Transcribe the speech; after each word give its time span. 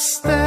Castelo 0.00 0.39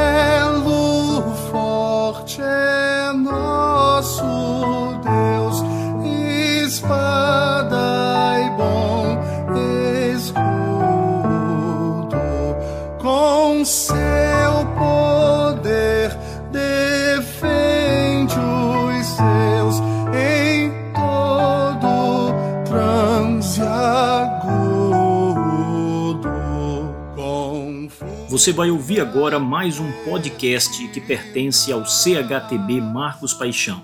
Você 28.43 28.51
vai 28.51 28.69
ouvir 28.69 28.99
agora 28.99 29.39
mais 29.39 29.79
um 29.79 29.89
podcast 30.03 30.85
que 30.89 30.99
pertence 30.99 31.71
ao 31.71 31.85
CHTB 31.85 32.81
Marcos 32.81 33.33
Paixão. 33.33 33.81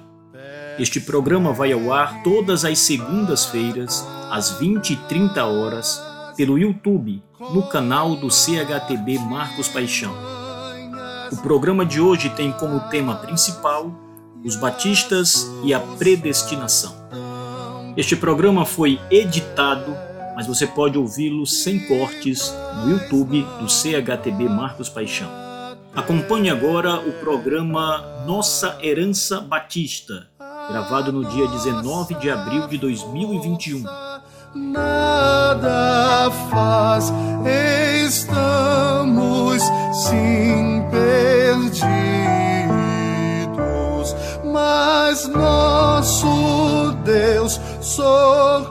Este 0.77 0.99
programa 0.99 1.53
vai 1.53 1.71
ao 1.71 1.93
ar 1.93 2.21
todas 2.23 2.65
as 2.65 2.77
segundas-feiras, 2.79 4.05
às 4.29 4.59
20 4.59 4.89
e 4.89 4.95
30 4.97 5.45
horas, 5.45 6.03
pelo 6.35 6.59
YouTube, 6.59 7.23
no 7.53 7.69
canal 7.69 8.17
do 8.17 8.29
CHTB 8.29 9.19
Marcos 9.19 9.69
Paixão. 9.69 10.13
O 11.31 11.37
programa 11.37 11.85
de 11.85 12.01
hoje 12.01 12.29
tem 12.31 12.51
como 12.51 12.81
tema 12.89 13.15
principal 13.15 13.97
os 14.43 14.57
batistas 14.57 15.49
e 15.63 15.73
a 15.73 15.79
predestinação. 15.79 16.93
Este 17.95 18.13
programa 18.13 18.65
foi 18.65 18.99
editado, 19.09 19.95
mas 20.39 20.47
você 20.47 20.65
pode 20.65 20.97
ouvi-lo 20.97 21.45
sem 21.45 21.85
cortes 21.85 22.55
no 22.77 22.91
YouTube 22.91 23.45
do 23.59 23.67
CHTB 23.67 24.47
Marcos 24.47 24.87
Paixão. 24.87 25.29
Acompanhe 25.93 26.49
agora 26.49 26.95
o 26.95 27.11
programa 27.19 28.23
Nossa 28.25 28.77
Herança 28.81 29.41
Batista, 29.41 30.27
gravado 30.69 31.11
no 31.11 31.25
dia 31.25 31.45
19 31.45 32.13
de 32.15 32.29
abril 32.29 32.69
de 32.69 32.77
2021. 32.77 33.83
nada 34.55 36.31
faz, 36.49 37.11
estamos 38.07 39.61
sim 40.07 40.85
perdidos, 40.89 41.81
mas 44.69 45.27
nosso 45.27 46.93
Deus 47.03 47.59
socorro 47.81 48.69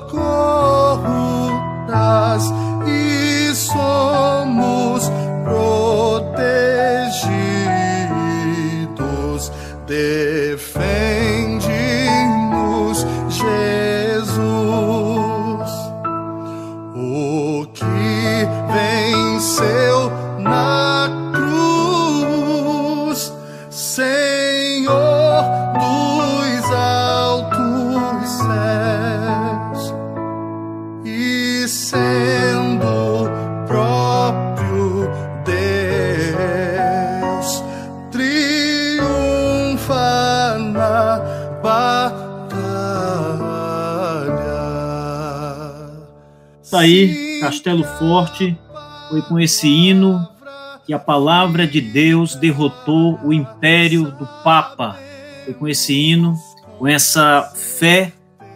traz 1.89 2.45
e 2.87 3.53
somos 3.55 5.11
protegidos. 5.45 6.31
Defende-nos, 9.87 10.28
Tá 46.71 46.81
aí, 46.81 47.41
Castelo 47.41 47.83
Forte, 47.83 48.55
foi 49.09 49.23
com 49.23 49.41
esse 49.41 49.67
hino 49.67 50.29
que 50.85 50.93
a 50.93 50.99
palavra 50.99 51.67
de 51.67 51.81
Deus 51.81 52.35
derrotou 52.35 53.19
o 53.25 53.33
império 53.33 54.11
do 54.13 54.27
Papa. 54.45 54.99
Foi 55.47 55.55
com 55.55 55.67
esse 55.67 55.95
hino, 55.95 56.35
com 56.79 56.87
essa 56.87 57.51
fé 57.55 58.13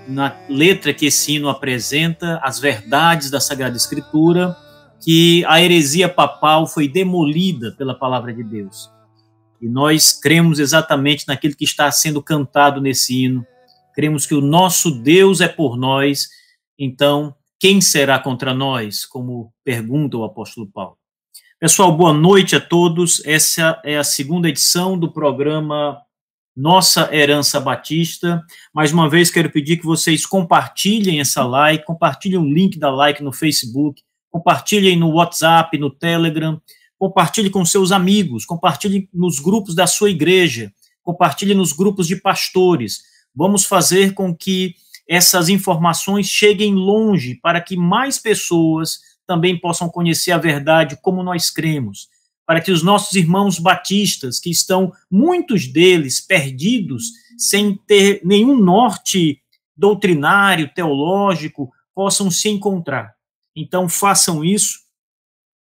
na 0.06 0.36
letra 0.46 0.92
que 0.92 1.06
esse 1.06 1.36
hino 1.36 1.48
apresenta, 1.48 2.38
as 2.42 2.60
verdades 2.60 3.30
da 3.30 3.40
Sagrada 3.40 3.78
Escritura, 3.78 4.54
que 5.02 5.42
a 5.46 5.62
heresia 5.62 6.06
papal 6.06 6.66
foi 6.66 6.88
demolida 6.88 7.72
pela 7.78 7.94
palavra 7.94 8.30
de 8.34 8.44
Deus. 8.44 8.90
E 9.58 9.66
nós 9.66 10.12
cremos 10.12 10.58
exatamente 10.58 11.26
naquilo 11.26 11.56
que 11.56 11.64
está 11.64 11.90
sendo 11.90 12.22
cantado 12.22 12.78
nesse 12.78 13.24
hino. 13.24 13.46
Cremos 13.94 14.26
que 14.26 14.34
o 14.34 14.42
nosso 14.42 14.90
Deus 14.90 15.40
é 15.40 15.48
por 15.48 15.78
nós, 15.78 16.28
então 16.78 17.34
quem 17.62 17.80
será 17.80 18.18
contra 18.18 18.52
nós? 18.52 19.06
Como 19.06 19.54
pergunta 19.64 20.16
o 20.16 20.24
apóstolo 20.24 20.66
Paulo. 20.66 20.96
Pessoal, 21.60 21.96
boa 21.96 22.12
noite 22.12 22.56
a 22.56 22.60
todos. 22.60 23.24
Essa 23.24 23.80
é 23.84 23.96
a 23.96 24.02
segunda 24.02 24.48
edição 24.48 24.98
do 24.98 25.12
programa 25.12 25.96
Nossa 26.56 27.14
Herança 27.14 27.60
Batista. 27.60 28.42
Mais 28.74 28.92
uma 28.92 29.08
vez, 29.08 29.30
quero 29.30 29.48
pedir 29.48 29.76
que 29.76 29.86
vocês 29.86 30.26
compartilhem 30.26 31.20
essa 31.20 31.44
like, 31.44 31.84
compartilhem 31.84 32.36
o 32.36 32.44
link 32.44 32.80
da 32.80 32.90
like 32.90 33.22
no 33.22 33.32
Facebook, 33.32 34.02
compartilhem 34.28 34.98
no 34.98 35.10
WhatsApp, 35.10 35.78
no 35.78 35.88
Telegram, 35.88 36.60
compartilhe 36.98 37.48
com 37.48 37.64
seus 37.64 37.92
amigos, 37.92 38.44
compartilhe 38.44 39.08
nos 39.14 39.38
grupos 39.38 39.72
da 39.72 39.86
sua 39.86 40.10
igreja, 40.10 40.72
compartilhe 41.00 41.54
nos 41.54 41.72
grupos 41.72 42.08
de 42.08 42.16
pastores. 42.16 43.02
Vamos 43.32 43.64
fazer 43.64 44.14
com 44.14 44.34
que 44.34 44.74
essas 45.08 45.48
informações 45.48 46.26
cheguem 46.28 46.74
longe 46.74 47.34
para 47.36 47.60
que 47.60 47.76
mais 47.76 48.18
pessoas 48.18 49.00
também 49.26 49.58
possam 49.58 49.88
conhecer 49.88 50.32
a 50.32 50.38
verdade 50.38 50.98
como 51.00 51.22
nós 51.22 51.50
cremos, 51.50 52.08
para 52.46 52.60
que 52.60 52.70
os 52.70 52.82
nossos 52.82 53.14
irmãos 53.14 53.58
batistas, 53.58 54.38
que 54.38 54.50
estão 54.50 54.92
muitos 55.10 55.66
deles 55.66 56.20
perdidos, 56.20 57.04
sem 57.38 57.76
ter 57.86 58.20
nenhum 58.24 58.56
norte 58.56 59.41
doutrinário, 59.76 60.72
teológico, 60.74 61.72
possam 61.94 62.30
se 62.30 62.48
encontrar. 62.48 63.14
Então 63.54 63.88
façam 63.88 64.44
isso, 64.44 64.80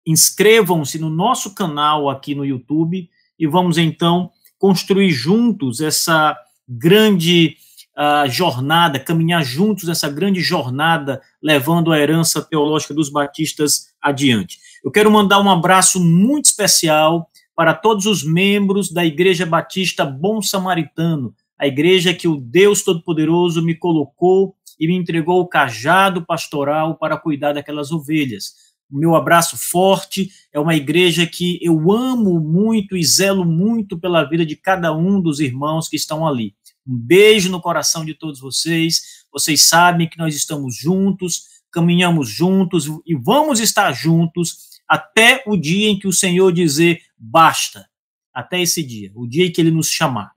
inscrevam-se 0.06 0.98
no 0.98 1.10
nosso 1.10 1.54
canal 1.54 2.08
aqui 2.08 2.34
no 2.34 2.44
YouTube 2.44 3.08
e 3.38 3.46
vamos 3.46 3.78
então 3.78 4.30
construir 4.58 5.10
juntos 5.10 5.80
essa 5.80 6.36
grande 6.68 7.56
uh, 8.00 8.28
jornada, 8.28 8.98
caminhar 8.98 9.44
juntos 9.44 9.84
nessa 9.84 10.08
grande 10.08 10.40
jornada, 10.40 11.20
levando 11.42 11.92
a 11.92 11.98
herança 11.98 12.40
teológica 12.40 12.94
dos 12.94 13.10
batistas 13.10 13.90
adiante. 14.00 14.58
Eu 14.82 14.90
quero 14.90 15.10
mandar 15.10 15.40
um 15.40 15.50
abraço 15.50 16.00
muito 16.00 16.46
especial 16.46 17.28
para 17.54 17.74
todos 17.74 18.06
os 18.06 18.24
membros 18.24 18.90
da 18.90 19.04
Igreja 19.04 19.44
Batista 19.44 20.06
Bom 20.06 20.40
Samaritano, 20.40 21.34
a 21.58 21.66
igreja 21.66 22.14
que 22.14 22.26
o 22.26 22.36
Deus 22.36 22.82
Todo-Poderoso 22.82 23.62
me 23.62 23.74
colocou 23.74 24.56
e 24.78 24.86
me 24.86 24.96
entregou 24.96 25.42
o 25.42 25.46
cajado 25.46 26.24
pastoral 26.24 26.96
para 26.96 27.18
cuidar 27.18 27.52
daquelas 27.52 27.92
ovelhas. 27.92 28.54
O 28.90 28.98
meu 28.98 29.14
abraço 29.14 29.58
forte 29.58 30.30
é 30.52 30.58
uma 30.58 30.74
igreja 30.74 31.26
que 31.26 31.58
eu 31.62 31.92
amo 31.92 32.40
muito 32.40 32.96
e 32.96 33.04
zelo 33.04 33.44
muito 33.44 33.98
pela 33.98 34.24
vida 34.24 34.46
de 34.46 34.56
cada 34.56 34.96
um 34.96 35.20
dos 35.20 35.38
irmãos 35.38 35.86
que 35.86 35.96
estão 35.96 36.26
ali. 36.26 36.54
Um 36.90 36.98
beijo 36.98 37.52
no 37.52 37.60
coração 37.60 38.04
de 38.04 38.14
todos 38.14 38.40
vocês. 38.40 39.24
Vocês 39.32 39.68
sabem 39.68 40.08
que 40.08 40.18
nós 40.18 40.34
estamos 40.34 40.76
juntos, 40.76 41.44
caminhamos 41.70 42.28
juntos 42.28 42.86
e 43.06 43.14
vamos 43.14 43.60
estar 43.60 43.92
juntos 43.92 44.70
até 44.88 45.40
o 45.46 45.56
dia 45.56 45.88
em 45.88 45.96
que 45.96 46.08
o 46.08 46.12
Senhor 46.12 46.52
dizer 46.52 47.00
basta. 47.16 47.88
Até 48.34 48.60
esse 48.60 48.82
dia, 48.82 49.12
o 49.14 49.24
dia 49.24 49.46
em 49.46 49.52
que 49.52 49.60
ele 49.60 49.70
nos 49.70 49.88
chamar. 49.88 50.32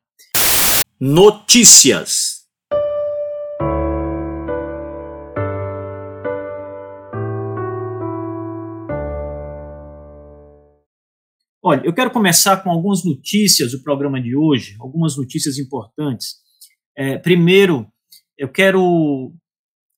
Notícias. 0.99 2.43
Olha, 11.65 11.81
eu 11.83 11.93
quero 11.93 12.11
começar 12.11 12.57
com 12.57 12.69
algumas 12.69 13.03
notícias 13.03 13.71
do 13.71 13.81
programa 13.81 14.21
de 14.21 14.35
hoje, 14.35 14.75
algumas 14.79 15.17
notícias 15.17 15.57
importantes. 15.57 16.42
É, 16.95 17.17
primeiro, 17.17 17.87
eu 18.37 18.47
quero 18.47 19.33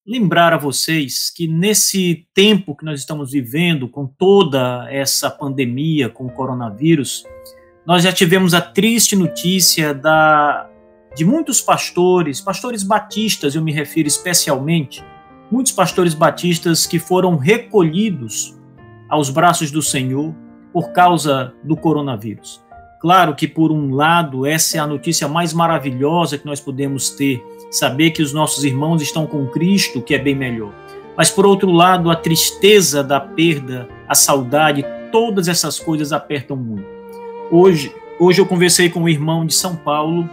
lembrar 0.07 0.53
a 0.53 0.57
vocês 0.57 1.31
que 1.35 1.47
nesse 1.47 2.27
tempo 2.33 2.75
que 2.75 2.85
nós 2.85 2.99
estamos 2.99 3.31
vivendo, 3.31 3.89
com 3.89 4.05
toda 4.05 4.87
essa 4.89 5.29
pandemia, 5.29 6.09
com 6.09 6.25
o 6.25 6.31
coronavírus, 6.31 7.25
nós 7.85 8.03
já 8.03 8.11
tivemos 8.11 8.53
a 8.53 8.61
triste 8.61 9.15
notícia 9.15 9.93
da, 9.93 10.69
de 11.15 11.25
muitos 11.25 11.61
pastores, 11.61 12.39
pastores 12.39 12.83
batistas, 12.83 13.55
eu 13.55 13.61
me 13.61 13.71
refiro 13.71 14.07
especialmente, 14.07 15.03
muitos 15.51 15.71
pastores 15.71 16.13
batistas 16.13 16.85
que 16.85 16.99
foram 16.99 17.35
recolhidos 17.35 18.55
aos 19.09 19.29
braços 19.29 19.71
do 19.71 19.81
Senhor 19.81 20.35
por 20.71 20.91
causa 20.91 21.53
do 21.63 21.75
coronavírus. 21.75 22.64
Claro 23.05 23.35
que, 23.35 23.47
por 23.47 23.71
um 23.71 23.93
lado, 23.93 24.47
essa 24.47 24.77
é 24.77 24.79
a 24.79 24.87
notícia 24.87 25.27
mais 25.27 25.53
maravilhosa 25.53 26.39
que 26.39 26.45
nós 26.47 26.59
podemos 26.59 27.11
ter, 27.11 27.45
saber 27.69 28.09
que 28.09 28.23
os 28.23 28.33
nossos 28.33 28.63
irmãos 28.63 28.99
estão 28.99 29.27
com 29.27 29.45
Cristo, 29.45 30.01
que 30.01 30.15
é 30.15 30.17
bem 30.17 30.33
melhor. 30.33 30.73
Mas, 31.15 31.29
por 31.29 31.45
outro 31.45 31.69
lado, 31.71 32.09
a 32.09 32.15
tristeza 32.15 33.03
da 33.03 33.19
perda, 33.19 33.87
a 34.07 34.15
saudade, 34.15 34.83
todas 35.11 35.47
essas 35.47 35.79
coisas 35.79 36.11
apertam 36.11 36.57
muito. 36.57 36.83
Hoje, 37.51 37.93
hoje 38.19 38.41
eu 38.41 38.45
conversei 38.47 38.89
com 38.89 39.01
um 39.01 39.07
irmão 39.07 39.45
de 39.45 39.53
São 39.53 39.75
Paulo, 39.75 40.27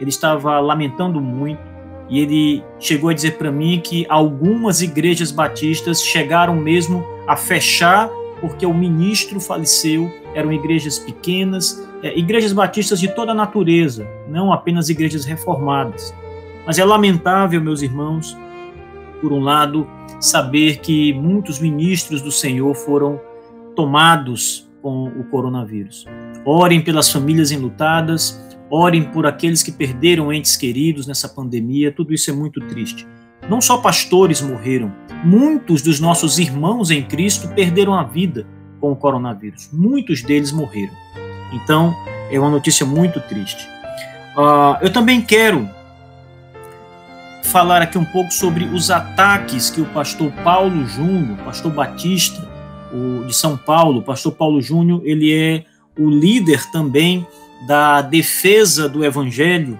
ele 0.00 0.08
estava 0.08 0.58
lamentando 0.58 1.20
muito 1.20 1.60
e 2.08 2.20
ele 2.20 2.64
chegou 2.80 3.10
a 3.10 3.12
dizer 3.12 3.32
para 3.32 3.52
mim 3.52 3.78
que 3.84 4.06
algumas 4.08 4.80
igrejas 4.80 5.30
batistas 5.30 6.02
chegaram 6.02 6.56
mesmo 6.56 7.04
a 7.28 7.36
fechar 7.36 8.08
porque 8.40 8.66
o 8.66 8.74
ministro 8.74 9.40
faleceu. 9.40 10.12
Eram 10.34 10.52
igrejas 10.52 10.98
pequenas, 10.98 11.86
é, 12.02 12.18
igrejas 12.18 12.52
batistas 12.52 13.00
de 13.00 13.08
toda 13.08 13.32
a 13.32 13.34
natureza, 13.34 14.06
não 14.28 14.52
apenas 14.52 14.88
igrejas 14.88 15.24
reformadas. 15.24 16.14
Mas 16.66 16.78
é 16.78 16.84
lamentável, 16.84 17.60
meus 17.60 17.80
irmãos, 17.80 18.36
por 19.20 19.32
um 19.32 19.40
lado, 19.40 19.86
saber 20.20 20.78
que 20.78 21.12
muitos 21.14 21.58
ministros 21.60 22.20
do 22.20 22.30
Senhor 22.30 22.74
foram 22.74 23.20
tomados 23.74 24.68
com 24.82 25.04
o 25.04 25.24
coronavírus. 25.24 26.04
Orem 26.44 26.80
pelas 26.80 27.10
famílias 27.10 27.50
enlutadas, 27.50 28.40
orem 28.70 29.04
por 29.04 29.26
aqueles 29.26 29.62
que 29.62 29.72
perderam 29.72 30.32
entes 30.32 30.56
queridos 30.56 31.06
nessa 31.06 31.28
pandemia, 31.28 31.92
tudo 31.92 32.12
isso 32.12 32.30
é 32.30 32.34
muito 32.34 32.60
triste. 32.60 33.06
Não 33.48 33.60
só 33.60 33.78
pastores 33.78 34.40
morreram, 34.40 34.92
muitos 35.24 35.82
dos 35.82 36.00
nossos 36.00 36.38
irmãos 36.38 36.90
em 36.90 37.02
Cristo 37.02 37.48
perderam 37.48 37.94
a 37.94 38.02
vida 38.02 38.46
com 38.80 38.92
o 38.92 38.96
coronavírus. 38.96 39.70
Muitos 39.72 40.22
deles 40.22 40.52
morreram. 40.52 40.94
Então, 41.52 41.94
é 42.30 42.38
uma 42.38 42.50
notícia 42.50 42.84
muito 42.84 43.20
triste. 43.20 43.68
Uh, 44.36 44.76
eu 44.82 44.92
também 44.92 45.20
quero 45.20 45.68
falar 47.44 47.80
aqui 47.80 47.96
um 47.96 48.04
pouco 48.04 48.32
sobre 48.32 48.64
os 48.64 48.90
ataques 48.90 49.70
que 49.70 49.80
o 49.80 49.86
pastor 49.86 50.30
Paulo 50.44 50.84
Júnior, 50.84 51.38
pastor 51.38 51.72
Batista, 51.72 52.46
o, 52.92 53.24
de 53.24 53.34
São 53.34 53.56
Paulo, 53.56 54.02
pastor 54.02 54.32
Paulo 54.32 54.60
Júnior, 54.60 55.00
ele 55.04 55.32
é 55.32 55.64
o 55.98 56.10
líder 56.10 56.70
também 56.70 57.26
da 57.66 58.02
defesa 58.02 58.88
do 58.88 59.04
evangelho. 59.04 59.78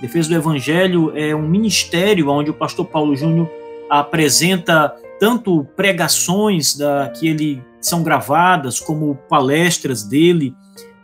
Defesa 0.00 0.28
do 0.28 0.34
evangelho 0.36 1.12
é 1.16 1.34
um 1.34 1.48
ministério 1.48 2.28
onde 2.28 2.50
o 2.50 2.54
pastor 2.54 2.86
Paulo 2.86 3.16
Júnior 3.16 3.50
apresenta 3.90 4.94
tanto 5.18 5.64
pregações 5.76 6.76
da, 6.76 7.08
que 7.08 7.26
ele 7.26 7.62
são 7.80 8.02
gravadas 8.02 8.78
como 8.78 9.16
palestras 9.28 10.04
dele. 10.04 10.54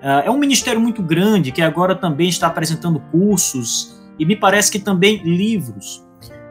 Uh, 0.00 0.26
é 0.26 0.31
um 0.31 0.38
ministério 0.38 0.81
muito 0.81 1.02
grande 1.02 1.50
que 1.50 1.62
agora 1.62 1.96
também 1.96 2.29
está 2.29 2.46
apresentando 2.46 3.00
cursos 3.11 4.00
e 4.19 4.25
me 4.25 4.37
parece 4.37 4.70
que 4.70 4.79
também 4.79 5.17
livros. 5.25 6.05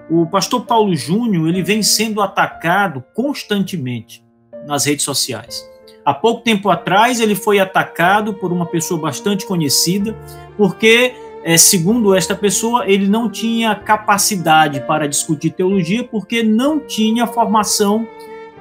O 0.09 0.25
pastor 0.25 0.65
Paulo 0.65 0.93
Júnior 0.95 1.47
ele 1.47 1.63
vem 1.63 1.81
sendo 1.81 2.21
atacado 2.21 3.03
constantemente 3.13 4.23
nas 4.67 4.85
redes 4.85 5.05
sociais. 5.05 5.65
Há 6.03 6.13
pouco 6.13 6.43
tempo 6.43 6.69
atrás 6.69 7.21
ele 7.21 7.35
foi 7.35 7.59
atacado 7.59 8.33
por 8.33 8.51
uma 8.51 8.65
pessoa 8.65 8.99
bastante 8.99 9.45
conhecida 9.45 10.13
porque 10.57 11.13
é, 11.43 11.57
segundo 11.57 12.15
esta 12.15 12.33
pessoa, 12.33 12.87
ele 12.87 13.07
não 13.07 13.29
tinha 13.29 13.75
capacidade 13.75 14.79
para 14.81 15.07
discutir 15.07 15.51
teologia 15.51 16.03
porque 16.03 16.41
não 16.41 16.79
tinha 16.79 17.27
formação 17.27 18.07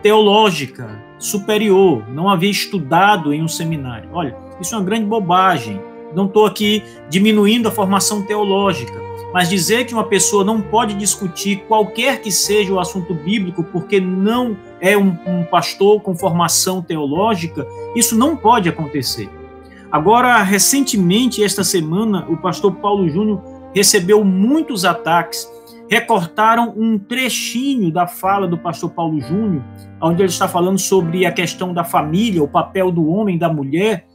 teológica 0.02 1.00
superior, 1.19 2.02
não 2.11 2.29
havia 2.29 2.50
estudado 2.50 3.32
em 3.32 3.43
um 3.43 3.49
seminário. 3.49 4.11
Olha, 4.12 4.37
isso 4.61 4.75
é 4.75 4.79
uma 4.79 4.84
grande 4.84 5.06
bobagem. 5.06 5.81
Não 6.12 6.26
estou 6.26 6.44
aqui 6.44 6.82
diminuindo 7.08 7.69
a 7.69 7.70
formação 7.70 8.20
teológica, 8.23 9.00
mas 9.32 9.49
dizer 9.49 9.87
que 9.87 9.94
uma 9.94 10.05
pessoa 10.05 10.44
não 10.44 10.61
pode 10.61 10.94
discutir 10.94 11.64
qualquer 11.69 12.20
que 12.20 12.31
seja 12.31 12.73
o 12.73 12.81
assunto 12.81 13.14
bíblico 13.14 13.62
porque 13.62 14.00
não 14.00 14.56
é 14.81 14.99
um, 14.99 15.17
um 15.26 15.44
pastor 15.44 16.00
com 16.02 16.14
formação 16.14 16.82
teológica, 16.82 17.67
isso 17.94 18.19
não 18.19 18.37
pode 18.37 18.69
acontecer. 18.69 19.31
Agora, 19.93 20.43
recentemente, 20.43 21.44
esta 21.44 21.62
semana, 21.62 22.27
o 22.27 22.39
pastor 22.39 22.75
Paulo 22.77 23.11
Júnior 23.11 23.43
recebeu 23.75 24.25
muitos 24.25 24.87
ataques. 24.87 25.47
Recortaram 25.87 26.73
um 26.75 26.99
trechinho 26.99 27.93
da 27.93 28.06
fala 28.06 28.49
do 28.49 28.56
pastor 28.56 28.89
Paulo 28.93 29.21
Júnior, 29.21 29.62
onde 30.00 30.23
ele 30.23 30.31
está 30.31 30.49
falando 30.49 30.79
sobre 30.79 31.27
a 31.27 31.31
questão 31.31 31.75
da 31.75 31.85
família, 31.85 32.43
o 32.43 32.49
papel 32.49 32.91
do 32.91 33.06
homem 33.06 33.37
da 33.37 33.53
mulher. 33.53 34.06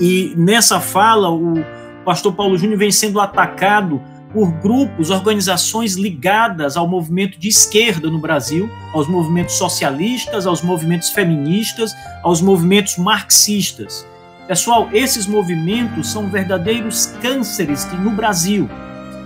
E 0.00 0.32
nessa 0.38 0.80
fala, 0.80 1.30
o 1.30 1.62
pastor 2.02 2.32
Paulo 2.32 2.56
Júnior 2.56 2.78
vem 2.78 2.90
sendo 2.90 3.20
atacado 3.20 4.00
por 4.32 4.50
grupos, 4.52 5.10
organizações 5.10 5.96
ligadas 5.96 6.78
ao 6.78 6.88
movimento 6.88 7.38
de 7.38 7.48
esquerda 7.48 8.10
no 8.10 8.18
Brasil, 8.18 8.70
aos 8.94 9.06
movimentos 9.06 9.56
socialistas, 9.56 10.46
aos 10.46 10.62
movimentos 10.62 11.10
feministas, 11.10 11.92
aos 12.22 12.40
movimentos 12.40 12.96
marxistas. 12.96 14.06
Pessoal, 14.46 14.90
esses 14.92 15.26
movimentos 15.26 16.12
são 16.12 16.28
verdadeiros 16.28 17.06
cânceres 17.22 17.86
que 17.86 17.96
no 17.96 18.10
Brasil. 18.10 18.68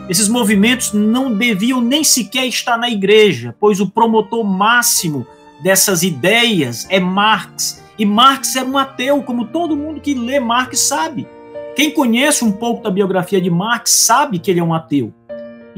Esses 0.09 0.29
movimentos 0.29 0.93
não 0.93 1.35
deviam 1.35 1.81
nem 1.81 2.05
sequer 2.05 2.47
estar 2.47 2.79
na 2.79 2.88
igreja, 2.88 3.53
pois 3.59 3.81
o 3.81 3.91
promotor 3.91 4.44
máximo 4.44 5.26
dessas 5.61 6.05
ideias 6.05 6.87
é 6.88 7.00
Marx. 7.00 7.82
E 7.99 8.06
Marx 8.06 8.55
era 8.55 8.65
um 8.65 8.79
ateu, 8.79 9.20
como 9.25 9.47
todo 9.47 9.76
mundo 9.76 10.00
que 10.00 10.15
lê 10.15 10.38
Marx 10.38 10.79
sabe. 10.79 11.26
Quem 11.75 11.91
conhece 11.91 12.44
um 12.44 12.53
pouco 12.53 12.85
da 12.85 12.91
biografia 12.91 13.41
de 13.41 13.50
Marx 13.50 13.91
sabe 13.91 14.38
que 14.38 14.53
ele 14.53 14.61
é 14.61 14.64
um 14.64 14.73
ateu. 14.73 15.12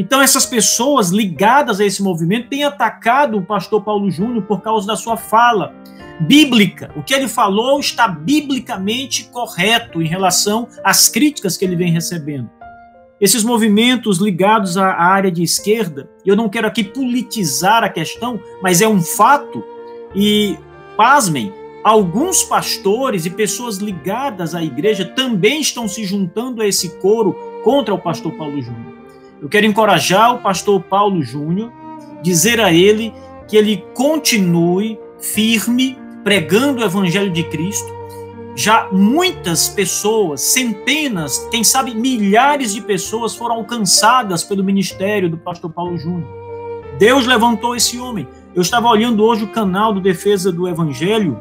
Então, 0.01 0.23
essas 0.23 0.47
pessoas 0.47 1.11
ligadas 1.11 1.79
a 1.79 1.85
esse 1.85 2.03
movimento 2.03 2.49
têm 2.49 2.65
atacado 2.65 3.37
o 3.37 3.45
pastor 3.45 3.85
Paulo 3.85 4.11
Júnior 4.11 4.43
por 4.45 4.63
causa 4.63 4.87
da 4.87 4.97
sua 4.97 5.15
fala 5.15 5.75
bíblica. 6.21 6.91
O 6.97 7.03
que 7.03 7.13
ele 7.13 7.29
falou 7.29 7.79
está 7.79 8.09
biblicamente 8.09 9.25
correto 9.25 10.01
em 10.01 10.07
relação 10.07 10.67
às 10.83 11.11
críticas 11.11 11.59
que 11.59 11.67
ele 11.67 11.77
vem 11.77 11.93
recebendo. 11.93 12.49
Esses 13.21 13.45
movimentos 13.45 14.17
ligados 14.17 14.79
à 14.79 14.91
área 14.91 15.31
de 15.31 15.43
esquerda, 15.43 16.09
eu 16.25 16.35
não 16.35 16.49
quero 16.49 16.67
aqui 16.67 16.83
politizar 16.83 17.85
a 17.85 17.91
questão, 17.91 18.41
mas 18.63 18.81
é 18.81 18.89
um 18.89 19.03
fato, 19.03 19.63
e 20.15 20.57
pasmem, 20.97 21.53
alguns 21.85 22.43
pastores 22.43 23.27
e 23.27 23.31
pessoas 23.31 23.77
ligadas 23.77 24.55
à 24.55 24.65
igreja 24.65 25.05
também 25.05 25.61
estão 25.61 25.87
se 25.87 26.07
juntando 26.07 26.63
a 26.63 26.67
esse 26.67 26.89
coro 27.01 27.37
contra 27.63 27.93
o 27.93 27.99
pastor 27.99 28.33
Paulo 28.33 28.63
Júnior. 28.63 29.00
Eu 29.41 29.49
quero 29.49 29.67
encorajar 29.67 30.35
o 30.35 30.39
pastor 30.39 30.81
Paulo 30.83 31.23
Júnior, 31.23 31.73
dizer 32.23 32.61
a 32.61 32.73
ele 32.73 33.13
que 33.49 33.57
ele 33.57 33.85
continue 33.95 34.99
firme 35.19 35.99
pregando 36.23 36.83
o 36.83 36.85
evangelho 36.85 37.31
de 37.31 37.43
Cristo. 37.45 37.89
Já 38.55 38.89
muitas 38.93 39.69
pessoas, 39.69 40.43
centenas, 40.43 41.39
quem 41.51 41.65
sabe 41.65 41.95
milhares 41.95 42.75
de 42.75 42.83
pessoas 42.83 43.35
foram 43.35 43.57
alcançadas 43.57 44.45
pelo 44.45 44.63
ministério 44.63 45.31
do 45.31 45.39
pastor 45.39 45.71
Paulo 45.71 45.97
Júnior. 45.97 46.29
Deus 46.99 47.27
levantou 47.27 47.75
esse 47.75 47.99
homem. 47.99 48.29
Eu 48.55 48.61
estava 48.61 48.89
olhando 48.89 49.25
hoje 49.25 49.45
o 49.45 49.53
canal 49.53 49.95
do 49.95 50.01
Defesa 50.01 50.53
do 50.53 50.69
Evangelho 50.69 51.39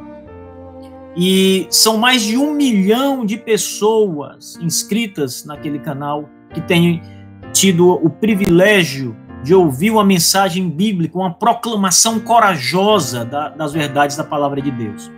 e 1.18 1.68
são 1.70 1.98
mais 1.98 2.22
de 2.22 2.38
um 2.38 2.54
milhão 2.54 3.26
de 3.26 3.36
pessoas 3.36 4.58
inscritas 4.62 5.44
naquele 5.44 5.80
canal 5.80 6.30
que 6.54 6.62
têm 6.62 7.02
tido 7.54 7.90
o 7.92 8.10
privilégio 8.10 9.16
de 9.44 9.54
ouvir 9.54 9.92
uma 9.92 10.04
mensagem 10.04 10.70
bíblica, 10.70 11.18
uma 11.18 11.34
proclamação 11.34 12.20
corajosa 12.20 13.24
da, 13.24 13.50
das 13.50 13.74
verdades 13.74 14.18
da 14.18 14.24
palavra 14.24 14.62
de 14.62 14.72
Deus. 14.72 15.10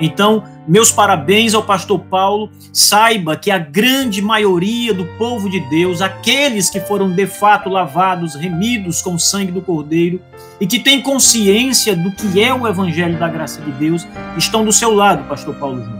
Então, 0.00 0.44
meus 0.66 0.92
parabéns 0.92 1.54
ao 1.54 1.62
pastor 1.62 1.98
Paulo. 2.00 2.50
Saiba 2.72 3.36
que 3.36 3.50
a 3.50 3.58
grande 3.58 4.22
maioria 4.22 4.94
do 4.94 5.04
povo 5.18 5.50
de 5.50 5.60
Deus, 5.68 6.00
aqueles 6.00 6.70
que 6.70 6.80
foram 6.80 7.10
de 7.10 7.26
fato 7.26 7.68
lavados, 7.68 8.34
remidos 8.34 9.02
com 9.02 9.14
o 9.14 9.18
sangue 9.18 9.52
do 9.52 9.60
Cordeiro 9.60 10.20
e 10.60 10.66
que 10.66 10.78
têm 10.78 11.02
consciência 11.02 11.96
do 11.96 12.12
que 12.12 12.40
é 12.42 12.54
o 12.54 12.66
evangelho 12.66 13.18
da 13.18 13.28
graça 13.28 13.60
de 13.60 13.72
Deus, 13.72 14.06
estão 14.36 14.64
do 14.64 14.72
seu 14.72 14.94
lado, 14.94 15.28
pastor 15.28 15.54
Paulo 15.56 15.82
Júnior. 15.82 15.98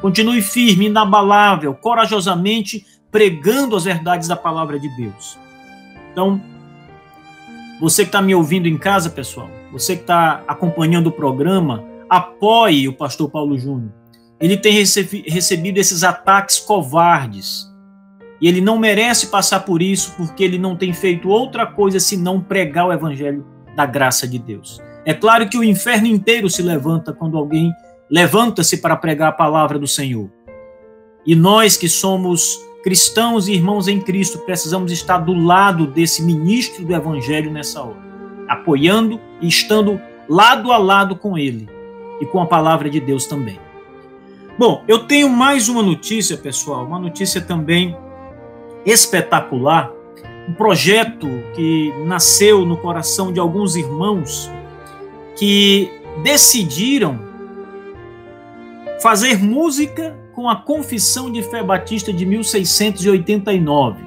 Continue 0.00 0.40
firme, 0.40 0.86
inabalável, 0.86 1.74
corajosamente 1.74 2.86
pregando 3.16 3.74
as 3.74 3.84
verdades 3.84 4.28
da 4.28 4.36
palavra 4.36 4.78
de 4.78 4.94
Deus. 4.94 5.38
Então, 6.12 6.38
você 7.80 8.02
que 8.02 8.10
está 8.10 8.20
me 8.20 8.34
ouvindo 8.34 8.68
em 8.68 8.76
casa, 8.76 9.08
pessoal, 9.08 9.48
você 9.72 9.96
que 9.96 10.02
está 10.02 10.44
acompanhando 10.46 11.06
o 11.06 11.10
programa, 11.12 11.82
apoie 12.10 12.86
o 12.88 12.92
pastor 12.92 13.30
Paulo 13.30 13.58
Júnior. 13.58 13.90
Ele 14.38 14.54
tem 14.54 14.74
recebido 14.74 15.78
esses 15.78 16.04
ataques 16.04 16.58
covardes. 16.58 17.66
E 18.38 18.46
ele 18.46 18.60
não 18.60 18.78
merece 18.78 19.28
passar 19.28 19.60
por 19.60 19.80
isso 19.80 20.12
porque 20.18 20.44
ele 20.44 20.58
não 20.58 20.76
tem 20.76 20.92
feito 20.92 21.30
outra 21.30 21.66
coisa 21.66 21.98
senão 21.98 22.38
pregar 22.38 22.86
o 22.86 22.92
evangelho 22.92 23.46
da 23.74 23.86
graça 23.86 24.28
de 24.28 24.38
Deus. 24.38 24.78
É 25.06 25.14
claro 25.14 25.48
que 25.48 25.56
o 25.56 25.64
inferno 25.64 26.06
inteiro 26.06 26.50
se 26.50 26.60
levanta 26.60 27.14
quando 27.14 27.38
alguém 27.38 27.72
levanta-se 28.10 28.76
para 28.76 28.94
pregar 28.94 29.30
a 29.30 29.32
palavra 29.32 29.78
do 29.78 29.86
Senhor. 29.86 30.30
E 31.24 31.34
nós 31.34 31.78
que 31.78 31.88
somos 31.88 32.65
cristãos 32.86 33.48
e 33.48 33.52
irmãos 33.52 33.88
em 33.88 34.00
Cristo 34.00 34.38
precisamos 34.38 34.92
estar 34.92 35.18
do 35.18 35.34
lado 35.34 35.88
desse 35.88 36.22
ministro 36.22 36.84
do 36.84 36.94
Evangelho 36.94 37.50
nessa 37.50 37.82
hora, 37.82 37.98
apoiando 38.46 39.20
e 39.40 39.48
estando 39.48 40.00
lado 40.28 40.70
a 40.70 40.78
lado 40.78 41.16
com 41.16 41.36
ele 41.36 41.68
e 42.20 42.26
com 42.26 42.40
a 42.40 42.46
palavra 42.46 42.88
de 42.88 43.00
Deus 43.00 43.26
também. 43.26 43.58
Bom, 44.56 44.84
eu 44.86 45.00
tenho 45.00 45.28
mais 45.28 45.68
uma 45.68 45.82
notícia, 45.82 46.36
pessoal, 46.36 46.86
uma 46.86 47.00
notícia 47.00 47.40
também 47.40 47.96
espetacular, 48.84 49.90
um 50.48 50.52
projeto 50.52 51.26
que 51.56 51.92
nasceu 52.06 52.64
no 52.64 52.76
coração 52.76 53.32
de 53.32 53.40
alguns 53.40 53.74
irmãos 53.74 54.48
que 55.36 55.90
decidiram 56.22 57.18
fazer 59.02 59.42
música 59.42 60.16
com 60.36 60.50
a 60.50 60.54
Confissão 60.54 61.32
de 61.32 61.42
Fé 61.42 61.62
Batista 61.62 62.12
de 62.12 62.26
1689. 62.26 64.04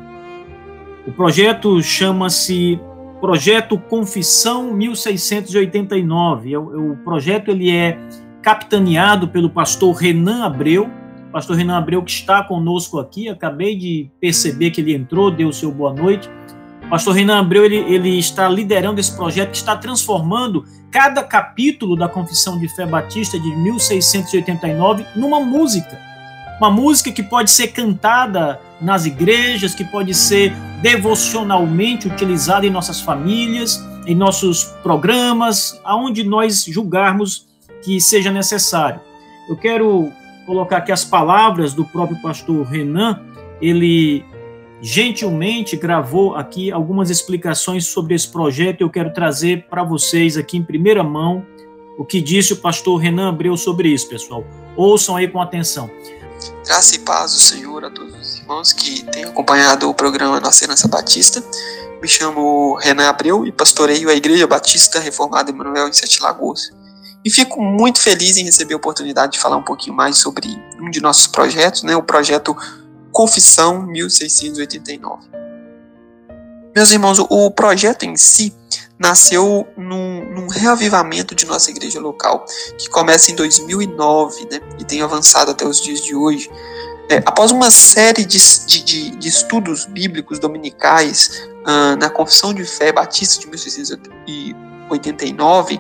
O 1.08 1.12
projeto 1.12 1.82
chama-se 1.82 2.80
Projeto 3.20 3.80
Confissão 3.80 4.72
1689. 4.72 6.56
O, 6.56 6.92
o 6.92 6.98
projeto 6.98 7.50
ele 7.50 7.76
é 7.76 7.98
capitaneado 8.44 9.28
pelo 9.28 9.50
pastor 9.50 9.96
Renan 9.96 10.46
Abreu, 10.46 10.88
pastor 11.32 11.58
Renan 11.58 11.80
Abreu 11.80 12.04
que 12.04 12.12
está 12.12 12.44
conosco 12.44 13.00
aqui. 13.00 13.28
Acabei 13.28 13.76
de 13.76 14.12
perceber 14.22 14.70
que 14.70 14.82
ele 14.82 14.94
entrou, 14.94 15.32
deu 15.32 15.52
seu 15.52 15.72
boa 15.72 15.96
noite. 15.96 16.30
Pastor 16.92 17.16
Renan 17.16 17.40
Abreu 17.40 17.66
ele, 17.66 17.78
ele 17.78 18.20
está 18.20 18.48
liderando 18.48 19.00
esse 19.00 19.16
projeto 19.16 19.50
que 19.50 19.58
está 19.58 19.76
transformando 19.76 20.64
cada 20.92 21.24
capítulo 21.24 21.96
da 21.96 22.08
Confissão 22.08 22.60
de 22.60 22.68
Fé 22.68 22.86
Batista 22.86 23.40
de 23.40 23.50
1689 23.56 25.08
numa 25.16 25.40
música. 25.40 26.09
Uma 26.60 26.70
música 26.70 27.10
que 27.12 27.24
pode 27.24 27.52
ser 27.52 27.70
cantada 27.70 28.60
nas 28.82 29.06
igrejas, 29.06 29.74
que 29.74 29.86
pode 29.86 30.14
ser 30.14 30.54
devocionalmente 30.82 32.08
utilizada 32.08 32.66
em 32.66 32.70
nossas 32.70 33.00
famílias, 33.00 33.82
em 34.06 34.14
nossos 34.14 34.66
programas, 34.84 35.80
aonde 35.86 36.24
nós 36.24 36.66
julgarmos 36.66 37.48
que 37.82 38.02
seja 38.02 38.30
necessário. 38.30 39.00
Eu 39.48 39.56
quero 39.56 40.12
colocar 40.46 40.78
aqui 40.78 40.92
as 40.92 41.06
palavras 41.06 41.74
do 41.74 41.86
próprio 41.86 42.22
pastor 42.22 42.66
Renan, 42.66 43.22
ele 43.62 44.26
gentilmente 44.82 45.78
gravou 45.78 46.36
aqui 46.36 46.72
algumas 46.72 47.10
explicações 47.10 47.86
sobre 47.86 48.16
esse 48.16 48.28
projeto. 48.28 48.82
Eu 48.82 48.90
quero 48.90 49.14
trazer 49.14 49.66
para 49.70 49.84
vocês 49.84 50.38
aqui 50.38 50.58
em 50.58 50.64
primeira 50.64 51.04
mão 51.04 51.46
o 51.98 52.06
que 52.06 52.22
disse 52.22 52.54
o 52.54 52.58
pastor 52.58 52.98
Renan 52.98 53.30
Abreu 53.30 53.58
sobre 53.58 53.90
isso, 53.90 54.08
pessoal. 54.08 54.46
Ouçam 54.76 55.16
aí 55.16 55.28
com 55.28 55.42
atenção. 55.42 55.90
Graça 56.70 56.96
e 56.96 57.00
paz 57.00 57.34
do 57.34 57.40
Senhor 57.40 57.84
a 57.84 57.90
todos 57.90 58.14
os 58.14 58.36
irmãos 58.38 58.72
que 58.72 59.02
têm 59.06 59.24
acompanhado 59.24 59.90
o 59.90 59.94
programa 59.94 60.40
Nossa 60.40 60.64
Herança 60.64 60.88
Batista. 60.88 61.44
Me 62.00 62.08
chamo 62.08 62.76
Renan 62.76 63.10
Abreu 63.10 63.44
e 63.44 63.52
pastoreio 63.52 64.08
a 64.08 64.14
Igreja 64.14 64.46
Batista 64.46 65.00
Reformada 65.00 65.50
Emanuel 65.50 65.88
em 65.88 65.94
Sete 65.94 66.22
Lagoas. 66.22 66.70
E 67.26 67.32
fico 67.32 67.60
muito 67.60 68.00
feliz 68.00 68.38
em 68.38 68.44
receber 68.44 68.76
a 68.76 68.78
oportunidade 68.78 69.32
de 69.32 69.40
falar 69.40 69.58
um 69.58 69.64
pouquinho 69.64 69.96
mais 69.96 70.20
sobre 70.20 70.48
um 70.80 70.92
de 70.92 71.02
nossos 71.02 71.26
projetos, 71.26 71.82
né, 71.82 71.96
o 71.96 72.04
projeto 72.04 72.56
Confissão 73.12 73.82
1689. 73.88 75.28
Meus 76.76 76.92
irmãos, 76.92 77.18
o 77.18 77.50
projeto 77.50 78.04
em 78.04 78.16
si 78.16 78.56
nasceu 79.00 79.66
num, 79.78 80.26
num, 80.34 80.48
reavivamento 80.48 81.34
de 81.34 81.46
nossa 81.46 81.72
igreja 81.72 82.02
local, 82.02 82.46
que 82.78 82.90
começa 82.90 83.32
em 83.32 83.36
2009 83.36 84.48
né, 84.52 84.60
e 84.78 84.84
tem 84.84 85.02
avançado 85.02 85.52
até 85.52 85.66
os 85.66 85.82
dias 85.82 86.02
de 86.02 86.14
hoje. 86.14 86.52
É, 87.10 87.24
após 87.26 87.50
uma 87.52 87.72
série 87.72 88.26
de, 88.26 88.38
de, 88.68 89.12
de 89.12 89.28
estudos 89.28 89.86
bíblicos 89.86 90.38
dominicais 90.38 91.50
uh, 91.62 91.96
na 91.98 92.10
Confissão 92.10 92.54
de 92.54 92.66
Fé 92.66 92.92
Batista 92.92 93.40
de 93.40 93.48
1689, 94.90 95.80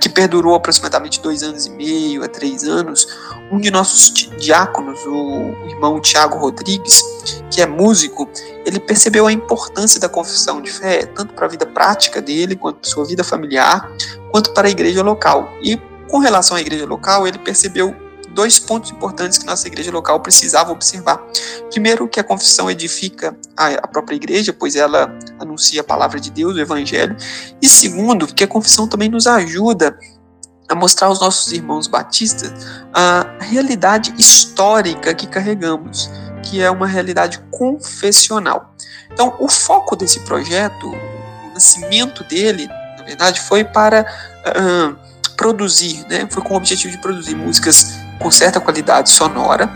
que 0.00 0.08
perdurou 0.08 0.54
aproximadamente 0.54 1.20
dois 1.20 1.42
anos 1.42 1.66
e 1.66 1.70
meio 1.70 2.24
a 2.24 2.28
três 2.28 2.64
anos, 2.64 3.06
um 3.50 3.60
de 3.60 3.70
nossos 3.70 4.12
diáconos, 4.38 4.98
o 5.06 5.54
irmão 5.68 6.00
Tiago 6.00 6.36
Rodrigues, 6.36 7.02
que 7.50 7.62
é 7.62 7.66
músico, 7.66 8.28
ele 8.66 8.80
percebeu 8.80 9.26
a 9.26 9.32
importância 9.32 10.00
da 10.00 10.08
confissão 10.08 10.60
de 10.60 10.70
fé, 10.70 11.06
tanto 11.06 11.34
para 11.34 11.46
a 11.46 11.48
vida 11.48 11.66
prática 11.66 12.20
dele, 12.20 12.56
quanto 12.56 12.80
para 12.80 12.90
sua 12.90 13.04
vida 13.04 13.22
familiar, 13.22 13.88
quanto 14.30 14.52
para 14.52 14.66
a 14.66 14.70
igreja 14.70 15.02
local. 15.02 15.52
E 15.62 15.76
com 16.08 16.18
relação 16.18 16.56
à 16.56 16.60
igreja 16.60 16.86
local, 16.86 17.26
ele 17.26 17.38
percebeu 17.38 17.94
dois 18.34 18.58
pontos 18.58 18.90
importantes 18.90 19.38
que 19.38 19.46
nossa 19.46 19.66
igreja 19.66 19.90
local 19.90 20.20
precisava 20.20 20.72
observar. 20.72 21.24
Primeiro, 21.70 22.08
que 22.08 22.20
a 22.20 22.24
confissão 22.24 22.70
edifica 22.70 23.36
a, 23.56 23.86
própria 23.86 24.16
igreja, 24.16 24.52
pois 24.52 24.74
ela 24.74 25.16
anuncia 25.38 25.80
a 25.80 25.84
palavra 25.84 26.20
de 26.20 26.30
Deus, 26.30 26.56
o 26.56 26.60
evangelho. 26.60 27.16
E 27.62 27.68
segundo, 27.68 28.26
que 28.26 28.44
a 28.44 28.48
confissão 28.48 28.88
também 28.88 29.08
nos 29.08 29.26
ajuda 29.26 29.96
a 30.68 30.74
mostrar 30.74 31.08
aos 31.08 31.20
nossos 31.20 31.52
irmãos 31.52 31.86
batistas 31.86 32.52
a 32.92 33.26
realidade 33.40 34.14
histórica 34.18 35.14
que 35.14 35.26
carregamos, 35.26 36.10
que 36.42 36.60
é 36.60 36.70
uma 36.70 36.86
realidade 36.86 37.38
confessional. 37.50 38.74
Então, 39.12 39.36
o 39.38 39.48
foco 39.48 39.94
desse 39.94 40.20
projeto, 40.20 40.88
o 40.88 41.54
nascimento 41.54 42.24
dele, 42.24 42.66
na 42.98 43.04
verdade, 43.04 43.40
foi 43.40 43.62
para 43.62 44.04
uh, 44.48 44.96
produzir, 45.36 46.04
né? 46.08 46.26
Foi 46.30 46.42
com 46.42 46.54
o 46.54 46.56
objetivo 46.56 46.92
de 46.92 47.00
produzir 47.00 47.34
músicas 47.34 48.03
com 48.20 48.30
certa 48.30 48.60
qualidade 48.60 49.10
sonora, 49.10 49.70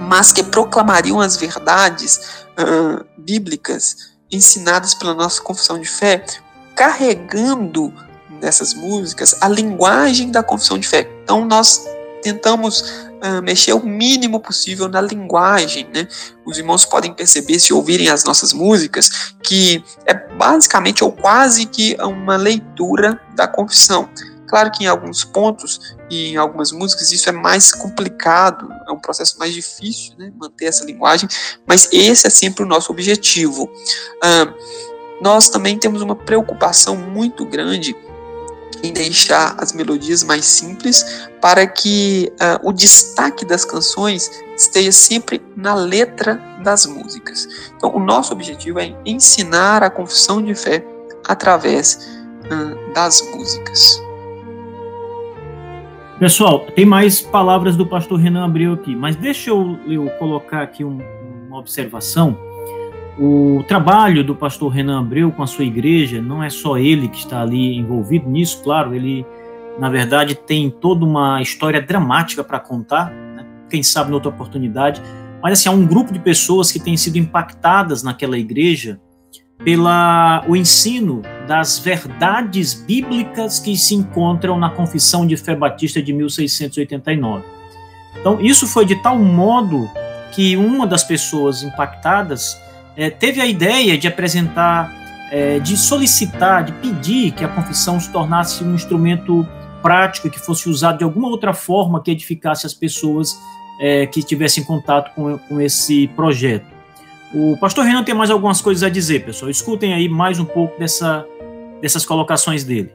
mas 0.00 0.32
que 0.32 0.42
proclamariam 0.42 1.20
as 1.20 1.36
verdades 1.36 2.44
uh, 2.58 3.04
bíblicas 3.16 4.14
ensinadas 4.30 4.94
pela 4.94 5.14
nossa 5.14 5.40
confissão 5.40 5.78
de 5.78 5.88
fé, 5.88 6.24
carregando 6.74 7.92
nessas 8.40 8.74
músicas 8.74 9.36
a 9.40 9.48
linguagem 9.48 10.30
da 10.30 10.42
confissão 10.42 10.78
de 10.78 10.86
fé. 10.86 11.08
Então 11.22 11.44
nós 11.44 11.86
tentamos 12.22 12.80
uh, 12.80 13.42
mexer 13.42 13.74
o 13.74 13.84
mínimo 13.84 14.40
possível 14.40 14.88
na 14.88 15.00
linguagem, 15.00 15.86
né? 15.94 16.08
Os 16.44 16.58
irmãos 16.58 16.84
podem 16.84 17.12
perceber 17.12 17.58
se 17.58 17.72
ouvirem 17.72 18.08
as 18.08 18.24
nossas 18.24 18.52
músicas 18.52 19.34
que 19.42 19.84
é 20.06 20.14
basicamente 20.14 21.04
ou 21.04 21.12
quase 21.12 21.66
que 21.66 21.96
uma 22.00 22.36
leitura 22.36 23.20
da 23.34 23.46
confissão. 23.46 24.08
Claro 24.46 24.70
que 24.70 24.84
em 24.84 24.86
alguns 24.86 25.24
pontos 25.24 25.96
e 26.10 26.32
em 26.32 26.36
algumas 26.36 26.70
músicas 26.70 27.10
isso 27.12 27.28
é 27.28 27.32
mais 27.32 27.72
complicado, 27.72 28.68
é 28.86 28.92
um 28.92 28.98
processo 28.98 29.38
mais 29.38 29.52
difícil, 29.52 30.14
né, 30.18 30.32
manter 30.36 30.66
essa 30.66 30.84
linguagem, 30.84 31.28
mas 31.66 31.88
esse 31.92 32.26
é 32.26 32.30
sempre 32.30 32.62
o 32.62 32.66
nosso 32.66 32.92
objetivo. 32.92 33.70
Ah, 34.22 34.52
nós 35.20 35.48
também 35.48 35.78
temos 35.78 36.02
uma 36.02 36.14
preocupação 36.14 36.96
muito 36.96 37.46
grande 37.46 37.96
em 38.82 38.92
deixar 38.92 39.54
as 39.58 39.72
melodias 39.72 40.22
mais 40.22 40.44
simples 40.44 41.26
para 41.40 41.66
que 41.66 42.30
o 42.62 42.70
destaque 42.70 43.44
das 43.46 43.64
canções 43.64 44.30
esteja 44.54 44.92
sempre 44.92 45.42
na 45.56 45.74
letra 45.74 46.34
das 46.62 46.84
músicas. 46.84 47.48
Então, 47.74 47.96
o 47.96 47.98
nosso 47.98 48.34
objetivo 48.34 48.78
é 48.80 48.94
ensinar 49.06 49.82
a 49.82 49.88
confissão 49.88 50.42
de 50.42 50.54
fé 50.54 50.84
através 51.26 51.98
das 52.94 53.22
músicas. 53.22 54.03
Pessoal, 56.24 56.60
tem 56.60 56.86
mais 56.86 57.20
palavras 57.20 57.76
do 57.76 57.84
pastor 57.84 58.18
Renan 58.18 58.46
Abreu 58.46 58.72
aqui, 58.72 58.96
mas 58.96 59.14
deixa 59.14 59.50
eu, 59.50 59.78
eu 59.86 60.08
colocar 60.18 60.62
aqui 60.62 60.82
um, 60.82 60.98
uma 61.46 61.58
observação. 61.58 62.34
O 63.18 63.62
trabalho 63.68 64.24
do 64.24 64.34
pastor 64.34 64.72
Renan 64.72 65.00
Abreu 65.00 65.30
com 65.30 65.42
a 65.42 65.46
sua 65.46 65.66
igreja, 65.66 66.22
não 66.22 66.42
é 66.42 66.48
só 66.48 66.78
ele 66.78 67.08
que 67.08 67.18
está 67.18 67.42
ali 67.42 67.76
envolvido 67.76 68.26
nisso, 68.26 68.62
claro, 68.64 68.94
ele, 68.94 69.26
na 69.78 69.90
verdade, 69.90 70.34
tem 70.34 70.70
toda 70.70 71.04
uma 71.04 71.42
história 71.42 71.82
dramática 71.82 72.42
para 72.42 72.58
contar, 72.58 73.10
né? 73.10 73.44
quem 73.68 73.82
sabe 73.82 74.10
noutra 74.10 74.30
oportunidade, 74.30 75.02
mas 75.42 75.60
assim, 75.60 75.68
há 75.68 75.72
um 75.72 75.84
grupo 75.84 76.10
de 76.10 76.18
pessoas 76.18 76.72
que 76.72 76.80
têm 76.80 76.96
sido 76.96 77.18
impactadas 77.18 78.02
naquela 78.02 78.38
igreja 78.38 78.98
pela 79.58 80.44
o 80.46 80.56
ensino 80.56 81.22
das 81.46 81.78
verdades 81.78 82.74
bíblicas 82.74 83.58
que 83.58 83.76
se 83.76 83.94
encontram 83.94 84.58
na 84.58 84.70
Confissão 84.70 85.26
de 85.26 85.36
Fé 85.36 85.54
Batista 85.54 86.02
de 86.02 86.12
1689. 86.12 87.44
Então, 88.18 88.40
isso 88.40 88.66
foi 88.66 88.84
de 88.84 88.96
tal 88.96 89.18
modo 89.18 89.88
que 90.32 90.56
uma 90.56 90.86
das 90.86 91.04
pessoas 91.04 91.62
impactadas 91.62 92.58
é, 92.96 93.10
teve 93.10 93.40
a 93.40 93.46
ideia 93.46 93.96
de 93.96 94.08
apresentar, 94.08 94.92
é, 95.30 95.58
de 95.58 95.76
solicitar, 95.76 96.64
de 96.64 96.72
pedir 96.72 97.32
que 97.32 97.44
a 97.44 97.48
confissão 97.48 97.98
se 98.00 98.10
tornasse 98.10 98.64
um 98.64 98.74
instrumento 98.74 99.46
prático 99.82 100.30
que 100.30 100.38
fosse 100.38 100.68
usado 100.68 100.98
de 100.98 101.04
alguma 101.04 101.28
outra 101.28 101.52
forma 101.52 102.02
que 102.02 102.10
edificasse 102.10 102.66
as 102.66 102.72
pessoas 102.72 103.36
é, 103.78 104.06
que 104.06 104.22
tivessem 104.22 104.64
contato 104.64 105.14
com, 105.14 105.36
com 105.38 105.60
esse 105.60 106.08
projeto. 106.08 106.73
O 107.34 107.56
pastor 107.58 107.84
Renan 107.84 108.04
tem 108.04 108.14
mais 108.14 108.30
algumas 108.30 108.60
coisas 108.60 108.84
a 108.84 108.88
dizer, 108.88 109.24
pessoal. 109.24 109.50
Escutem 109.50 109.92
aí 109.92 110.08
mais 110.08 110.38
um 110.38 110.44
pouco 110.44 110.78
dessa, 110.78 111.26
dessas 111.82 112.06
colocações 112.06 112.62
dele. 112.62 112.94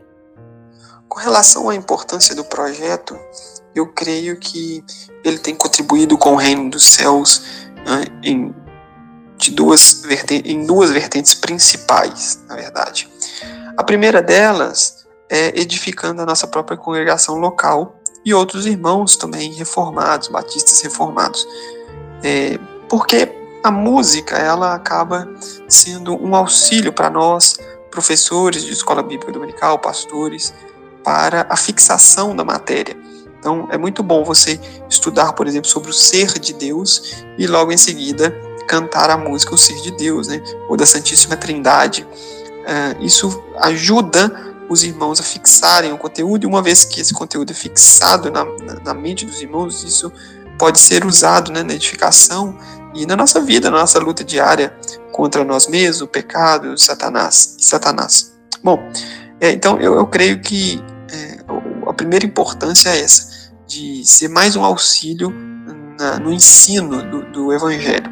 com 1.10 1.20
relação 1.20 1.70
à 1.70 1.76
importância 1.76 2.34
do 2.34 2.46
projeto, 2.46 3.20
eu 3.76 3.88
creio 3.88 4.40
que 4.40 4.82
ele 5.26 5.40
tem 5.40 5.54
contribuído 5.56 6.18
com 6.18 6.34
o 6.34 6.36
reino 6.38 6.70
dos 6.70 6.84
céus 6.86 7.44
né, 7.86 8.06
em, 8.24 8.56
de 9.38 9.52
duas 9.52 10.04
em 10.46 10.66
duas 10.66 10.92
vertentes 10.92 11.34
principais, 11.34 12.42
na 12.48 12.56
verdade. 12.56 13.10
A 13.76 13.84
primeira 13.84 14.22
delas 14.22 15.06
é 15.30 15.60
edificando 15.60 16.22
a 16.22 16.26
nossa 16.26 16.48
própria 16.48 16.78
congregação 16.78 17.36
local 17.36 18.00
e 18.24 18.34
outros 18.34 18.66
irmãos 18.66 19.18
também 19.18 19.52
reformados, 19.54 20.30
batistas 20.30 20.80
reformados. 20.82 21.46
É, 22.24 22.58
porque 22.88 23.39
a 23.64 23.72
música 23.72 24.38
ela 24.38 24.74
acaba 24.74 25.30
sendo 25.68 26.16
um 26.16 26.36
auxílio 26.36 26.94
para 26.94 27.10
nós, 27.10 27.58
professores 27.92 28.64
de 28.64 28.72
escola 28.72 29.04
bíblica 29.04 29.32
dominical, 29.32 29.80
pastores, 29.80 30.54
para 31.04 31.48
a 31.50 31.58
fixação 31.58 32.36
da 32.36 32.46
matéria. 32.46 32.96
Então, 33.40 33.68
é 33.72 33.78
muito 33.78 34.04
bom 34.04 34.24
você 34.24 34.60
estudar, 34.90 35.34
por 35.34 35.48
exemplo, 35.48 35.70
sobre 35.70 35.90
o 35.90 35.94
ser 35.94 36.40
de 36.40 36.54
Deus 36.54 37.24
e 37.38 37.48
logo 37.48 37.72
em 37.72 37.78
seguida 37.78 38.36
cantar 38.68 39.10
a 39.10 39.18
música 39.18 39.56
O 39.56 39.58
Ser 39.58 39.82
de 39.82 39.92
Deus, 39.92 40.28
né? 40.28 40.44
ou 40.70 40.78
da 40.78 40.86
Santíssima 40.86 41.36
Trindade. 41.36 42.04
Uh, 42.04 43.04
isso 43.04 43.44
ajuda 43.58 44.32
os 44.70 44.84
irmãos 44.84 45.20
a 45.20 45.24
fixarem 45.24 45.92
o 45.92 45.98
conteúdo, 45.98 46.44
e 46.44 46.48
uma 46.48 46.62
vez 46.62 46.86
que 46.86 47.02
esse 47.02 47.12
conteúdo 47.12 47.52
é 47.52 47.56
fixado 47.56 48.30
na, 48.30 48.46
na, 48.46 48.80
na 48.86 48.94
mente 48.94 49.26
dos 49.26 49.42
irmãos, 49.42 49.84
isso 49.84 50.14
pode 50.60 50.78
ser 50.78 51.04
usado 51.04 51.52
né, 51.52 51.64
na 51.64 51.74
edificação 51.74 52.56
e 52.94 53.06
na 53.06 53.16
nossa 53.16 53.40
vida, 53.42 53.70
na 53.70 53.80
nossa 53.80 54.00
luta 54.00 54.24
diária 54.24 54.74
contra 55.12 55.44
nós 55.44 55.68
mesmos, 55.68 56.02
o 56.02 56.08
pecado, 56.08 56.78
Satanás 56.78 57.56
e 57.60 57.66
Satanás. 57.66 58.34
Bom, 58.64 58.80
é, 59.40 59.52
então 59.52 59.80
eu, 59.80 59.96
eu, 59.96 60.08
creio 60.08 60.42
que 60.42 60.82
é, 61.12 61.40
a 61.88 61.94
primeira 61.94 62.26
importância 62.26 62.90
é 62.90 63.02
essa, 63.02 63.52
de 63.68 64.04
ser 64.06 64.28
mais 64.28 64.56
um 64.56 64.64
auxílio 64.64 65.34
na, 66.00 66.20
no 66.20 66.32
ensino 66.32 67.02
do, 67.04 67.24
do 67.32 67.54
Evangelho. 67.54 68.10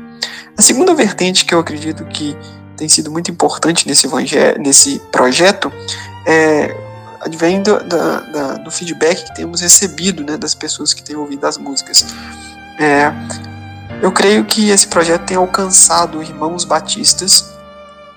A 0.57 0.61
segunda 0.61 0.93
vertente 0.93 1.45
que 1.45 1.53
eu 1.53 1.59
acredito 1.59 2.05
que 2.05 2.35
tem 2.75 2.87
sido 2.87 3.11
muito 3.11 3.31
importante 3.31 3.87
nesse, 3.87 4.05
evangelho, 4.05 4.61
nesse 4.61 4.99
projeto 5.11 5.71
é, 6.25 6.75
advém 7.21 7.61
do, 7.61 7.83
da, 7.83 8.19
da, 8.19 8.53
do 8.55 8.71
feedback 8.71 9.23
que 9.25 9.35
temos 9.35 9.61
recebido 9.61 10.23
né, 10.23 10.37
das 10.37 10.53
pessoas 10.53 10.93
que 10.93 11.03
têm 11.03 11.15
ouvido 11.15 11.45
as 11.45 11.57
músicas. 11.57 12.05
É, 12.79 13.11
eu 14.01 14.11
creio 14.11 14.45
que 14.45 14.69
esse 14.69 14.87
projeto 14.87 15.25
tem 15.25 15.37
alcançado 15.37 16.21
irmãos 16.21 16.63
batistas 16.63 17.53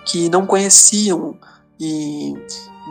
que 0.04 0.28
não 0.28 0.46
conheciam 0.46 1.38
e 1.78 2.34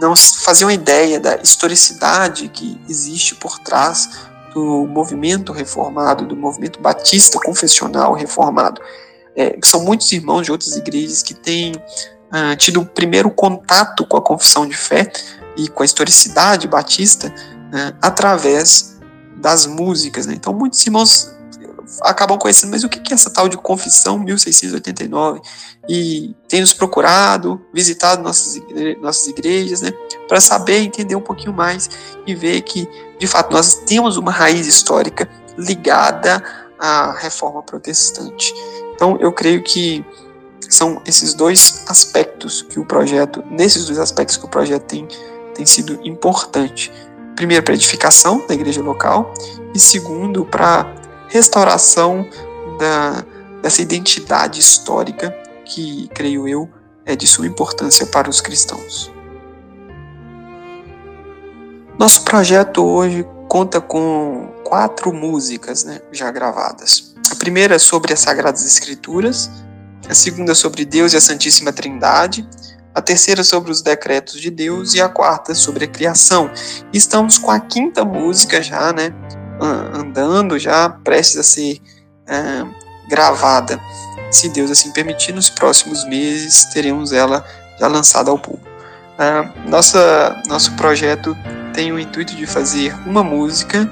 não 0.02 0.16
faziam 0.16 0.72
ideia 0.72 1.20
da 1.20 1.38
historicidade 1.38 2.48
que 2.50 2.80
existe 2.90 3.36
por 3.36 3.60
trás 3.60 4.10
do 4.54 4.88
movimento 4.88 5.52
reformado, 5.52 6.26
do 6.26 6.36
movimento 6.36 6.80
batista 6.80 7.40
confessional 7.40 8.14
reformado. 8.14 8.82
É, 9.36 9.58
são 9.64 9.84
muitos 9.84 10.12
irmãos 10.12 10.44
de 10.44 10.52
outras 10.52 10.76
igrejas 10.76 11.22
que 11.22 11.34
têm 11.34 11.76
uh, 11.76 12.56
tido 12.58 12.82
o 12.82 12.86
primeiro 12.86 13.30
contato 13.30 14.06
com 14.06 14.18
a 14.18 14.22
confissão 14.22 14.68
de 14.68 14.76
fé 14.76 15.12
e 15.56 15.68
com 15.68 15.84
a 15.84 15.86
historicidade 15.86 16.68
batista 16.68 17.28
uh, 17.28 17.96
através 18.02 18.98
das 19.38 19.66
músicas. 19.68 20.26
Né? 20.26 20.34
Então, 20.36 20.54
muitos 20.54 20.84
irmãos 20.86 21.32
acabam 22.02 22.38
conhecendo, 22.38 22.72
mas 22.72 22.84
o 22.84 22.90
que 22.90 23.12
é 23.12 23.16
essa 23.16 23.30
tal 23.30 23.48
de 23.48 23.58
Confissão 23.58 24.20
1689? 24.20 25.42
E 25.88 26.36
tem 26.48 26.62
nos 26.62 26.74
procurado, 26.74 27.62
visitado 27.74 28.22
nossas, 28.22 28.56
igre 28.56 28.98
nossas 29.02 29.28
igrejas, 29.28 29.82
né, 29.82 29.92
para 30.28 30.40
saber, 30.40 30.80
entender 30.80 31.16
um 31.16 31.22
pouquinho 31.22 31.54
mais 31.54 31.90
e 32.26 32.36
ver 32.36 32.62
que, 32.62 32.88
de 33.20 33.28
fato, 33.28 33.52
nós 33.52 33.76
temos 33.86 34.18
uma 34.18 34.32
raiz 34.32 34.68
histórica 34.68 35.30
ligada 35.58 36.44
à 36.78 37.12
reforma 37.12 37.62
protestante. 37.64 38.54
Então, 38.94 39.18
eu 39.20 39.32
creio 39.32 39.64
que 39.64 40.06
são 40.70 41.02
esses 41.06 41.34
dois 41.34 41.84
aspectos 41.88 42.62
que 42.62 42.80
o 42.80 42.86
projeto, 42.86 43.44
nesses 43.50 43.86
dois 43.86 43.98
aspectos 43.98 44.38
que 44.38 44.46
o 44.46 44.50
projeto 44.50 44.84
tem, 44.84 45.08
tem 45.56 45.66
sido 45.66 46.00
importante. 46.04 46.92
Primeiro, 47.36 47.64
para 47.64 47.74
edificação 47.74 48.46
da 48.46 48.54
igreja 48.54 48.82
local, 48.82 49.34
e 49.74 49.80
segundo, 49.80 50.46
para 50.46 50.99
restauração 51.30 52.28
da, 52.80 53.24
dessa 53.62 53.82
identidade 53.82 54.60
histórica 54.60 55.32
que, 55.66 56.10
creio 56.14 56.48
eu, 56.48 56.70
é 57.06 57.16
de 57.16 57.28
sua 57.28 57.48
importância 57.48 58.06
para 58.06 58.30
os 58.30 58.42
cristãos. 58.42 59.12
Nosso 61.98 62.24
projeto 62.24 62.84
hoje 62.84 63.26
conta 63.48 63.82
com 63.82 64.54
quatro 64.64 65.14
músicas 65.14 65.84
né, 65.84 66.02
já 66.12 66.32
gravadas. 66.32 67.14
A 67.32 67.36
primeira 67.36 67.76
é 67.76 67.80
sobre 67.80 68.14
as 68.14 68.20
Sagradas 68.20 68.66
Escrituras, 68.66 69.50
a 70.08 70.14
segunda 70.14 70.56
sobre 70.56 70.86
Deus 70.86 71.14
e 71.14 71.18
a 71.18 71.22
Santíssima 71.22 71.74
Trindade, 71.74 72.48
a 72.94 73.02
terceira 73.02 73.44
sobre 73.44 73.72
os 73.72 73.82
decretos 73.82 74.40
de 74.40 74.50
Deus 74.50 74.94
e 74.94 75.02
a 75.02 75.10
quarta 75.10 75.54
sobre 75.54 75.86
a 75.86 75.88
criação. 75.88 76.50
Estamos 76.94 77.38
com 77.38 77.52
a 77.52 77.60
quinta 77.60 78.04
música 78.04 78.62
já, 78.62 78.92
né, 78.94 79.14
andando, 79.60 80.58
já 80.58 80.90
prestes 80.90 81.38
a 81.38 81.44
ser 81.44 81.82
gravada. 83.10 83.80
Se 84.32 84.48
Deus 84.50 84.70
assim 84.70 84.92
permitir, 84.92 85.34
nos 85.34 85.50
próximos 85.50 86.06
meses 86.06 86.66
teremos 86.66 87.12
ela 87.12 87.46
já 87.80 87.88
lançada 87.88 88.30
ao 88.30 88.38
público. 88.38 88.68
nossa, 89.68 90.42
nosso 90.48 90.76
projeto 90.76 91.36
tem 91.74 91.92
o 91.92 92.00
intuito 92.00 92.36
de 92.36 92.46
fazer 92.46 92.94
uma 93.08 93.24
música 93.24 93.90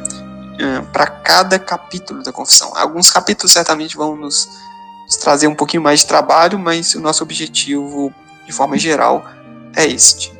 para 0.94 1.08
cada 1.08 1.58
capítulo 1.58 2.24
da 2.24 2.32
confissão. 2.32 2.72
Alguns 2.76 3.10
capítulos 3.10 3.52
certamente 3.52 3.98
vão 3.98 4.16
nos 4.16 4.48
trazer 5.22 5.48
um 5.48 5.56
pouquinho 5.56 5.82
mais 5.82 6.02
de 6.02 6.08
trabalho, 6.08 6.60
mas 6.60 6.94
o 6.94 7.00
nosso 7.00 7.24
objetivo, 7.24 8.14
de 8.46 8.52
forma 8.52 8.78
geral, 8.78 9.26
é 9.76 9.86
este. 9.86 10.37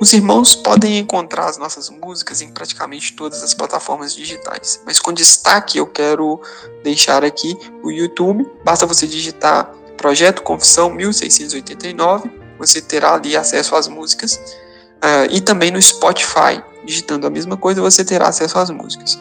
Os 0.00 0.12
irmãos 0.12 0.54
podem 0.54 0.98
encontrar 0.98 1.46
as 1.46 1.58
nossas 1.58 1.90
músicas 1.90 2.40
em 2.40 2.52
praticamente 2.52 3.14
todas 3.14 3.42
as 3.42 3.52
plataformas 3.52 4.14
digitais, 4.14 4.80
mas 4.86 5.00
com 5.00 5.12
destaque 5.12 5.78
eu 5.78 5.86
quero 5.88 6.40
deixar 6.84 7.24
aqui 7.24 7.58
o 7.82 7.90
YouTube. 7.90 8.48
Basta 8.64 8.86
você 8.86 9.08
digitar 9.08 9.72
Projeto 9.96 10.42
Confissão 10.42 10.88
1689, 10.90 12.30
você 12.56 12.80
terá 12.80 13.14
ali 13.14 13.36
acesso 13.36 13.74
às 13.74 13.88
músicas, 13.88 14.34
uh, 14.36 15.26
e 15.30 15.40
também 15.40 15.72
no 15.72 15.82
Spotify, 15.82 16.62
digitando 16.84 17.26
a 17.26 17.30
mesma 17.30 17.56
coisa, 17.56 17.82
você 17.82 18.04
terá 18.04 18.28
acesso 18.28 18.56
às 18.56 18.70
músicas. 18.70 19.18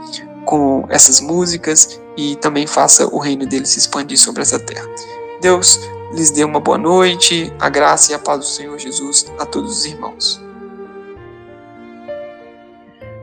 com 0.45 0.85
essas 0.89 1.21
músicas 1.21 2.01
e 2.17 2.35
também 2.37 2.67
faça 2.67 3.07
o 3.07 3.19
reino 3.19 3.45
dele 3.45 3.65
se 3.65 3.79
expandir 3.79 4.17
sobre 4.17 4.41
essa 4.41 4.59
terra. 4.59 4.87
Deus 5.41 5.79
lhes 6.13 6.31
dê 6.31 6.43
uma 6.43 6.59
boa 6.59 6.77
noite, 6.77 7.51
a 7.59 7.69
graça 7.69 8.11
e 8.11 8.15
a 8.15 8.19
paz 8.19 8.39
do 8.39 8.45
Senhor 8.45 8.77
Jesus 8.77 9.31
a 9.39 9.45
todos 9.45 9.79
os 9.79 9.85
irmãos. 9.85 10.41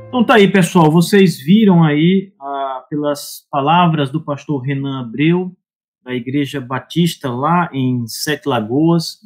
Então 0.08 0.24
tá 0.24 0.36
aí, 0.36 0.50
pessoal. 0.50 0.90
Vocês 0.90 1.38
viram 1.38 1.84
aí 1.84 2.32
ah, 2.40 2.84
pelas 2.88 3.46
palavras 3.50 4.10
do 4.10 4.24
pastor 4.24 4.62
Renan 4.62 5.00
Abreu, 5.00 5.54
da 6.02 6.14
Igreja 6.14 6.60
Batista 6.60 7.30
lá 7.30 7.68
em 7.74 8.06
Sete 8.06 8.48
Lagoas, 8.48 9.18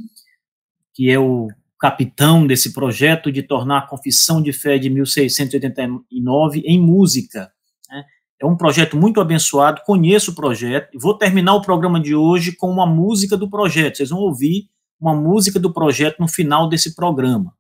que 0.93 1.09
é 1.09 1.19
o 1.21 1.47
capitão 1.83 2.47
desse 2.47 2.73
projeto 2.73 3.33
de 3.33 3.43
tornar 3.43 3.79
a 3.79 3.87
Confissão 3.89 4.41
de 4.41 4.53
Fé 4.53 4.79
de 4.79 4.89
1689 4.89 6.63
em 6.65 6.81
música. 6.81 7.53
Né? 7.91 8.05
É 8.41 8.47
um 8.47 8.57
projeto 8.57 8.97
muito 8.97 9.21
abençoado, 9.21 9.83
conheço 9.85 10.31
o 10.31 10.35
projeto, 10.37 10.97
vou 10.97 11.19
terminar 11.19 11.57
o 11.57 11.61
programa 11.61 11.99
de 11.99 12.15
hoje 12.15 12.53
com 12.53 12.71
uma 12.71 12.87
música 12.87 13.37
do 13.37 13.51
projeto. 13.51 13.97
Vocês 13.97 14.11
vão 14.11 14.21
ouvir 14.21 14.69
uma 15.01 15.13
música 15.13 15.59
do 15.59 15.73
projeto 15.73 16.21
no 16.21 16.29
final 16.29 16.69
desse 16.69 16.95
programa. 16.95 17.53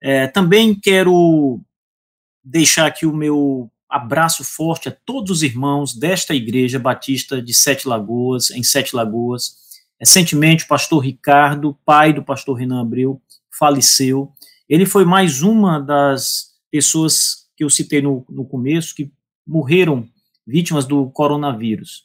É, 0.00 0.28
também 0.28 0.72
quero 0.72 1.60
deixar 2.44 2.86
aqui 2.86 3.04
o 3.04 3.12
meu 3.12 3.68
abraço 3.88 4.44
forte 4.44 4.88
a 4.88 4.96
todos 5.04 5.32
os 5.32 5.42
irmãos 5.42 5.92
desta 5.92 6.36
igreja 6.36 6.78
batista 6.78 7.42
de 7.42 7.52
Sete 7.52 7.88
Lagoas, 7.88 8.52
em 8.52 8.62
Sete 8.62 8.94
Lagoas. 8.94 9.58
Recentemente, 9.98 10.64
o 10.64 10.68
pastor 10.68 11.00
Ricardo, 11.00 11.76
pai 11.84 12.12
do 12.12 12.22
pastor 12.22 12.56
Renan 12.56 12.80
Abreu, 12.80 13.20
faleceu. 13.60 14.32
Ele 14.66 14.86
foi 14.86 15.04
mais 15.04 15.42
uma 15.42 15.78
das 15.78 16.52
pessoas 16.70 17.46
que 17.54 17.62
eu 17.62 17.68
citei 17.68 18.00
no, 18.00 18.24
no 18.30 18.46
começo 18.46 18.94
que 18.94 19.12
morreram 19.46 20.08
vítimas 20.46 20.86
do 20.86 21.10
coronavírus. 21.10 22.04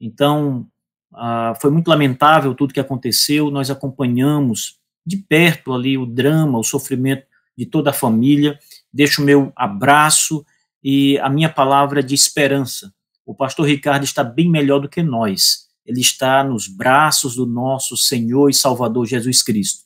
Então, 0.00 0.66
ah, 1.12 1.52
foi 1.60 1.70
muito 1.70 1.88
lamentável 1.88 2.54
tudo 2.54 2.72
que 2.72 2.80
aconteceu. 2.80 3.50
Nós 3.50 3.70
acompanhamos 3.70 4.78
de 5.06 5.18
perto 5.18 5.74
ali 5.74 5.98
o 5.98 6.06
drama, 6.06 6.58
o 6.58 6.64
sofrimento 6.64 7.26
de 7.56 7.66
toda 7.66 7.90
a 7.90 7.92
família. 7.92 8.58
Deixo 8.90 9.20
o 9.20 9.24
meu 9.24 9.52
abraço 9.54 10.44
e 10.82 11.18
a 11.18 11.28
minha 11.28 11.50
palavra 11.50 12.02
de 12.02 12.14
esperança. 12.14 12.92
O 13.26 13.34
pastor 13.34 13.66
Ricardo 13.66 14.04
está 14.04 14.24
bem 14.24 14.50
melhor 14.50 14.80
do 14.80 14.88
que 14.88 15.02
nós. 15.02 15.68
Ele 15.84 16.00
está 16.00 16.42
nos 16.42 16.66
braços 16.66 17.36
do 17.36 17.44
nosso 17.44 17.94
Senhor 17.94 18.48
e 18.48 18.54
Salvador 18.54 19.06
Jesus 19.06 19.42
Cristo. 19.42 19.84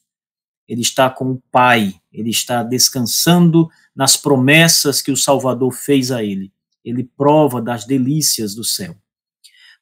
Ele 0.68 0.82
está 0.82 1.08
com 1.08 1.32
o 1.32 1.42
Pai, 1.50 1.94
ele 2.12 2.30
está 2.30 2.62
descansando 2.62 3.68
nas 3.96 4.16
promessas 4.16 5.00
que 5.00 5.10
o 5.10 5.16
Salvador 5.16 5.72
fez 5.72 6.12
a 6.12 6.22
ele. 6.22 6.52
Ele 6.84 7.04
prova 7.16 7.60
das 7.60 7.86
delícias 7.86 8.54
do 8.54 8.62
céu. 8.62 8.94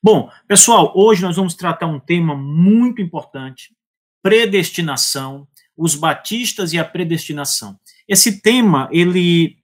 Bom, 0.02 0.30
pessoal, 0.46 0.92
hoje 0.94 1.22
nós 1.22 1.36
vamos 1.36 1.54
tratar 1.54 1.86
um 1.86 1.98
tema 1.98 2.36
muito 2.36 3.02
importante: 3.02 3.74
predestinação, 4.22 5.48
os 5.76 5.94
batistas 5.94 6.72
e 6.72 6.78
a 6.78 6.84
predestinação. 6.84 7.78
Esse 8.08 8.40
tema, 8.40 8.88
ele 8.92 9.58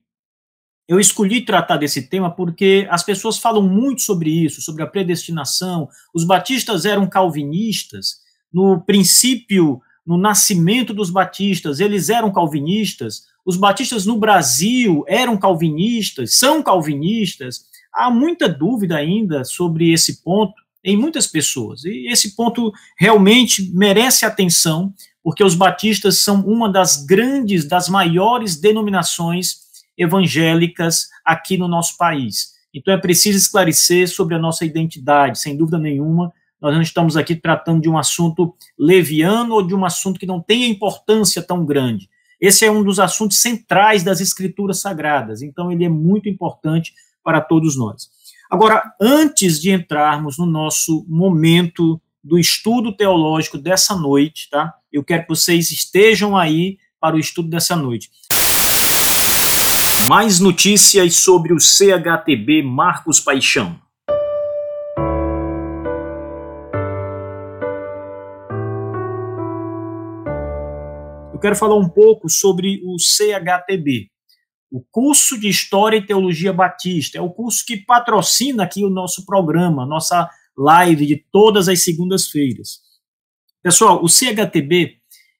eu 0.88 0.98
escolhi 1.00 1.44
tratar 1.44 1.76
desse 1.76 2.08
tema 2.08 2.30
porque 2.30 2.86
as 2.90 3.02
pessoas 3.02 3.38
falam 3.38 3.62
muito 3.62 4.02
sobre 4.02 4.28
isso, 4.28 4.60
sobre 4.60 4.82
a 4.82 4.86
predestinação. 4.86 5.88
Os 6.12 6.24
batistas 6.24 6.84
eram 6.84 7.08
calvinistas. 7.08 8.16
No 8.52 8.78
princípio, 8.84 9.80
no 10.06 10.16
nascimento 10.16 10.92
dos 10.92 11.10
batistas, 11.10 11.80
eles 11.80 12.08
eram 12.08 12.32
calvinistas. 12.32 13.22
Os 13.44 13.56
batistas 13.56 14.04
no 14.04 14.18
Brasil 14.18 15.04
eram 15.06 15.36
calvinistas, 15.36 16.34
são 16.34 16.62
calvinistas. 16.62 17.66
Há 17.92 18.10
muita 18.10 18.48
dúvida 18.48 18.96
ainda 18.96 19.44
sobre 19.44 19.92
esse 19.92 20.22
ponto 20.22 20.54
em 20.84 20.96
muitas 20.96 21.26
pessoas. 21.26 21.84
E 21.84 22.08
esse 22.10 22.34
ponto 22.34 22.72
realmente 22.98 23.70
merece 23.74 24.26
atenção, 24.26 24.92
porque 25.22 25.44
os 25.44 25.54
batistas 25.54 26.18
são 26.18 26.40
uma 26.40 26.70
das 26.70 27.04
grandes, 27.04 27.66
das 27.66 27.88
maiores 27.88 28.60
denominações 28.60 29.62
evangélicas 29.96 31.08
aqui 31.24 31.56
no 31.56 31.68
nosso 31.68 31.96
país. 31.96 32.52
Então 32.74 32.92
é 32.92 32.98
preciso 32.98 33.38
esclarecer 33.38 34.08
sobre 34.08 34.34
a 34.34 34.38
nossa 34.38 34.64
identidade, 34.64 35.38
sem 35.38 35.56
dúvida 35.56 35.78
nenhuma. 35.78 36.32
Nós 36.62 36.72
não 36.72 36.80
estamos 36.80 37.16
aqui 37.16 37.34
tratando 37.34 37.82
de 37.82 37.88
um 37.88 37.98
assunto 37.98 38.54
leviano 38.78 39.54
ou 39.54 39.66
de 39.66 39.74
um 39.74 39.84
assunto 39.84 40.20
que 40.20 40.26
não 40.26 40.40
tenha 40.40 40.68
importância 40.68 41.42
tão 41.42 41.66
grande. 41.66 42.08
Esse 42.40 42.64
é 42.64 42.70
um 42.70 42.84
dos 42.84 43.00
assuntos 43.00 43.40
centrais 43.40 44.04
das 44.04 44.20
escrituras 44.20 44.80
sagradas, 44.80 45.42
então 45.42 45.72
ele 45.72 45.84
é 45.84 45.88
muito 45.88 46.28
importante 46.28 46.94
para 47.22 47.40
todos 47.40 47.76
nós. 47.76 48.08
Agora, 48.48 48.94
antes 49.00 49.60
de 49.60 49.72
entrarmos 49.72 50.38
no 50.38 50.46
nosso 50.46 51.04
momento 51.08 52.00
do 52.22 52.38
estudo 52.38 52.92
teológico 52.92 53.58
dessa 53.58 53.96
noite, 53.96 54.48
tá? 54.48 54.72
Eu 54.92 55.02
quero 55.02 55.22
que 55.22 55.30
vocês 55.30 55.72
estejam 55.72 56.36
aí 56.36 56.78
para 57.00 57.16
o 57.16 57.18
estudo 57.18 57.48
dessa 57.48 57.74
noite. 57.74 58.08
Mais 60.08 60.38
notícias 60.38 61.16
sobre 61.16 61.52
o 61.52 61.58
CHTB 61.58 62.62
Marcos 62.62 63.18
Paixão. 63.18 63.80
Quero 71.42 71.56
falar 71.56 71.76
um 71.76 71.88
pouco 71.88 72.30
sobre 72.30 72.80
o 72.84 72.96
CHTB, 72.98 74.08
o 74.70 74.82
curso 74.90 75.38
de 75.38 75.48
História 75.48 75.98
e 75.98 76.06
Teologia 76.06 76.52
Batista. 76.52 77.18
É 77.18 77.20
o 77.20 77.30
curso 77.30 77.64
que 77.66 77.84
patrocina 77.84 78.62
aqui 78.62 78.84
o 78.84 78.90
nosso 78.90 79.26
programa, 79.26 79.84
nossa 79.84 80.30
live 80.56 81.04
de 81.04 81.16
todas 81.30 81.68
as 81.68 81.84
segundas-feiras. 81.84 82.80
Pessoal, 83.62 84.02
o 84.02 84.08
CHTB, 84.08 84.96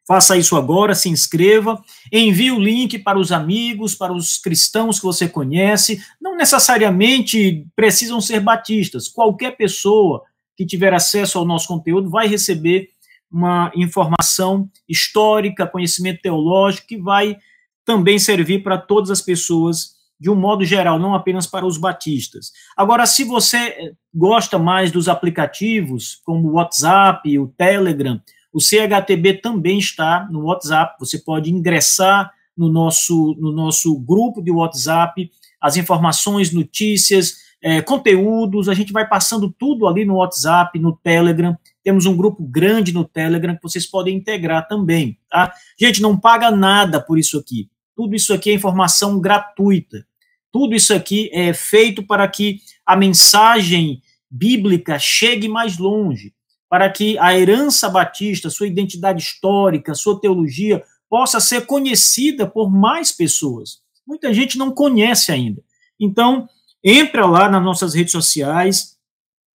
faça 0.07 0.37
isso 0.37 0.55
agora, 0.55 0.95
se 0.95 1.09
inscreva, 1.09 1.83
envie 2.11 2.51
o 2.51 2.59
link 2.59 2.97
para 2.99 3.19
os 3.19 3.31
amigos, 3.31 3.93
para 3.93 4.13
os 4.13 4.37
cristãos 4.37 4.99
que 4.99 5.05
você 5.05 5.27
conhece. 5.27 6.01
Não 6.19 6.35
necessariamente 6.35 7.67
precisam 7.75 8.21
ser 8.21 8.39
batistas. 8.39 9.09
Qualquer 9.09 9.57
pessoa 9.57 10.23
que 10.55 10.65
tiver 10.65 10.93
acesso 10.93 11.37
ao 11.37 11.45
nosso 11.45 11.67
conteúdo 11.67 12.09
vai 12.09 12.27
receber 12.27 12.89
uma 13.29 13.69
informação 13.75 14.69
histórica, 14.87 15.67
conhecimento 15.67 16.21
teológico, 16.21 16.87
que 16.87 16.97
vai 16.97 17.37
também 17.85 18.17
servir 18.17 18.63
para 18.63 18.77
todas 18.77 19.11
as 19.11 19.21
pessoas 19.21 19.97
de 20.19 20.29
um 20.29 20.35
modo 20.35 20.65
geral, 20.65 20.97
não 20.97 21.13
apenas 21.13 21.45
para 21.45 21.65
os 21.65 21.77
batistas. 21.77 22.51
Agora, 22.75 23.05
se 23.05 23.23
você 23.23 23.93
gosta 24.13 24.57
mais 24.57 24.91
dos 24.91 25.07
aplicativos, 25.07 26.19
como 26.25 26.47
o 26.47 26.53
WhatsApp, 26.53 27.37
o 27.37 27.47
Telegram, 27.49 28.19
o 28.57 28.59
CHTB 28.59 29.35
também 29.35 29.77
está 29.77 30.27
no 30.31 30.45
WhatsApp. 30.45 30.95
Você 30.99 31.19
pode 31.19 31.53
ingressar 31.53 32.31
no 32.57 32.67
nosso, 32.69 33.35
no 33.39 33.51
nosso 33.51 33.99
grupo 33.99 34.41
de 34.41 34.49
WhatsApp, 34.49 35.29
as 35.61 35.77
informações, 35.77 36.51
notícias, 36.51 37.35
é, 37.61 37.83
conteúdos, 37.83 38.67
a 38.67 38.73
gente 38.73 38.91
vai 38.91 39.07
passando 39.07 39.53
tudo 39.59 39.87
ali 39.87 40.05
no 40.05 40.15
WhatsApp, 40.15 40.79
no 40.79 40.97
Telegram. 40.97 41.55
Temos 41.83 42.07
um 42.07 42.17
grupo 42.17 42.43
grande 42.43 42.91
no 42.91 43.05
Telegram 43.05 43.55
que 43.55 43.61
vocês 43.61 43.85
podem 43.85 44.17
integrar 44.17 44.67
também, 44.67 45.19
tá? 45.29 45.53
Gente, 45.79 46.01
não 46.01 46.19
paga 46.19 46.49
nada 46.49 46.99
por 46.99 47.19
isso 47.19 47.37
aqui. 47.37 47.69
Tudo 47.95 48.15
isso 48.15 48.33
aqui 48.33 48.49
é 48.49 48.53
informação 48.55 49.19
gratuita. 49.19 50.03
Tudo 50.51 50.73
isso 50.73 50.95
aqui 50.95 51.29
é 51.31 51.53
feito 51.53 52.01
para 52.01 52.27
que 52.27 52.57
a 52.83 52.95
mensagem 52.95 54.01
bíblica 54.31 54.97
chegue 54.97 55.47
mais 55.47 55.77
longe, 55.77 56.33
para 56.69 56.89
que 56.89 57.17
a 57.19 57.37
herança 57.37 57.89
batista, 57.89 58.49
sua 58.49 58.67
identidade 58.67 59.21
histórica, 59.21 59.95
sua 59.95 60.19
teologia 60.19 60.83
possa 61.09 61.39
ser 61.39 61.65
conhecida 61.65 62.45
por 62.45 62.69
mais 62.69 63.11
pessoas. 63.11 63.79
Muita 64.05 64.33
gente 64.33 64.57
não 64.57 64.71
conhece 64.71 65.31
ainda. 65.31 65.61
Então, 65.99 66.47
entra 66.83 67.25
lá 67.25 67.49
nas 67.49 67.63
nossas 67.63 67.93
redes 67.93 68.11
sociais, 68.11 68.97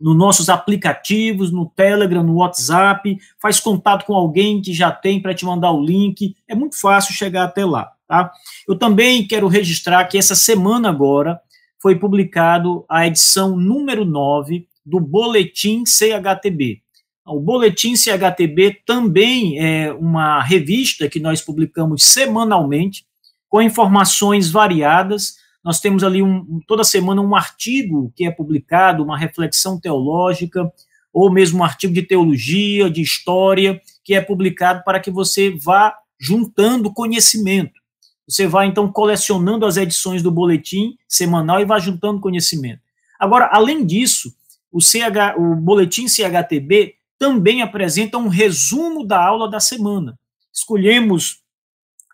nos 0.00 0.16
nossos 0.16 0.48
aplicativos, 0.48 1.52
no 1.52 1.66
Telegram, 1.66 2.24
no 2.24 2.36
WhatsApp, 2.36 3.16
faz 3.40 3.60
contato 3.60 4.04
com 4.04 4.14
alguém 4.14 4.60
que 4.60 4.72
já 4.72 4.90
tem 4.90 5.22
para 5.22 5.34
te 5.34 5.44
mandar 5.44 5.70
o 5.70 5.82
link. 5.82 6.34
É 6.48 6.54
muito 6.54 6.80
fácil 6.80 7.14
chegar 7.14 7.44
até 7.44 7.64
lá, 7.64 7.92
tá? 8.08 8.32
Eu 8.66 8.76
também 8.76 9.26
quero 9.26 9.46
registrar 9.46 10.04
que 10.06 10.18
essa 10.18 10.34
semana 10.34 10.88
agora 10.88 11.40
foi 11.80 11.94
publicado 11.96 12.84
a 12.88 13.06
edição 13.06 13.56
número 13.56 14.04
9 14.04 14.66
do 14.84 14.98
Boletim 14.98 15.84
CHTB. 15.86 16.82
O 17.24 17.38
Boletim 17.38 17.94
CHTB 17.94 18.82
também 18.84 19.58
é 19.58 19.92
uma 19.92 20.42
revista 20.42 21.08
que 21.08 21.20
nós 21.20 21.40
publicamos 21.40 22.04
semanalmente, 22.04 23.06
com 23.48 23.62
informações 23.62 24.50
variadas. 24.50 25.36
Nós 25.62 25.78
temos 25.78 26.02
ali 26.02 26.20
um, 26.22 26.60
toda 26.66 26.82
semana 26.82 27.22
um 27.22 27.36
artigo 27.36 28.12
que 28.16 28.24
é 28.24 28.30
publicado, 28.30 29.04
uma 29.04 29.16
reflexão 29.16 29.78
teológica, 29.78 30.72
ou 31.12 31.30
mesmo 31.30 31.60
um 31.60 31.64
artigo 31.64 31.92
de 31.94 32.02
teologia, 32.02 32.90
de 32.90 33.02
história, 33.02 33.80
que 34.02 34.14
é 34.14 34.20
publicado 34.20 34.82
para 34.84 34.98
que 34.98 35.10
você 35.10 35.50
vá 35.50 35.94
juntando 36.18 36.92
conhecimento. 36.92 37.80
Você 38.26 38.46
vai, 38.46 38.66
então, 38.66 38.90
colecionando 38.90 39.66
as 39.66 39.76
edições 39.76 40.22
do 40.22 40.30
boletim 40.30 40.96
semanal 41.08 41.60
e 41.60 41.64
vai 41.64 41.80
juntando 41.80 42.20
conhecimento. 42.20 42.80
Agora, 43.18 43.48
além 43.52 43.84
disso, 43.84 44.32
o, 44.72 44.80
CH, 44.80 45.36
o 45.36 45.54
boletim 45.54 46.08
CHTB 46.08 46.94
também 47.22 47.62
apresenta 47.62 48.18
um 48.18 48.26
resumo 48.26 49.06
da 49.06 49.24
aula 49.24 49.48
da 49.48 49.60
semana. 49.60 50.18
Escolhemos, 50.52 51.40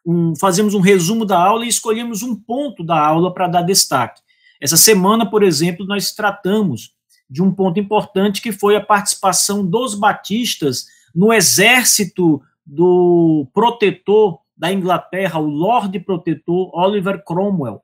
um, 0.05 0.37
fazemos 0.37 0.75
um 0.75 0.81
resumo 0.81 1.25
da 1.25 1.43
aula 1.43 1.65
e 1.65 1.69
escolhemos 1.69 2.23
um 2.23 2.37
ponto 2.37 2.85
da 2.85 3.01
aula 3.01 3.33
para 3.33 3.49
dar 3.49 3.63
destaque. 3.63 4.21
Essa 4.61 4.77
semana, 4.77 5.25
por 5.25 5.43
exemplo, 5.43 5.87
nós 5.87 6.13
tratamos 6.13 6.93
de 7.31 7.43
um 7.43 7.51
ponto 7.51 7.81
importante 7.81 8.43
que 8.43 8.53
foi 8.53 8.77
a 8.77 8.85
participação 8.85 9.65
dos 9.65 9.95
batistas 9.95 10.85
no 11.15 11.33
exército 11.33 12.43
do 12.67 13.49
protetor 13.55 14.41
da 14.55 14.71
Inglaterra, 14.71 15.41
o 15.41 15.49
Lorde 15.49 15.99
Protetor 15.99 16.71
Oliver 16.75 17.25
Cromwell. 17.25 17.81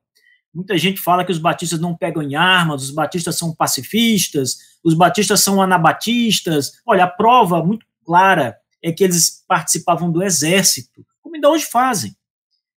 Muita 0.53 0.77
gente 0.77 1.01
fala 1.01 1.25
que 1.25 1.31
os 1.31 1.39
batistas 1.39 1.79
não 1.79 1.95
pegam 1.95 2.21
em 2.21 2.35
armas, 2.35 2.83
os 2.83 2.91
batistas 2.91 3.35
são 3.35 3.51
pacifistas, 3.51 4.74
os 4.85 4.93
batistas 4.93 5.41
são 5.41 5.59
anabatistas. 5.59 6.73
Olha, 6.85 7.05
a 7.05 7.09
prova 7.09 7.63
muito 7.63 7.85
clara 8.05 8.55
é 8.83 8.91
que 8.91 9.03
eles 9.03 9.43
participavam 9.47 10.11
do 10.11 10.21
exército, 10.21 11.03
como 11.21 11.35
ainda 11.35 11.49
hoje 11.49 11.65
fazem. 11.65 12.15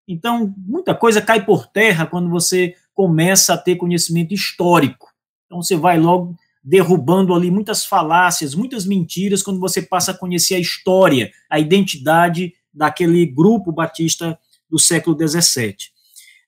Então, 0.09 0.55
muita 0.57 0.95
coisa 0.95 1.21
cai 1.21 1.45
por 1.45 1.67
terra 1.67 2.07
quando 2.07 2.31
você 2.31 2.75
começa 2.95 3.53
a 3.53 3.59
ter 3.59 3.77
conhecimento 3.77 4.33
histórico. 4.33 5.07
Então, 5.45 5.63
você 5.63 5.77
vai 5.77 5.99
logo 6.01 6.35
derrubando 6.65 7.35
ali 7.35 7.51
muitas 7.51 7.85
falácias, 7.85 8.55
muitas 8.55 8.87
mentiras, 8.87 9.43
quando 9.43 9.61
você 9.61 9.83
passa 9.83 10.13
a 10.13 10.17
conhecer 10.17 10.55
a 10.55 10.61
história, 10.61 11.31
a 11.51 11.59
identidade 11.61 12.55
daquele 12.73 13.27
grupo 13.27 13.71
batista 13.71 14.39
do 14.69 14.79
século 14.79 15.17
XVII. 15.17 15.77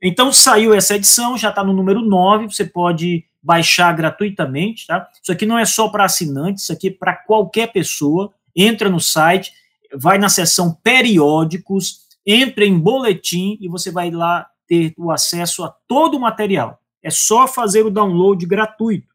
Então 0.03 0.33
saiu 0.33 0.73
essa 0.73 0.97
edição, 0.97 1.37
já 1.37 1.51
está 1.51 1.63
no 1.63 1.73
número 1.73 2.01
9, 2.01 2.47
você 2.47 2.65
pode 2.65 3.25
baixar 3.43 3.95
gratuitamente, 3.95 4.87
tá? 4.87 5.09
Isso 5.23 5.33
aqui 5.33 5.47
não 5.47 5.59
é 5.59 5.65
só 5.65 5.89
para 5.89 6.05
assinantes, 6.05 6.65
isso 6.65 6.73
aqui 6.73 6.89
é 6.89 6.93
para 6.93 7.15
qualquer 7.15 7.73
pessoa. 7.73 8.33
Entra 8.55 8.89
no 8.89 9.01
site, 9.01 9.53
vai 9.95 10.19
na 10.19 10.29
seção 10.29 10.73
periódicos, 10.83 12.01
entra 12.27 12.65
em 12.65 12.79
boletim 12.79 13.57
e 13.61 13.69
você 13.69 13.91
vai 13.91 14.11
lá 14.11 14.47
ter 14.67 14.93
o 14.97 15.11
acesso 15.11 15.65
a 15.65 15.69
todo 15.89 16.17
o 16.17 16.21
material. 16.21 16.81
É 17.03 17.11
só 17.11 17.49
fazer 17.49 17.85
o 17.85 17.91
download 17.91 18.45
gratuito. 18.47 19.09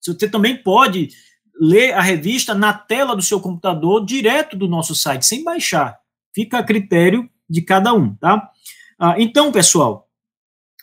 Você 0.00 0.28
também 0.28 0.56
pode 0.62 1.10
ler 1.58 1.92
a 1.94 2.00
revista 2.00 2.54
na 2.54 2.72
tela 2.72 3.16
do 3.16 3.22
seu 3.22 3.40
computador, 3.40 4.04
direto 4.04 4.56
do 4.56 4.68
nosso 4.68 4.94
site, 4.94 5.24
sem 5.24 5.42
baixar. 5.42 5.98
Fica 6.34 6.58
a 6.58 6.62
critério 6.62 7.28
de 7.48 7.62
cada 7.62 7.94
um, 7.94 8.14
tá? 8.16 8.50
Ah, 8.98 9.14
então, 9.18 9.50
pessoal, 9.50 10.05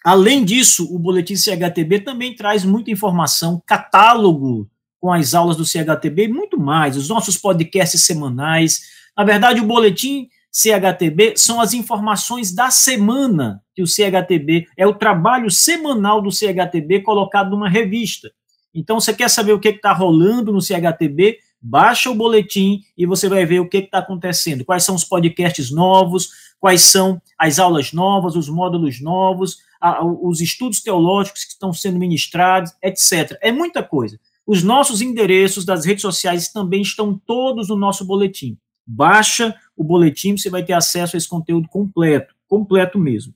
além 0.04 0.44
disso, 0.44 0.94
o 0.94 1.00
Boletim 1.00 1.36
CHTB 1.36 2.02
também 2.02 2.36
traz 2.36 2.66
muita 2.66 2.92
informação, 2.92 3.62
catálogo 3.66 4.70
com 5.00 5.12
as 5.12 5.34
aulas 5.34 5.58
do 5.58 5.66
CHTB 5.66 6.26
e 6.26 6.28
muito 6.28 6.58
mais, 6.60 6.96
os 6.96 7.10
nossos 7.10 7.38
podcasts 7.38 8.02
semanais. 8.02 8.82
Na 9.18 9.24
verdade, 9.24 9.60
o 9.60 9.66
Boletim 9.66 10.30
CHTB 10.52 11.34
são 11.36 11.60
as 11.60 11.74
informações 11.74 12.54
da 12.54 12.70
semana 12.70 13.62
que 13.76 13.82
o 13.82 13.88
CHTB 13.88 14.68
é 14.78 14.86
o 14.86 14.94
trabalho 14.94 15.50
semanal 15.50 16.22
do 16.22 16.32
CHTB 16.32 17.02
colocado 17.02 17.50
numa 17.50 17.68
revista. 17.68 18.32
Então, 18.74 19.00
você 19.00 19.14
quer 19.14 19.30
saber 19.30 19.54
o 19.54 19.60
que 19.60 19.70
está 19.70 19.92
rolando 19.92 20.54
no 20.54 20.62
CHTB? 20.62 21.38
Baixa 21.62 22.10
o 22.10 22.16
boletim 22.16 22.82
e 22.98 23.06
você 23.06 23.28
vai 23.28 23.46
ver 23.46 23.60
o 23.60 23.70
que 23.70 23.78
está 23.78 24.00
acontecendo. 24.00 24.66
Quais 24.66 24.84
são 24.84 24.96
os 24.96 25.04
podcasts 25.04 25.72
novos, 25.72 26.30
quais 26.60 26.82
são 26.82 27.22
as 27.38 27.60
aulas 27.60 27.92
novas, 27.94 28.36
os 28.36 28.48
módulos 28.48 29.02
novos, 29.02 29.58
a, 29.84 30.02
os 30.02 30.40
estudos 30.40 30.82
teológicos 30.82 31.44
que 31.44 31.52
estão 31.52 31.74
sendo 31.74 32.00
ministrados, 32.00 32.72
etc. 32.82 33.38
É 33.42 33.52
muita 33.52 33.84
coisa. 33.84 34.18
Os 34.48 34.64
nossos 34.64 35.02
endereços 35.02 35.66
das 35.66 35.84
redes 35.84 36.02
sociais 36.02 36.48
também 36.48 36.82
estão 36.82 37.20
todos 37.26 37.68
no 37.68 37.76
nosso 37.76 38.06
boletim. 38.06 38.58
Baixa 38.88 39.54
o 39.76 39.84
boletim, 39.84 40.38
você 40.38 40.50
vai 40.50 40.64
ter 40.64 40.72
acesso 40.72 41.16
a 41.16 41.18
esse 41.18 41.28
conteúdo 41.28 41.68
completo, 41.68 42.34
completo 42.48 42.98
mesmo. 42.98 43.34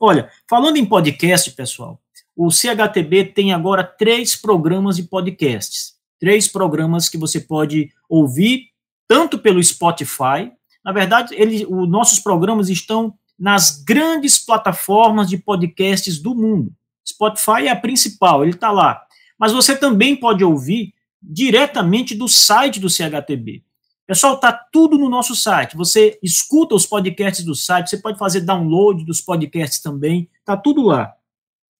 Olha, 0.00 0.30
falando 0.48 0.78
em 0.78 0.86
podcast, 0.86 1.50
pessoal, 1.50 2.00
o 2.34 2.50
CHTB 2.50 3.26
tem 3.26 3.52
agora 3.52 3.84
três 3.84 4.34
programas 4.34 4.96
de 4.96 5.02
podcasts. 5.02 5.94
Três 6.18 6.48
programas 6.48 7.10
que 7.10 7.18
você 7.18 7.40
pode 7.40 7.90
ouvir 8.08 8.68
tanto 9.06 9.38
pelo 9.38 9.62
Spotify, 9.62 10.50
na 10.84 10.92
verdade, 10.92 11.34
ele, 11.34 11.66
os 11.66 11.88
nossos 11.88 12.20
programas 12.20 12.70
estão 12.70 13.14
nas 13.40 13.82
grandes 13.82 14.38
plataformas 14.38 15.26
de 15.26 15.38
podcasts 15.38 16.20
do 16.20 16.34
mundo. 16.34 16.70
Spotify 17.08 17.66
é 17.66 17.70
a 17.70 17.76
principal, 17.76 18.42
ele 18.42 18.52
está 18.52 18.70
lá. 18.70 19.02
Mas 19.38 19.50
você 19.50 19.74
também 19.74 20.14
pode 20.14 20.44
ouvir 20.44 20.92
diretamente 21.22 22.14
do 22.14 22.28
site 22.28 22.78
do 22.78 22.90
CHTB. 22.90 23.64
Pessoal, 24.06 24.34
está 24.34 24.52
tudo 24.52 24.98
no 24.98 25.08
nosso 25.08 25.34
site. 25.34 25.76
Você 25.76 26.18
escuta 26.22 26.74
os 26.74 26.84
podcasts 26.84 27.42
do 27.42 27.54
site, 27.54 27.88
você 27.88 27.96
pode 27.96 28.18
fazer 28.18 28.40
download 28.42 29.04
dos 29.06 29.22
podcasts 29.22 29.80
também, 29.80 30.28
está 30.40 30.56
tudo 30.56 30.82
lá. 30.82 31.14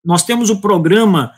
Nós 0.03 0.23
temos 0.23 0.49
o 0.49 0.61
programa 0.61 1.35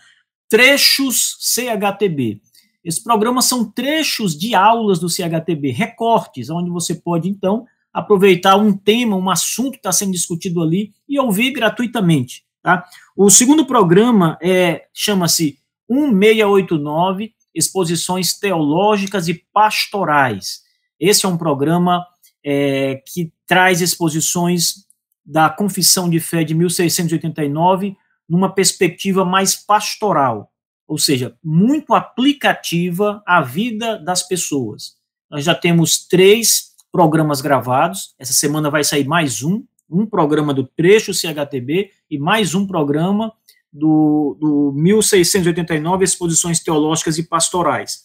Trechos 0.49 1.39
CHTB. 1.41 2.41
Esses 2.85 3.03
programas 3.03 3.47
são 3.47 3.65
trechos 3.65 4.39
de 4.39 4.55
aulas 4.55 4.99
do 4.99 5.09
CHTB, 5.09 5.71
recortes, 5.71 6.51
onde 6.51 6.71
você 6.71 6.95
pode, 6.95 7.29
então, 7.29 7.67
aproveitar 7.93 8.57
um 8.57 8.73
tema, 8.73 9.17
um 9.17 9.29
assunto 9.31 9.73
que 9.73 9.79
está 9.79 9.93
sendo 9.93 10.13
discutido 10.13 10.63
ali 10.63 10.93
e 11.09 11.19
ouvir 11.19 11.53
gratuitamente. 11.53 12.45
Tá? 12.63 12.85
O 13.17 13.29
segundo 13.31 13.67
programa 13.67 14.39
é 14.41 14.87
chama-se 14.93 15.59
1689 15.89 17.33
Exposições 17.55 18.39
Teológicas 18.39 19.29
e 19.29 19.35
Pastorais. 19.53 20.63
Esse 20.99 21.27
é 21.27 21.29
um 21.29 21.37
programa 21.37 22.07
é, 22.45 23.03
que 23.07 23.33
traz 23.47 23.81
exposições 23.81 24.87
da 25.25 25.51
Confissão 25.51 26.09
de 26.09 26.19
Fé 26.19 26.45
de 26.45 26.55
1689 26.55 27.97
numa 28.29 28.55
perspectiva 28.55 29.25
mais 29.25 29.55
pastoral 29.55 30.53
ou 30.93 30.99
seja, 30.99 31.35
muito 31.43 31.95
aplicativa 31.95 33.23
à 33.27 33.41
vida 33.41 33.99
das 33.99 34.23
pessoas. 34.23 34.95
Nós 35.31 35.43
já 35.43 35.55
temos 35.55 36.07
três 36.07 36.72
programas 36.93 37.41
gravados, 37.41 38.15
essa 38.19 38.35
semana 38.35 38.71
vai 38.71 38.85
sair 38.85 39.09
mais 39.09 39.43
um, 39.43 39.65
um 39.91 40.05
programa 40.05 40.53
do 40.53 40.65
trecho 40.65 41.15
CHTB 41.15 41.91
e 42.11 42.19
mais 42.19 42.55
um 42.55 42.67
programa 42.67 43.33
do, 43.73 44.37
do 44.39 44.73
1689 44.77 46.05
Exposições 46.05 46.61
Teológicas 46.61 47.17
e 47.17 47.23
Pastorais. 47.23 48.03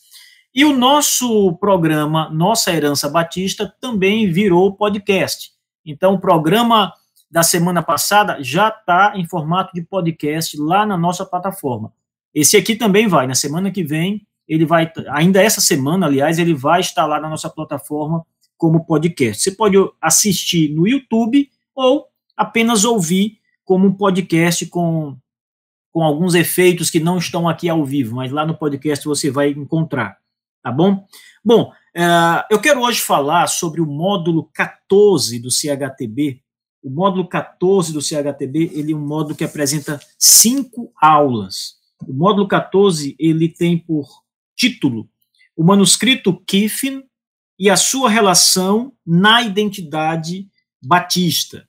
E 0.55 0.63
o 0.63 0.75
nosso 0.75 1.53
programa 1.57 2.29
Nossa 2.29 2.71
Herança 2.71 3.09
Batista 3.09 3.71
também 3.81 4.31
virou 4.31 4.73
podcast. 4.73 5.51
Então, 5.85 6.13
o 6.13 6.19
programa 6.19 6.93
da 7.29 7.43
semana 7.43 7.83
passada 7.83 8.41
já 8.41 8.69
está 8.69 9.13
em 9.15 9.27
formato 9.27 9.73
de 9.73 9.81
podcast 9.81 10.57
lá 10.57 10.85
na 10.85 10.97
nossa 10.97 11.25
plataforma. 11.25 11.91
Esse 12.33 12.55
aqui 12.55 12.75
também 12.75 13.07
vai, 13.07 13.27
na 13.27 13.35
semana 13.35 13.69
que 13.69 13.83
vem, 13.83 14.25
ele 14.47 14.65
vai, 14.65 14.89
ainda 15.09 15.41
essa 15.41 15.59
semana, 15.59 16.05
aliás, 16.05 16.39
ele 16.39 16.53
vai 16.53 16.79
estar 16.79 17.05
lá 17.05 17.19
na 17.19 17.29
nossa 17.29 17.49
plataforma 17.49 18.25
como 18.57 18.85
podcast. 18.85 19.43
Você 19.43 19.51
pode 19.51 19.77
assistir 20.01 20.69
no 20.73 20.87
YouTube 20.87 21.49
ou 21.75 22.07
apenas 22.35 22.83
ouvir 22.83 23.39
como 23.63 23.87
um 23.87 23.93
podcast 23.93 24.65
com, 24.67 25.17
com 25.91 26.03
alguns 26.03 26.35
efeitos 26.35 26.89
que 26.89 26.99
não 26.99 27.17
estão 27.17 27.47
aqui 27.47 27.69
ao 27.69 27.85
vivo, 27.85 28.15
mas 28.15 28.31
lá 28.31 28.45
no 28.45 28.57
podcast 28.57 29.05
você 29.05 29.29
vai 29.29 29.49
encontrar, 29.49 30.17
tá 30.63 30.71
bom? 30.71 31.05
Bom, 31.43 31.71
uh, 31.95 32.43
eu 32.49 32.59
quero 32.59 32.81
hoje 32.81 33.01
falar 33.01 33.47
sobre 33.47 33.81
o 33.81 33.85
módulo 33.85 34.49
14 34.53 35.39
do 35.39 35.51
CHTB. 35.51 36.41
O 36.83 36.89
módulo 36.89 37.27
14 37.27 37.91
do 37.91 38.01
CHTB, 38.01 38.71
ele 38.73 38.93
é 38.93 38.95
um 38.95 39.05
módulo 39.05 39.35
que 39.35 39.43
apresenta 39.43 39.99
cinco 40.17 40.91
aulas. 41.01 41.75
O 42.07 42.13
módulo 42.13 42.47
14, 42.47 43.15
ele 43.19 43.49
tem 43.49 43.77
por 43.77 44.07
título 44.55 45.09
o 45.57 45.63
manuscrito 45.63 46.39
Kiffin 46.45 47.03
e 47.59 47.69
a 47.69 47.75
sua 47.75 48.09
relação 48.09 48.93
na 49.05 49.41
identidade 49.41 50.47
batista. 50.81 51.67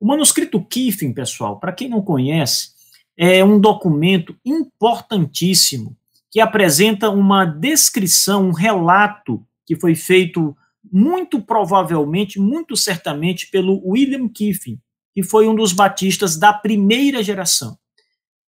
O 0.00 0.06
manuscrito 0.06 0.64
Kiffin, 0.64 1.12
pessoal, 1.12 1.60
para 1.60 1.72
quem 1.72 1.88
não 1.88 2.00
conhece, 2.00 2.70
é 3.16 3.44
um 3.44 3.60
documento 3.60 4.34
importantíssimo 4.44 5.96
que 6.30 6.40
apresenta 6.40 7.10
uma 7.10 7.44
descrição, 7.44 8.48
um 8.48 8.52
relato 8.52 9.44
que 9.66 9.76
foi 9.76 9.94
feito 9.94 10.56
muito 10.90 11.42
provavelmente, 11.42 12.40
muito 12.40 12.76
certamente, 12.76 13.48
pelo 13.50 13.82
William 13.86 14.28
Kiffin, 14.28 14.80
que 15.14 15.22
foi 15.22 15.46
um 15.46 15.54
dos 15.54 15.72
batistas 15.72 16.36
da 16.38 16.52
primeira 16.52 17.22
geração. 17.22 17.78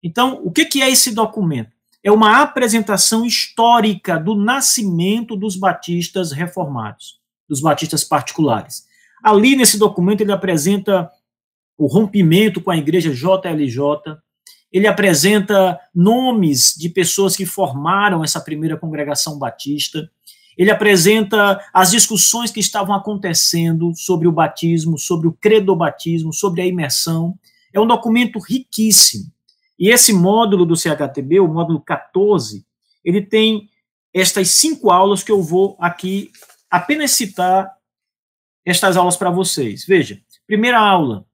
Então, 0.03 0.41
o 0.43 0.51
que, 0.51 0.65
que 0.65 0.83
é 0.83 0.91
esse 0.91 1.13
documento? 1.13 1.71
É 2.05 2.11
uma 2.11 2.43
apresentação 2.43 3.25
histórica 3.25 4.19
do 4.19 4.35
nascimento 4.35 5.37
dos 5.37 5.57
batistas 5.57 6.33
reformados, 6.33 7.21
dos 7.49 7.61
batistas 7.61 8.03
particulares. 8.03 8.85
Ali 9.23 9.55
nesse 9.55 9.79
documento 9.79 10.21
ele 10.21 10.33
apresenta 10.33 11.11
o 11.79 11.87
rompimento 11.87 12.61
com 12.61 12.71
a 12.71 12.77
igreja 12.77 13.12
JLJ, 13.12 14.19
ele 14.73 14.87
apresenta 14.87 15.79
nomes 15.95 16.75
de 16.77 16.88
pessoas 16.88 17.37
que 17.37 17.47
formaram 17.47 18.25
essa 18.25 18.41
primeira 18.41 18.77
congregação 18.77 19.38
batista, 19.38 20.11
ele 20.57 20.71
apresenta 20.71 21.61
as 21.73 21.91
discussões 21.91 22.51
que 22.51 22.61
estavam 22.61 22.95
acontecendo 22.95 23.93
sobre 23.95 24.29
o 24.29 24.33
batismo, 24.33 24.99
sobre 24.99 25.27
o 25.27 25.33
credobatismo, 25.33 26.33
sobre 26.33 26.62
a 26.62 26.67
imersão. 26.67 27.38
É 27.73 27.81
um 27.81 27.87
documento 27.87 28.38
riquíssimo. 28.38 29.32
E 29.83 29.90
esse 29.90 30.12
módulo 30.12 30.64
do 30.64 30.77
CHTB, 30.77 31.40
o 31.40 31.49
módulo 31.49 31.81
14, 31.81 32.64
ele 33.05 33.21
tem 33.21 33.68
estas 34.14 34.51
cinco 34.51 34.92
aulas 34.92 35.25
que 35.25 35.33
eu 35.33 35.42
vou 35.42 35.77
aqui 35.81 36.31
apenas 36.71 37.11
citar 37.11 37.68
estas 38.64 38.97
aulas 38.97 39.16
para 39.16 39.29
vocês. 39.29 39.85
Veja, 39.85 40.23
primeira 40.47 40.79
aula, 40.79 41.27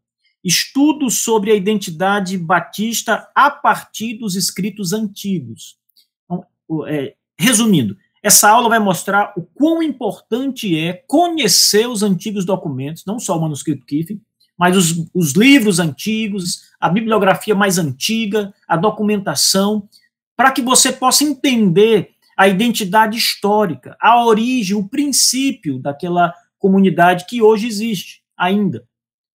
estudo 0.43 1.11
sobre 1.11 1.53
a 1.53 1.55
identidade 1.55 2.39
batista 2.39 3.31
a 3.35 3.51
partir 3.51 4.15
dos 4.15 4.35
escritos 4.35 4.95
antigos. 4.95 5.77
Então, 6.25 6.43
é, 6.87 7.17
resumindo, 7.39 7.99
essa 8.23 8.49
aula 8.49 8.71
vai 8.71 8.79
mostrar 8.79 9.35
o 9.37 9.43
quão 9.43 9.83
importante 9.83 10.75
é 10.75 10.95
conhecer 11.07 11.87
os 11.87 12.03
antigos 12.03 12.47
documentos, 12.47 13.05
não 13.05 13.19
só 13.19 13.37
o 13.37 13.43
manuscrito 13.43 13.85
Kiffin, 13.85 14.23
mas 14.57 14.75
os, 14.75 15.07
os 15.13 15.33
livros 15.33 15.79
antigos, 15.79 16.68
a 16.81 16.89
bibliografia 16.89 17.55
mais 17.55 17.79
antiga, 17.79 18.55
a 18.67 18.77
documentação, 18.77 19.89
para 20.37 20.53
que 20.53 20.63
você 20.63 20.93
possa 20.93 21.25
entender 21.25 22.11
a 22.37 22.47
identidade 22.47 23.19
histórica, 23.19 23.97
a 24.01 24.25
origem, 24.25 24.77
o 24.77 24.89
princípio 24.89 25.79
daquela 25.79 26.33
comunidade 26.59 27.27
que 27.27 27.43
hoje 27.43 27.67
existe 27.67 28.23
ainda. 28.37 28.87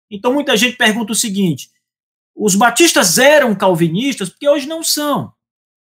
Então 0.10 0.34
muita 0.34 0.56
gente 0.56 0.78
pergunta 0.78 1.12
o 1.12 1.16
seguinte: 1.16 1.70
os 2.36 2.56
batistas 2.56 3.18
eram 3.18 3.54
calvinistas? 3.54 4.30
Porque 4.30 4.48
hoje 4.48 4.68
não 4.68 4.84
são 4.84 5.34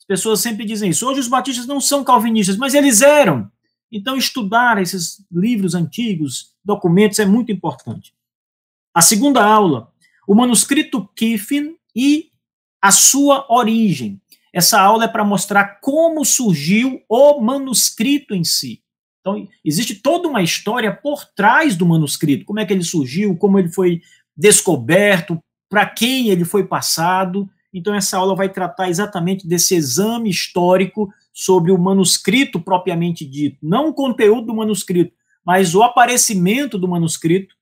pessoas 0.08 0.40
sempre 0.40 0.64
dizem 0.64 0.90
isso. 0.90 1.06
Hoje 1.06 1.20
os 1.20 1.28
batistas 1.28 1.66
não 1.66 1.80
são 1.80 2.02
calvinistas, 2.02 2.56
mas 2.56 2.72
eles 2.72 3.02
eram. 3.02 3.52
Então, 3.92 4.16
estudar 4.16 4.80
esses 4.80 5.22
livros 5.30 5.74
antigos, 5.74 6.54
documentos, 6.64 7.18
é 7.18 7.26
muito 7.26 7.52
importante. 7.52 8.14
A 8.94 9.02
segunda 9.02 9.44
aula, 9.44 9.92
o 10.28 10.34
manuscrito 10.34 11.08
Kiffin 11.16 11.74
e 11.96 12.26
a 12.82 12.92
sua 12.92 13.46
origem. 13.48 14.20
Essa 14.52 14.78
aula 14.78 15.04
é 15.04 15.08
para 15.08 15.24
mostrar 15.24 15.80
como 15.80 16.22
surgiu 16.22 17.00
o 17.08 17.40
manuscrito 17.40 18.34
em 18.34 18.44
si. 18.44 18.82
Então, 19.20 19.48
existe 19.64 19.94
toda 19.94 20.28
uma 20.28 20.42
história 20.42 20.94
por 20.94 21.24
trás 21.24 21.74
do 21.74 21.86
manuscrito, 21.86 22.44
como 22.44 22.60
é 22.60 22.66
que 22.66 22.74
ele 22.74 22.84
surgiu, 22.84 23.36
como 23.38 23.58
ele 23.58 23.70
foi 23.70 24.02
descoberto, 24.36 25.42
para 25.68 25.86
quem 25.86 26.28
ele 26.28 26.44
foi 26.44 26.66
passado. 26.66 27.48
Então, 27.72 27.94
essa 27.94 28.18
aula 28.18 28.36
vai 28.36 28.50
tratar 28.50 28.90
exatamente 28.90 29.48
desse 29.48 29.74
exame 29.74 30.28
histórico 30.28 31.08
sobre 31.32 31.72
o 31.72 31.78
manuscrito 31.78 32.60
propriamente 32.60 33.24
dito. 33.24 33.56
Não 33.62 33.88
o 33.88 33.94
conteúdo 33.94 34.48
do 34.48 34.54
manuscrito, 34.54 35.14
mas 35.42 35.74
o 35.74 35.82
aparecimento 35.82 36.78
do 36.78 36.86
manuscrito 36.86 37.56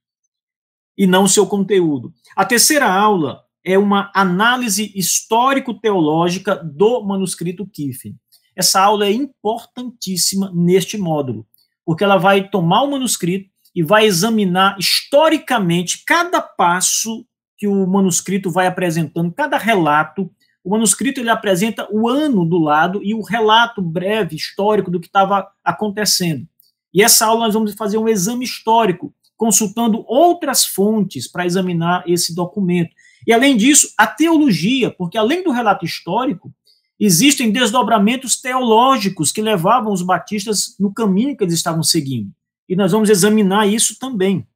e 0.97 1.07
não 1.07 1.29
seu 1.29 1.47
conteúdo. 1.47 2.13
A 2.37 2.45
terceira 2.45 2.87
aula 2.87 3.45
é 3.65 3.79
uma 3.79 4.13
análise 4.15 4.93
histórico-teológica 4.95 6.55
do 6.55 7.03
manuscrito 7.03 7.67
Kiffin. 7.67 8.15
Essa 8.55 8.83
aula 8.83 9.07
é 9.07 9.11
importantíssima 9.11 10.53
neste 10.55 10.99
módulo, 10.99 11.47
porque 11.83 12.05
ela 12.05 12.19
vai 12.19 12.47
tomar 12.51 12.83
o 12.83 12.91
manuscrito 12.91 13.49
e 13.75 13.83
vai 13.83 14.05
examinar 14.05 14.77
historicamente 14.79 16.05
cada 16.07 16.43
passo 16.43 17.25
que 17.57 17.67
o 17.67 17.87
manuscrito 17.87 18.51
vai 18.51 18.67
apresentando, 18.67 19.33
cada 19.33 19.57
relato, 19.57 20.31
o 20.63 20.73
manuscrito 20.73 21.21
ele 21.21 21.31
apresenta 21.31 21.89
o 21.91 22.07
ano 22.07 22.45
do 22.45 22.59
lado 22.59 23.03
e 23.03 23.15
o 23.15 23.23
relato 23.23 23.81
breve, 23.81 24.37
histórico 24.37 24.91
do 24.91 25.01
que 25.01 25.07
estava 25.07 25.49
acontecendo. 25.65 26.47
E 26.93 27.03
essa 27.03 27.25
aula 27.25 27.47
nós 27.47 27.55
vamos 27.55 27.73
fazer 27.73 27.97
um 27.97 28.07
exame 28.07 28.45
histórico, 28.45 29.15
consultando 29.37 30.05
outras 30.07 30.65
fontes 30.65 31.29
para 31.31 31.47
examinar 31.47 32.05
esse 32.07 32.35
documento. 32.35 32.91
E 33.27 33.33
além 33.33 33.57
disso, 33.57 33.93
a 33.99 34.07
teologia, 34.07 34.91
porque 34.91 35.19
além 35.19 35.43
do 35.43 35.51
relato 35.51 35.85
histórico, 35.85 36.53
existem 36.99 37.51
desdobramentos 37.51 38.41
teológicos 38.41 39.31
que 39.31 39.43
levavam 39.43 39.93
os 39.93 40.03
batistas 40.03 40.77
no 40.81 40.93
caminho 40.93 41.37
que 41.37 41.45
eles 41.45 41.55
estavam 41.55 41.83
seguindo. 41.83 42.31
E 42.69 42.75
nós 42.75 42.93
vamos 42.93 43.11
examinar 43.11 43.67
isso 43.67 43.99
também. 43.99 44.47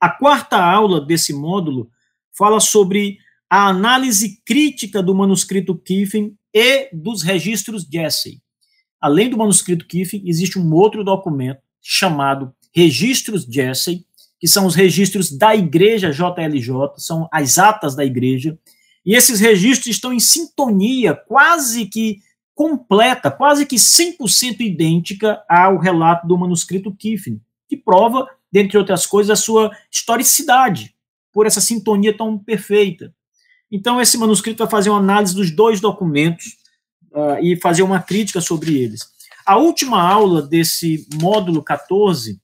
A 0.00 0.10
quarta 0.10 0.62
aula 0.62 1.00
desse 1.00 1.32
módulo 1.32 1.88
fala 2.36 2.60
sobre 2.60 3.18
a 3.48 3.68
análise 3.68 4.42
crítica 4.44 5.02
do 5.02 5.14
manuscrito 5.14 5.76
Kiffin 5.76 6.36
e 6.52 6.90
dos 6.92 7.22
registros 7.22 7.86
Jesse. 7.90 8.42
Além 9.00 9.30
do 9.30 9.38
manuscrito 9.38 9.86
Kiffin, 9.86 10.22
existe 10.26 10.58
um 10.58 10.72
outro 10.74 11.04
documento 11.04 11.60
chamado 11.80 12.54
Registros 12.74 13.44
Jesse, 13.44 14.04
que 14.40 14.48
são 14.48 14.66
os 14.66 14.74
registros 14.74 15.30
da 15.30 15.54
igreja 15.54 16.10
JLJ, 16.10 16.94
são 16.98 17.28
as 17.32 17.56
atas 17.56 17.94
da 17.94 18.04
igreja, 18.04 18.58
e 19.06 19.14
esses 19.14 19.38
registros 19.38 19.94
estão 19.94 20.12
em 20.12 20.20
sintonia 20.20 21.14
quase 21.14 21.86
que 21.86 22.18
completa, 22.54 23.30
quase 23.30 23.66
que 23.66 23.76
100% 23.76 24.60
idêntica 24.60 25.42
ao 25.48 25.78
relato 25.78 26.26
do 26.26 26.38
manuscrito 26.38 26.94
Kiffin, 26.94 27.40
que 27.68 27.76
prova, 27.76 28.28
dentre 28.50 28.78
outras 28.78 29.06
coisas, 29.06 29.38
a 29.38 29.42
sua 29.42 29.70
historicidade 29.90 30.94
por 31.32 31.46
essa 31.46 31.60
sintonia 31.60 32.16
tão 32.16 32.38
perfeita. 32.38 33.14
Então, 33.70 34.00
esse 34.00 34.16
manuscrito 34.16 34.62
vai 34.62 34.70
fazer 34.70 34.90
uma 34.90 35.00
análise 35.00 35.34
dos 35.34 35.50
dois 35.50 35.80
documentos 35.80 36.56
uh, 37.12 37.42
e 37.42 37.56
fazer 37.60 37.82
uma 37.82 38.00
crítica 38.00 38.40
sobre 38.40 38.78
eles. 38.78 39.00
A 39.44 39.56
última 39.56 40.00
aula 40.00 40.40
desse 40.40 41.06
módulo 41.20 41.62
14 41.62 42.40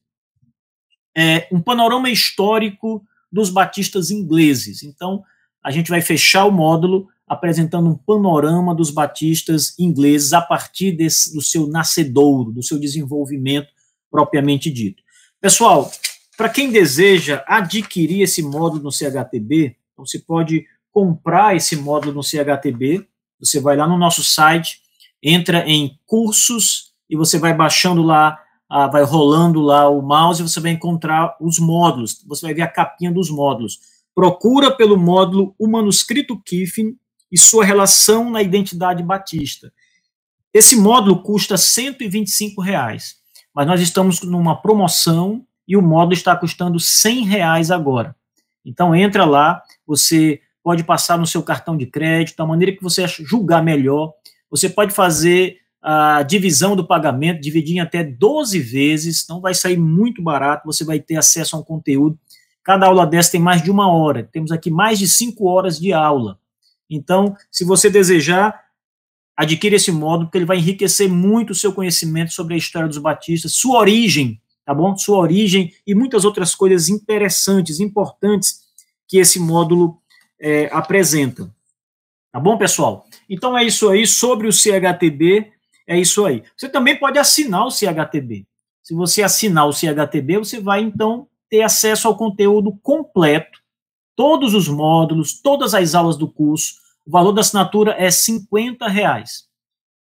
é 1.17 1.49
um 1.53 1.61
panorama 1.61 2.11
histórico 2.11 3.05
dos 3.31 3.51
batistas 3.51 4.11
ingleses. 4.11 4.83
Então, 4.83 5.23
a 5.63 5.71
gente 5.71 5.91
vai 5.91 6.01
fechar 6.01 6.45
o 6.47 6.53
módulo 6.53 7.09
apresentando 7.27 7.89
um 7.89 7.95
panorama 7.95 8.75
dos 8.75 8.91
batistas 8.91 9.79
ingleses 9.79 10.33
a 10.33 10.41
partir 10.41 10.93
desse, 10.93 11.33
do 11.33 11.41
seu 11.41 11.67
nascedouro, 11.69 12.51
do 12.51 12.63
seu 12.63 12.79
desenvolvimento 12.79 13.69
propriamente 14.11 14.69
dito. 14.71 15.01
Pessoal, 15.41 15.91
para 16.37 16.49
quem 16.49 16.73
deseja 16.73 17.45
adquirir 17.47 18.23
esse 18.23 18.43
módulo 18.43 18.83
no 18.83 18.91
CHTB, 18.91 19.77
então 19.93 20.05
você 20.05 20.19
pode 20.19 20.67
comprar 20.91 21.55
esse 21.55 21.77
módulo 21.77 22.15
no 22.15 22.23
CHTB. 22.23 23.07
Você 23.39 23.61
vai 23.61 23.77
lá 23.77 23.87
no 23.87 23.97
nosso 23.97 24.25
site, 24.25 24.81
entra 25.23 25.65
em 25.69 25.99
cursos 26.07 26.93
e 27.09 27.17
você 27.17 27.39
vai 27.39 27.55
baixando 27.55 28.03
lá, 28.03 28.39
ah, 28.71 28.87
vai 28.87 29.03
rolando 29.03 29.61
lá 29.61 29.89
o 29.89 30.01
mouse 30.01 30.45
você 30.45 30.61
vai 30.61 30.71
encontrar 30.71 31.37
os 31.41 31.59
módulos. 31.59 32.25
Você 32.29 32.47
vai 32.47 32.55
ver 32.55 32.63
a 32.63 32.69
capinha 32.69 33.11
dos 33.11 33.29
módulos. 33.29 33.81
Procura 34.15 34.71
pelo 34.71 34.97
módulo 34.97 35.55
O 35.59 35.67
Manuscrito 35.67 36.41
Kiffin 36.41 36.97
e 37.33 37.37
sua 37.37 37.65
relação 37.65 38.31
na 38.31 38.41
identidade 38.41 39.03
batista. 39.03 39.73
Esse 40.55 40.77
módulo 40.77 41.21
custa 41.23 41.57
125 41.57 42.61
reais, 42.61 43.17
mas 43.53 43.67
nós 43.67 43.81
estamos 43.81 44.23
numa 44.23 44.61
promoção 44.61 45.45
e 45.67 45.77
o 45.77 45.83
módulo 45.83 46.13
está 46.13 46.37
custando 46.37 46.79
100 46.79 47.25
reais 47.25 47.71
agora. 47.71 48.15
Então 48.65 48.95
entra 48.95 49.25
lá, 49.25 49.63
você 49.87 50.41
pode 50.63 50.85
passar 50.85 51.19
no 51.19 51.27
seu 51.27 51.43
cartão 51.43 51.77
de 51.77 51.87
crédito, 51.87 52.37
da 52.37 52.47
maneira 52.47 52.77
que 52.77 52.83
você 52.83 53.07
julgar 53.09 53.65
melhor. 53.65 54.13
Você 54.51 54.69
pode 54.69 54.93
fazer 54.93 55.60
a 55.83 56.23
divisão 56.23 56.77
do 56.77 56.87
pagamento, 56.87 57.41
dividir 57.41 57.77
em 57.77 57.81
até 57.81 58.05
12 58.05 58.59
vezes, 58.59 59.23
então 59.25 59.41
vai 59.41 59.55
sair 59.55 59.79
muito 59.79 60.23
barato, 60.23 60.67
você 60.67 60.85
vai 60.85 61.01
ter 61.01 61.17
acesso 61.17 61.57
a 61.57 61.59
um 61.59 61.63
conteúdo. 61.63 62.19
Cada 62.63 62.87
aula 62.87 63.07
dessa 63.07 63.33
tem 63.33 63.41
mais 63.41 63.63
de 63.63 63.71
uma 63.71 63.91
hora, 63.91 64.29
temos 64.31 64.53
aqui 64.53 64.71
mais 64.71 64.99
de 64.99 65.09
cinco 65.09 65.49
horas 65.49 65.79
de 65.79 65.93
aula. 65.93 66.39
Então, 66.89 67.35
se 67.51 67.65
você 67.65 67.89
desejar, 67.89 68.61
adquira 69.37 69.77
esse 69.77 69.91
módulo, 69.91 70.27
porque 70.27 70.39
ele 70.39 70.45
vai 70.45 70.59
enriquecer 70.59 71.09
muito 71.09 71.51
o 71.51 71.55
seu 71.55 71.73
conhecimento 71.73 72.33
sobre 72.33 72.55
a 72.55 72.59
história 72.59 72.89
dos 72.89 72.99
batistas, 72.99 73.55
sua 73.55 73.79
origem, 73.79 74.41
tá 74.67 74.75
bom? 74.75 74.95
Sua 74.97 75.17
origem 75.17 75.73
e 75.87 75.95
muitas 75.95 76.27
outras 76.27 76.55
coisas 76.55 76.91
interessantes, 76.91 77.81
importantes 77.81 78.61
que 79.09 79.17
esse 79.17 79.41
módulo 79.41 79.99
é, 80.39 80.69
apresenta. 80.73 81.51
Tá 82.33 82.39
bom, 82.39 82.59
pessoal? 82.59 83.07
Então 83.29 83.57
é 83.57 83.65
isso 83.65 83.89
aí 83.89 84.07
sobre 84.07 84.47
o 84.47 84.53
CHTB. 84.53 85.53
É 85.91 85.99
isso 85.99 86.25
aí. 86.25 86.45
Você 86.57 86.69
também 86.69 86.97
pode 86.97 87.19
assinar 87.19 87.67
o 87.67 87.71
CHTB. 87.71 88.47
Se 88.81 88.95
você 88.95 89.25
assinar 89.25 89.67
o 89.67 89.73
CHTB, 89.73 90.39
você 90.39 90.61
vai 90.61 90.81
então 90.81 91.27
ter 91.49 91.63
acesso 91.63 92.07
ao 92.07 92.17
conteúdo 92.17 92.79
completo, 92.81 93.59
todos 94.15 94.55
os 94.55 94.69
módulos, 94.69 95.43
todas 95.43 95.75
as 95.75 95.97
aulas 95.97 96.17
do 96.17 96.31
curso. 96.31 96.75
O 97.05 97.11
valor 97.11 97.33
da 97.33 97.41
assinatura 97.41 97.97
é 97.99 98.09
50 98.09 98.87
reais. 98.87 99.49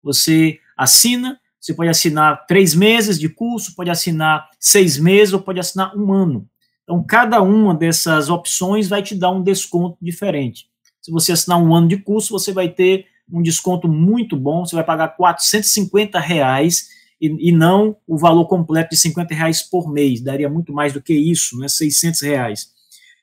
Você 0.04 0.60
assina, 0.78 1.40
você 1.60 1.74
pode 1.74 1.90
assinar 1.90 2.46
três 2.46 2.76
meses 2.76 3.20
de 3.20 3.28
curso, 3.28 3.76
pode 3.76 3.90
assinar 3.90 4.48
seis 4.60 5.00
meses 5.00 5.34
ou 5.34 5.42
pode 5.42 5.60
assinar 5.60 5.98
um 5.98 6.14
ano. 6.14 6.48
Então, 6.84 7.04
cada 7.04 7.42
uma 7.42 7.74
dessas 7.74 8.30
opções 8.30 8.88
vai 8.88 9.02
te 9.02 9.16
dar 9.16 9.32
um 9.32 9.42
desconto 9.42 9.98
diferente. 10.00 10.70
Se 11.02 11.12
você 11.12 11.32
assinar 11.32 11.60
um 11.60 11.74
ano 11.74 11.88
de 11.88 11.98
curso, 11.98 12.30
você 12.30 12.54
vai 12.54 12.70
ter 12.70 13.08
um 13.32 13.42
desconto 13.42 13.88
muito 13.88 14.36
bom, 14.36 14.66
você 14.66 14.76
vai 14.76 14.84
pagar 14.84 15.10
450 15.10 16.20
reais 16.20 16.90
e, 17.22 17.50
e 17.50 17.52
não 17.52 17.96
o 18.08 18.18
valor 18.18 18.48
completo 18.48 18.92
de 18.92 18.98
50 18.98 19.34
reais 19.34 19.62
por 19.62 19.92
mês, 19.92 20.22
daria 20.22 20.50
muito 20.50 20.74
mais 20.74 20.94
do 20.94 21.02
que 21.02 21.14
isso, 21.14 21.58
né, 21.58 21.68
600 21.68 22.22
reais. 22.22 22.70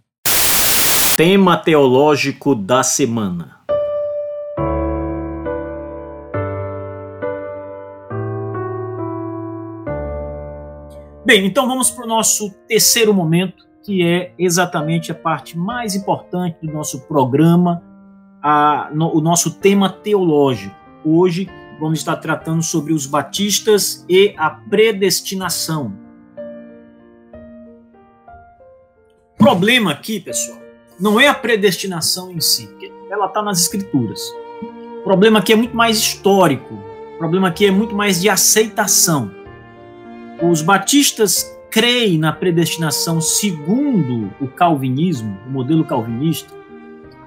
Tema 1.16 1.58
teológico 1.58 2.56
da 2.56 2.84
semana. 2.84 3.64
Bem, 11.26 11.45
então 11.45 11.68
vamos 11.68 11.89
para 11.89 12.04
o 12.04 12.08
nosso 12.08 12.51
terceiro 12.68 13.14
momento, 13.14 13.66
que 13.86 14.04
é 14.04 14.34
exatamente 14.38 15.10
a 15.10 15.16
parte 15.16 15.58
mais 15.58 15.95
importante 15.95 16.58
do 16.62 16.74
nosso 16.74 17.08
programa, 17.08 17.82
a, 18.41 18.89
no, 18.93 19.16
o 19.16 19.22
nosso 19.22 19.58
tema 19.60 19.89
teológico. 19.89 20.83
Hoje 21.06 21.49
vamos 21.80 21.99
estar 21.99 22.16
tratando 22.18 22.64
sobre 22.64 22.93
os 22.93 23.06
batistas 23.06 24.06
e 24.08 24.34
a 24.38 24.49
predestinação. 24.49 25.93
Problema 29.38 29.91
aqui, 29.91 30.20
pessoal, 30.22 30.58
não 30.97 31.20
é 31.20 31.28
a 31.28 31.34
predestinação 31.34 32.32
em 32.32 32.39
si, 32.39 32.70
ela 33.10 33.26
está 33.26 33.41
nas 33.41 33.60
escrituras. 33.60 34.22
O 34.99 35.04
problema 35.04 35.39
aqui 35.39 35.51
é 35.51 35.56
muito 35.56 35.76
mais 35.76 35.97
histórico. 35.97 36.74
O 37.16 37.18
problema 37.18 37.49
aqui 37.49 37.66
é 37.66 37.72
muito 37.72 37.93
mais 37.93 38.22
de 38.22 38.30
aceitação. 38.30 39.30
Os 40.41 40.62
batistas 40.62 41.54
creem 41.70 42.18
na 42.18 42.32
predestinação 42.32 43.20
segundo 43.20 44.32
o 44.39 44.47
calvinismo, 44.47 45.38
o 45.45 45.49
modelo 45.49 45.84
calvinista? 45.84 46.54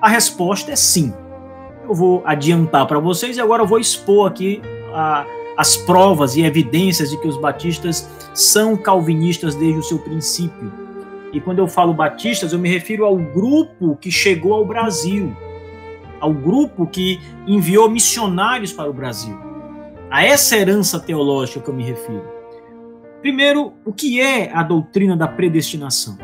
A 0.01 0.09
resposta 0.09 0.73
é 0.73 0.77
sim 0.77 1.13
eu 1.89 1.95
vou 1.95 2.23
adiantar 2.25 2.87
para 2.87 2.99
vocês 2.99 3.37
e 3.37 3.41
agora 3.41 3.63
eu 3.63 3.67
vou 3.67 3.79
expor 3.79 4.29
aqui 4.29 4.61
a, 4.93 5.25
as 5.57 5.77
provas 5.77 6.37
e 6.37 6.43
evidências 6.43 7.11
de 7.11 7.21
que 7.21 7.29
os 7.29 7.37
batistas 7.37 8.09
são 8.35 8.77
calvinistas 8.77 9.55
desde 9.55 9.79
o 9.79 9.83
seu 9.83 9.99
princípio. 9.99 10.73
E 11.33 11.41
quando 11.41 11.59
eu 11.59 11.69
falo 11.69 11.95
batistas, 11.95 12.53
eu 12.53 12.59
me 12.59 12.69
refiro 12.69 13.05
ao 13.05 13.17
grupo 13.17 13.97
que 13.97 14.11
chegou 14.11 14.55
ao 14.55 14.65
Brasil, 14.65 15.35
ao 16.21 16.33
grupo 16.33 16.87
que 16.87 17.21
enviou 17.47 17.91
missionários 17.91 18.73
para 18.73 18.91
o 18.91 18.93
Brasil. 18.93 19.37
A 20.11 20.25
essa 20.25 20.57
herança 20.57 20.99
teológica 20.99 21.61
que 21.61 21.69
eu 21.69 21.75
me 21.75 21.85
refiro. 21.85 22.25
Primeiro, 23.21 23.75
o 23.85 23.93
que 23.93 24.21
é 24.21 24.51
a 24.53 24.63
doutrina 24.63 25.17
da 25.17 25.27
predestinação? 25.27 26.17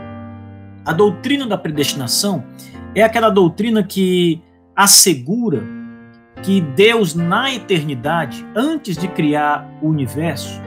A 0.85 0.93
doutrina 0.93 1.47
da 1.47 1.59
predestinação 1.59 2.45
é 2.95 3.03
aquela 3.03 3.31
doutrina 3.31 3.83
que 3.83 4.41
assegura 4.83 5.63
que 6.43 6.61
Deus, 6.61 7.15
na 7.15 7.55
eternidade, 7.55 8.45
antes 8.53 8.97
de 8.97 9.07
criar 9.07 9.71
o 9.81 9.87
universo, 9.87 10.61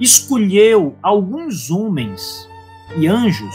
escolheu 0.00 0.96
alguns 1.00 1.70
homens 1.70 2.48
e 2.96 3.06
anjos 3.06 3.54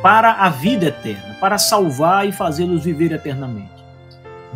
para 0.00 0.30
a 0.30 0.48
vida 0.48 0.86
eterna, 0.86 1.36
para 1.40 1.58
salvar 1.58 2.28
e 2.28 2.30
fazê-los 2.30 2.84
viver 2.84 3.10
eternamente. 3.10 3.84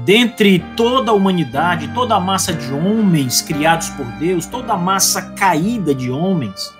Dentre 0.05 0.61
toda 0.77 1.11
a 1.11 1.15
humanidade, 1.15 1.93
toda 1.93 2.15
a 2.15 2.21
massa 2.21 2.53
de 2.53 2.73
homens 2.73 3.43
criados 3.43 3.89
por 3.91 4.07
Deus, 4.21 4.47
toda 4.47 4.75
a 4.75 4.79
massa 4.79 5.33
caída 5.33 5.93
de 5.93 6.13
homens, 6.13 6.73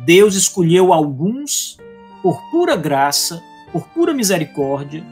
Deus 0.00 0.34
escolheu 0.34 0.92
alguns 0.92 1.78
por 2.20 2.42
pura 2.50 2.74
graça, 2.74 3.40
por 3.72 3.86
pura 3.90 4.12
misericórdia, 4.12 5.04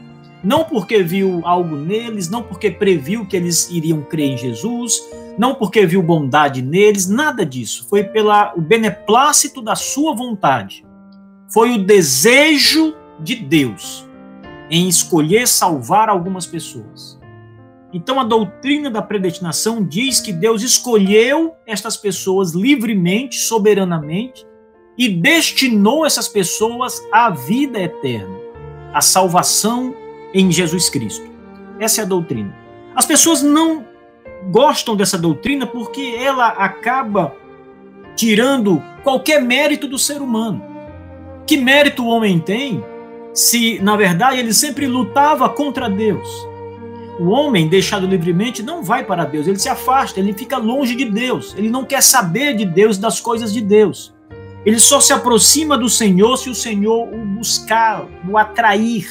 não 0.43 0.63
porque 0.63 1.03
viu 1.03 1.41
algo 1.43 1.75
neles, 1.75 2.29
não 2.29 2.41
porque 2.41 2.71
previu 2.71 3.25
que 3.25 3.35
eles 3.35 3.69
iriam 3.69 4.01
crer 4.01 4.31
em 4.31 4.37
Jesus, 4.37 5.01
não 5.37 5.55
porque 5.55 5.85
viu 5.85 6.01
bondade 6.01 6.61
neles, 6.61 7.07
nada 7.07 7.45
disso. 7.45 7.87
Foi 7.89 8.03
pelo 8.03 8.31
beneplácito 8.57 9.61
da 9.61 9.75
sua 9.75 10.15
vontade. 10.15 10.85
Foi 11.51 11.71
o 11.71 11.83
desejo 11.83 12.95
de 13.19 13.35
Deus 13.35 14.07
em 14.69 14.87
escolher 14.87 15.47
salvar 15.47 16.09
algumas 16.09 16.45
pessoas. 16.45 17.19
Então 17.91 18.19
a 18.19 18.23
doutrina 18.23 18.89
da 18.89 19.01
predestinação 19.01 19.83
diz 19.83 20.21
que 20.21 20.31
Deus 20.31 20.61
escolheu 20.61 21.55
estas 21.65 21.97
pessoas 21.97 22.53
livremente, 22.53 23.37
soberanamente, 23.37 24.45
e 24.95 25.09
destinou 25.09 26.05
essas 26.05 26.27
pessoas 26.27 27.01
à 27.11 27.31
vida 27.31 27.79
eterna, 27.79 28.37
à 28.93 29.01
salvação 29.01 29.95
em 30.33 30.51
Jesus 30.51 30.89
Cristo. 30.89 31.27
Essa 31.79 32.01
é 32.01 32.03
a 32.03 32.07
doutrina. 32.07 32.55
As 32.95 33.05
pessoas 33.05 33.41
não 33.41 33.85
gostam 34.51 34.95
dessa 34.95 35.17
doutrina 35.17 35.65
porque 35.65 36.15
ela 36.19 36.49
acaba 36.49 37.35
tirando 38.15 38.83
qualquer 39.03 39.41
mérito 39.41 39.87
do 39.87 39.97
ser 39.97 40.21
humano. 40.21 40.63
Que 41.47 41.57
mérito 41.57 42.03
o 42.03 42.07
homem 42.07 42.39
tem 42.39 42.83
se, 43.33 43.79
na 43.79 43.95
verdade, 43.95 44.39
ele 44.39 44.53
sempre 44.53 44.87
lutava 44.87 45.47
contra 45.49 45.89
Deus? 45.89 46.27
O 47.19 47.29
homem, 47.29 47.67
deixado 47.67 48.07
livremente, 48.07 48.63
não 48.63 48.81
vai 48.81 49.03
para 49.03 49.25
Deus, 49.25 49.45
ele 49.45 49.59
se 49.59 49.67
afasta, 49.67 50.19
ele 50.19 50.33
fica 50.33 50.57
longe 50.57 50.95
de 50.95 51.05
Deus, 51.05 51.53
ele 51.57 51.69
não 51.69 51.83
quer 51.83 52.01
saber 52.01 52.55
de 52.55 52.65
Deus, 52.65 52.97
das 52.97 53.19
coisas 53.19 53.51
de 53.51 53.61
Deus. 53.61 54.13
Ele 54.65 54.79
só 54.79 54.99
se 54.99 55.11
aproxima 55.11 55.77
do 55.77 55.89
Senhor 55.89 56.37
se 56.37 56.49
o 56.49 56.55
Senhor 56.55 57.07
o 57.13 57.25
buscar, 57.25 58.07
o 58.29 58.37
atrair, 58.37 59.07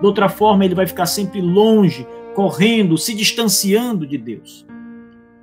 de 0.00 0.06
outra 0.06 0.28
forma, 0.28 0.64
ele 0.64 0.74
vai 0.74 0.86
ficar 0.86 1.06
sempre 1.06 1.40
longe, 1.40 2.06
correndo, 2.34 2.96
se 2.96 3.14
distanciando 3.14 4.06
de 4.06 4.16
Deus, 4.16 4.66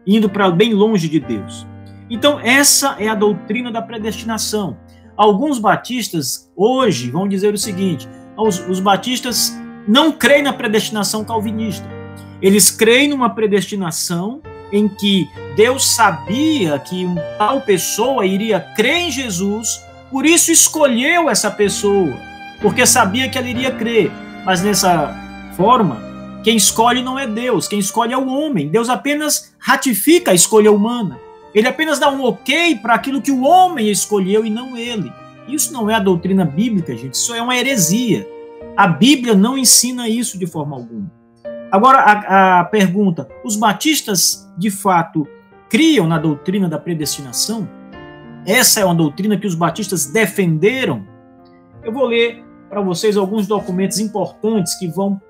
indo 0.08 0.30
para 0.30 0.50
bem 0.50 0.74
longe 0.74 1.10
de 1.10 1.20
Deus. 1.20 1.68
Então, 2.10 2.40
essa 2.40 2.96
é 3.00 3.08
a 3.08 3.16
doutrina 3.16 3.72
da 3.72 3.82
predestinação. 3.82 4.78
Alguns 5.18 5.60
batistas 5.60 6.52
hoje 6.56 7.10
vão 7.10 7.28
dizer 7.28 7.54
o 7.54 7.58
seguinte: 7.58 8.08
os, 8.38 8.60
os 8.68 8.80
batistas 8.80 9.58
não 9.88 10.12
creem 10.12 10.44
na 10.44 10.54
predestinação 10.54 11.24
calvinista. 11.24 11.88
Eles 12.42 12.70
creem 12.70 13.10
numa 13.10 13.30
predestinação 13.30 14.42
em 14.72 14.88
que 14.88 15.30
Deus 15.56 15.86
sabia 15.86 16.78
que 16.80 17.08
tal 17.38 17.62
pessoa 17.62 18.26
iria 18.26 18.60
crer 18.60 19.08
em 19.08 19.12
Jesus, 19.12 19.82
por 20.12 20.26
isso 20.26 20.52
escolheu 20.52 21.30
essa 21.30 21.50
pessoa, 21.50 22.14
porque 22.62 22.86
sabia 22.86 23.30
que 23.30 23.38
ela 23.38 23.50
iria 23.50 23.72
crer. 23.72 24.12
Mas 24.46 24.62
nessa 24.62 25.14
forma, 25.58 25.98
quem 26.44 26.56
escolhe 26.56 27.02
não 27.02 27.18
é 27.18 27.26
Deus, 27.26 27.68
quem 27.68 27.80
escolhe 27.80 28.14
é 28.14 28.18
o 28.18 28.28
homem. 28.28 28.70
Deus 28.70 28.88
apenas 28.88 29.56
ratifica 29.58 30.30
a 30.30 30.36
escolha 30.36 30.72
humana. 30.72 31.20
Ele 31.56 31.68
apenas 31.68 31.98
dá 31.98 32.12
um 32.12 32.24
ok 32.24 32.76
para 32.76 32.94
aquilo 32.94 33.22
que 33.22 33.32
o 33.32 33.42
homem 33.42 33.90
escolheu 33.90 34.46
e 34.46 34.50
não 34.50 34.78
ele. 34.78 35.12
Isso 35.48 35.74
não 35.74 35.90
é 35.90 35.96
a 35.96 36.00
doutrina 36.00 36.46
bíblica, 36.46 36.96
gente. 36.96 37.16
Isso 37.16 37.34
é 37.34 37.42
uma 37.42 37.58
heresia. 37.58 38.28
A 38.78 38.88
Bíblia 38.88 39.34
não 39.34 39.58
ensina 39.58 40.08
isso 40.08 40.38
de 40.38 40.46
forma 40.46 40.76
alguma. 40.76 41.12
Agora, 41.72 42.00
a, 42.00 42.60
a 42.60 42.64
pergunta: 42.66 43.28
os 43.44 43.56
batistas 43.56 44.48
de 44.56 44.70
fato 44.70 45.28
criam 45.68 46.06
na 46.06 46.20
doutrina 46.20 46.70
da 46.70 46.78
predestinação? 46.78 47.68
Essa 48.46 48.82
é 48.82 48.86
uma 48.86 48.94
doutrina 48.94 49.38
que 49.38 49.48
os 49.48 49.56
batistas 49.56 50.06
defenderam? 50.06 51.08
Eu 51.84 51.92
vou 51.92 52.06
ler 52.06 52.45
para 52.76 52.84
vocês 52.84 53.16
alguns 53.16 53.48
documentos 53.48 54.00
importantes 54.02 54.76
que 54.76 54.86
vão 54.86 55.22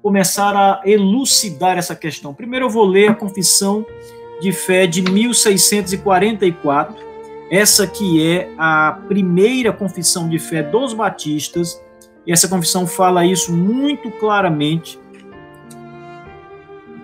começar 0.00 0.54
a 0.54 0.82
elucidar 0.84 1.76
essa 1.76 1.96
questão. 1.96 2.32
Primeiro 2.32 2.66
eu 2.66 2.70
vou 2.70 2.84
ler 2.84 3.10
a 3.10 3.14
confissão 3.16 3.84
de 4.40 4.52
Fé 4.52 4.86
de 4.86 5.02
1644, 5.02 6.94
essa 7.50 7.88
que 7.88 8.24
é 8.24 8.48
a 8.56 9.00
primeira 9.08 9.72
confissão 9.72 10.28
de 10.28 10.38
fé 10.38 10.62
dos 10.62 10.94
batistas, 10.94 11.82
e 12.24 12.30
essa 12.30 12.46
confissão 12.46 12.86
fala 12.86 13.26
isso 13.26 13.52
muito 13.52 14.08
claramente 14.12 14.96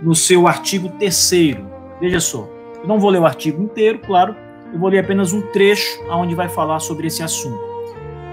no 0.00 0.14
seu 0.14 0.46
artigo 0.46 0.90
terceiro. 0.90 1.68
Veja 2.00 2.20
só, 2.20 2.48
eu 2.80 2.86
não 2.86 3.00
vou 3.00 3.10
ler 3.10 3.18
o 3.18 3.26
artigo 3.26 3.60
inteiro, 3.60 3.98
claro, 3.98 4.36
eu 4.72 4.78
vou 4.78 4.88
ler 4.88 5.00
apenas 5.00 5.32
um 5.32 5.42
trecho 5.42 6.00
onde 6.08 6.36
vai 6.36 6.48
falar 6.48 6.78
sobre 6.78 7.08
esse 7.08 7.20
assunto. 7.20 7.69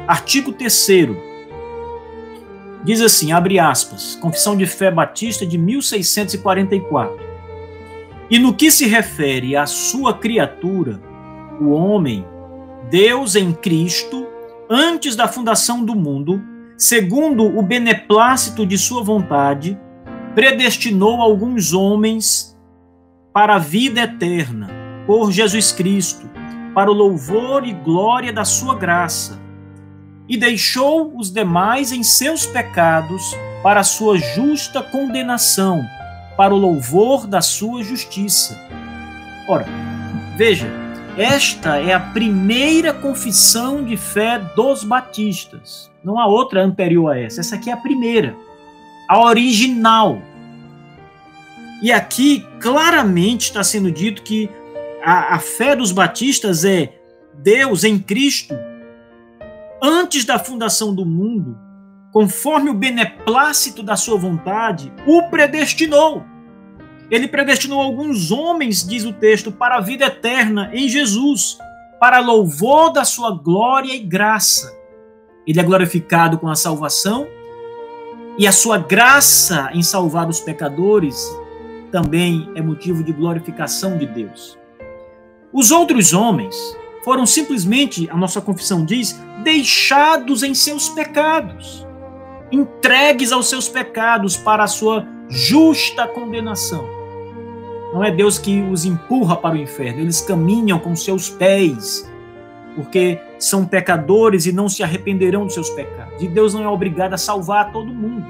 Artigo 0.07 0.53
terceiro 0.53 1.21
diz 2.81 3.01
assim, 3.01 3.33
abre 3.33 3.59
aspas, 3.59 4.15
Confissão 4.15 4.55
de 4.55 4.65
Fé 4.65 4.89
Batista 4.89 5.45
de 5.45 5.57
1644. 5.57 7.19
E 8.29 8.39
no 8.39 8.53
que 8.53 8.71
se 8.71 8.85
refere 8.85 9.57
à 9.57 9.65
sua 9.65 10.13
criatura, 10.13 11.01
o 11.59 11.71
homem, 11.71 12.25
Deus 12.89 13.35
em 13.35 13.51
Cristo, 13.51 14.25
antes 14.69 15.13
da 15.13 15.27
fundação 15.27 15.83
do 15.83 15.93
mundo, 15.93 16.41
segundo 16.77 17.43
o 17.43 17.61
beneplácito 17.61 18.65
de 18.65 18.77
sua 18.77 19.03
vontade, 19.03 19.77
predestinou 20.33 21.21
alguns 21.21 21.73
homens 21.73 22.57
para 23.33 23.55
a 23.55 23.59
vida 23.59 24.03
eterna, 24.03 24.69
por 25.05 25.33
Jesus 25.33 25.73
Cristo, 25.73 26.29
para 26.73 26.89
o 26.89 26.93
louvor 26.93 27.67
e 27.67 27.73
glória 27.73 28.31
da 28.31 28.45
sua 28.45 28.73
graça 28.73 29.46
e 30.27 30.37
deixou 30.37 31.11
os 31.15 31.31
demais 31.31 31.91
em 31.91 32.03
seus 32.03 32.45
pecados 32.45 33.35
para 33.63 33.83
sua 33.83 34.17
justa 34.17 34.81
condenação, 34.81 35.83
para 36.35 36.53
o 36.53 36.57
louvor 36.57 37.25
da 37.25 37.41
sua 37.41 37.83
justiça. 37.83 38.59
Ora, 39.47 39.65
veja, 40.35 40.67
esta 41.17 41.77
é 41.77 41.93
a 41.93 41.99
primeira 41.99 42.93
confissão 42.93 43.83
de 43.83 43.97
fé 43.97 44.39
dos 44.55 44.83
batistas. 44.83 45.89
Não 46.03 46.19
há 46.19 46.27
outra 46.27 46.63
anterior 46.63 47.11
a 47.11 47.19
essa. 47.19 47.41
Essa 47.41 47.55
aqui 47.55 47.69
é 47.69 47.73
a 47.73 47.77
primeira, 47.77 48.35
a 49.09 49.19
original. 49.19 50.21
E 51.81 51.91
aqui 51.91 52.45
claramente 52.59 53.45
está 53.45 53.63
sendo 53.63 53.91
dito 53.91 54.21
que 54.21 54.49
a, 55.03 55.35
a 55.35 55.39
fé 55.39 55.75
dos 55.75 55.91
batistas 55.91 56.65
é 56.65 56.93
Deus 57.33 57.83
em 57.83 57.97
Cristo 57.97 58.55
antes 59.81 60.25
da 60.25 60.39
fundação 60.39 60.93
do 60.93 61.05
mundo, 61.05 61.57
conforme 62.11 62.69
o 62.69 62.73
beneplácito 62.73 63.83
da 63.83 63.95
sua 63.95 64.17
vontade, 64.17 64.91
o 65.05 65.23
predestinou. 65.29 66.23
Ele 67.09 67.27
predestinou 67.27 67.81
alguns 67.81 68.31
homens, 68.31 68.85
diz 68.85 69.05
o 69.05 69.13
texto, 69.13 69.51
para 69.51 69.77
a 69.77 69.81
vida 69.81 70.05
eterna 70.05 70.69
em 70.73 70.89
Jesus, 70.89 71.57
para 71.99 72.19
louvor 72.19 72.91
da 72.91 73.05
sua 73.05 73.31
glória 73.31 73.93
e 73.93 73.99
graça. 73.99 74.75
Ele 75.45 75.59
é 75.59 75.63
glorificado 75.63 76.37
com 76.37 76.49
a 76.49 76.55
salvação 76.55 77.27
e 78.37 78.45
a 78.45 78.51
sua 78.51 78.77
graça 78.77 79.69
em 79.73 79.81
salvar 79.81 80.27
os 80.27 80.39
pecadores 80.39 81.27
também 81.91 82.51
é 82.55 82.61
motivo 82.61 83.03
de 83.03 83.13
glorificação 83.13 83.97
de 83.97 84.05
Deus. 84.05 84.57
Os 85.53 85.71
outros 85.71 86.13
homens 86.13 86.55
foram 87.07 87.25
simplesmente, 87.25 88.09
a 88.09 88.17
nossa 88.17 88.41
confissão 88.41 88.83
diz, 88.83 89.17
deixados 89.41 90.43
em 90.43 90.53
seus 90.53 90.89
pecados, 90.89 91.87
entregues 92.51 93.31
aos 93.31 93.47
seus 93.47 93.69
pecados 93.69 94.35
para 94.35 94.65
a 94.65 94.67
sua 94.67 95.07
justa 95.29 96.05
condenação. 96.05 96.85
Não 97.93 98.03
é 98.03 98.11
Deus 98.11 98.37
que 98.37 98.61
os 98.61 98.83
empurra 98.83 99.37
para 99.37 99.55
o 99.55 99.57
inferno, 99.57 100.01
eles 100.01 100.19
caminham 100.19 100.77
com 100.79 100.97
seus 100.97 101.29
pés, 101.29 102.05
porque 102.75 103.17
são 103.39 103.65
pecadores 103.65 104.45
e 104.45 104.51
não 104.51 104.67
se 104.67 104.83
arrependerão 104.83 105.45
dos 105.45 105.53
seus 105.53 105.69
pecados. 105.69 106.21
E 106.21 106.27
Deus 106.27 106.53
não 106.53 106.61
é 106.61 106.67
obrigado 106.67 107.13
a 107.13 107.17
salvar 107.17 107.71
todo 107.71 107.87
mundo. 107.87 108.25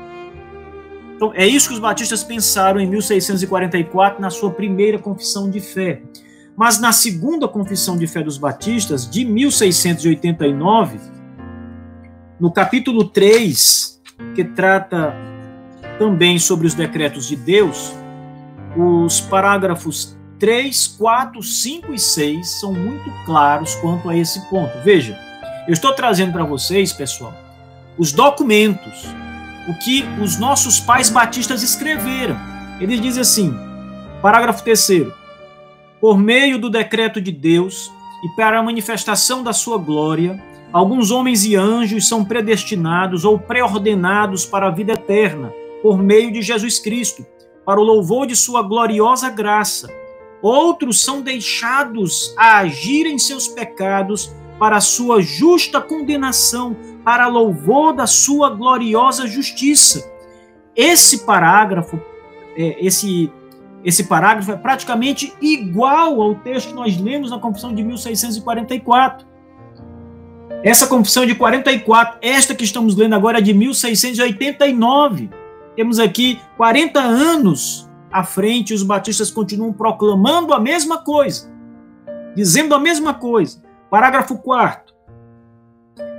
Então, 1.15 1.31
é 1.33 1.47
isso 1.47 1.69
que 1.69 1.73
os 1.73 1.79
batistas 1.79 2.23
pensaram 2.23 2.79
em 2.79 2.85
1644 2.85 4.21
na 4.21 4.29
sua 4.29 4.51
primeira 4.51 4.99
confissão 4.99 5.49
de 5.49 5.59
fé. 5.59 6.03
Mas 6.57 6.79
na 6.79 6.91
segunda 6.91 7.47
confissão 7.47 7.95
de 7.95 8.07
fé 8.07 8.23
dos 8.23 8.39
batistas, 8.39 9.07
de 9.07 9.23
1689, 9.23 10.99
no 12.39 12.51
capítulo 12.51 13.03
3, 13.03 14.01
que 14.33 14.43
trata 14.43 15.13
também 15.99 16.39
sobre 16.39 16.65
os 16.65 16.73
decretos 16.73 17.27
de 17.27 17.35
Deus, 17.35 17.93
os 18.75 19.21
parágrafos 19.21 20.17
3, 20.39 20.87
4, 20.87 21.43
5 21.43 21.93
e 21.93 21.99
6 21.99 22.59
são 22.59 22.73
muito 22.73 23.07
claros 23.23 23.75
quanto 23.75 24.09
a 24.09 24.17
esse 24.17 24.41
ponto. 24.49 24.71
Veja, 24.83 25.15
eu 25.67 25.73
estou 25.73 25.93
trazendo 25.93 26.31
para 26.31 26.43
vocês, 26.43 26.91
pessoal, 26.91 27.35
os 27.99 28.11
documentos, 28.11 29.05
o 29.67 29.75
que 29.75 30.03
os 30.19 30.39
nossos 30.39 30.79
pais 30.79 31.11
batistas 31.11 31.61
escreveram. 31.61 32.35
Eles 32.79 32.99
dizem 32.99 33.21
assim, 33.21 33.55
parágrafo 34.23 34.63
3 34.63 35.16
por 35.99 36.17
meio 36.17 36.57
do 36.59 36.69
decreto 36.69 37.21
de 37.21 37.31
Deus 37.31 37.91
e 38.23 38.29
para 38.35 38.59
a 38.59 38.63
manifestação 38.63 39.43
da 39.43 39.53
sua 39.53 39.77
glória, 39.77 40.41
alguns 40.71 41.11
homens 41.11 41.45
e 41.45 41.55
anjos 41.55 42.07
são 42.07 42.23
predestinados 42.23 43.25
ou 43.25 43.37
preordenados 43.37 44.45
para 44.45 44.67
a 44.67 44.71
vida 44.71 44.93
eterna, 44.93 45.53
por 45.81 45.97
meio 45.97 46.31
de 46.31 46.41
Jesus 46.41 46.79
Cristo, 46.79 47.25
para 47.65 47.79
o 47.79 47.83
louvor 47.83 48.27
de 48.27 48.35
sua 48.35 48.61
gloriosa 48.61 49.29
graça. 49.29 49.89
Outros 50.41 51.01
são 51.01 51.21
deixados 51.21 52.33
a 52.37 52.59
agir 52.59 53.05
em 53.05 53.17
seus 53.17 53.47
pecados 53.47 54.33
para 54.59 54.77
a 54.77 54.81
sua 54.81 55.21
justa 55.21 55.79
condenação, 55.81 56.75
para 57.03 57.27
louvor 57.27 57.93
da 57.93 58.07
sua 58.07 58.49
gloriosa 58.49 59.27
justiça. 59.27 60.11
Esse 60.75 61.25
parágrafo, 61.25 61.99
é, 62.55 62.85
esse 62.85 63.31
esse 63.87 64.03
parágrafo 64.03 64.51
é 64.51 64.57
praticamente 64.57 65.33
igual 65.41 66.21
ao 66.21 66.35
texto 66.35 66.67
que 66.67 66.73
nós 66.73 66.99
lemos 66.99 67.31
na 67.31 67.39
Confissão 67.39 67.73
de 67.73 67.81
1644. 67.81 69.25
Essa 70.61 70.87
Confissão 70.87 71.25
de 71.25 71.33
44, 71.33 72.19
esta 72.21 72.53
que 72.53 72.65
estamos 72.65 72.97
lendo 72.97 73.15
agora 73.15 73.37
é 73.37 73.41
de 73.41 73.53
1689. 73.53 75.29
Temos 75.73 75.99
aqui 75.99 76.37
40 76.57 76.99
anos 76.99 77.89
à 78.11 78.25
frente, 78.25 78.73
os 78.73 78.83
batistas 78.83 79.31
continuam 79.31 79.71
proclamando 79.71 80.53
a 80.53 80.59
mesma 80.59 80.97
coisa, 80.97 81.49
dizendo 82.35 82.75
a 82.75 82.79
mesma 82.79 83.13
coisa. 83.13 83.63
Parágrafo 83.89 84.37
4. 84.39 84.93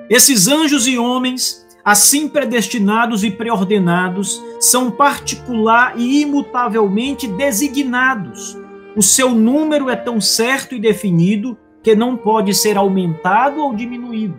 Esses 0.08 0.48
anjos 0.48 0.86
e 0.86 0.96
homens 0.96 1.67
assim 1.84 2.28
predestinados 2.28 3.24
e 3.24 3.30
preordenados, 3.30 4.42
são 4.60 4.90
particular 4.90 5.94
e 5.96 6.22
imutavelmente 6.22 7.26
designados. 7.26 8.56
O 8.96 9.02
seu 9.02 9.30
número 9.30 9.88
é 9.88 9.96
tão 9.96 10.20
certo 10.20 10.74
e 10.74 10.80
definido 10.80 11.56
que 11.82 11.94
não 11.94 12.16
pode 12.16 12.54
ser 12.54 12.76
aumentado 12.76 13.60
ou 13.60 13.74
diminuído. 13.74 14.36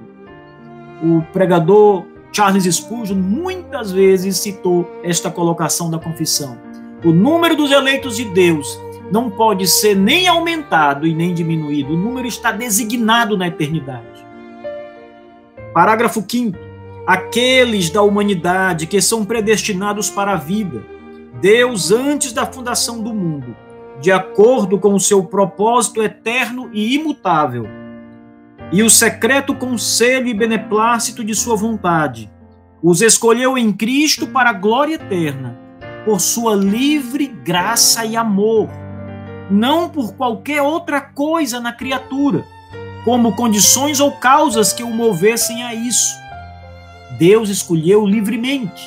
O 1.01 1.21
pregador 1.33 2.05
Charles 2.31 2.65
Spurgeon 2.65 3.17
muitas 3.17 3.91
vezes 3.91 4.37
citou 4.37 4.89
esta 5.03 5.31
colocação 5.31 5.89
da 5.89 5.97
confissão. 5.97 6.57
O 7.03 7.11
número 7.11 7.55
dos 7.55 7.71
eleitos 7.71 8.17
de 8.17 8.25
Deus 8.25 8.79
não 9.11 9.29
pode 9.29 9.67
ser 9.67 9.95
nem 9.95 10.27
aumentado 10.27 11.07
e 11.07 11.15
nem 11.15 11.33
diminuído. 11.33 11.93
O 11.93 11.97
número 11.97 12.27
está 12.27 12.51
designado 12.51 13.37
na 13.37 13.47
eternidade. 13.47 14.25
Parágrafo 15.73 16.23
5 16.29 16.68
aqueles 17.05 17.89
da 17.89 18.01
humanidade 18.01 18.85
que 18.85 19.01
são 19.01 19.25
predestinados 19.25 20.09
para 20.09 20.33
a 20.33 20.37
vida, 20.37 20.83
Deus 21.41 21.91
antes 21.91 22.31
da 22.31 22.45
fundação 22.45 23.01
do 23.01 23.13
mundo, 23.13 23.55
de 23.99 24.11
acordo 24.11 24.79
com 24.79 24.93
o 24.93 24.99
seu 24.99 25.23
propósito 25.23 26.03
eterno 26.03 26.69
e 26.73 26.95
imutável, 26.95 27.65
e 28.71 28.83
o 28.83 28.89
secreto 28.89 29.55
conselho 29.55 30.27
e 30.27 30.33
beneplácito 30.33 31.23
de 31.23 31.33
sua 31.33 31.55
vontade, 31.55 32.29
os 32.81 33.01
escolheu 33.01 33.57
em 33.57 33.73
Cristo 33.73 34.27
para 34.27 34.51
a 34.51 34.53
glória 34.53 34.95
eterna, 34.95 35.57
por 36.05 36.21
sua 36.21 36.55
livre 36.55 37.27
graça 37.27 38.05
e 38.05 38.15
amor, 38.15 38.69
não 39.49 39.89
por 39.89 40.13
qualquer 40.13 40.61
outra 40.61 41.01
coisa 41.01 41.59
na 41.59 41.73
criatura, 41.73 42.45
como 43.03 43.35
condições 43.35 43.99
ou 43.99 44.11
causas 44.11 44.71
que 44.71 44.83
o 44.83 44.89
movessem 44.89 45.63
a 45.63 45.73
isso 45.73 46.28
Deus 47.17 47.49
escolheu 47.49 48.05
livremente. 48.05 48.83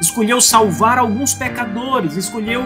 Escolheu 0.00 0.40
salvar 0.40 0.98
alguns 0.98 1.34
pecadores, 1.34 2.16
escolheu 2.16 2.62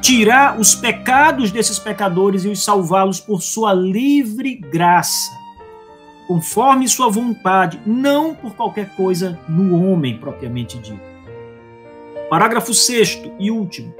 tirar 0.00 0.58
os 0.58 0.74
pecados 0.74 1.50
desses 1.50 1.78
pecadores 1.78 2.44
e 2.44 2.48
os 2.48 2.64
salvá-los 2.64 3.20
por 3.20 3.42
sua 3.42 3.72
livre 3.72 4.54
graça, 4.54 5.30
conforme 6.26 6.88
sua 6.88 7.08
vontade, 7.10 7.80
não 7.86 8.34
por 8.34 8.54
qualquer 8.54 8.94
coisa 8.96 9.38
no 9.48 9.84
homem 9.84 10.18
propriamente 10.18 10.78
dito. 10.78 11.00
Parágrafo 12.28 12.74
6 12.74 13.22
e 13.38 13.50
último. 13.50 13.94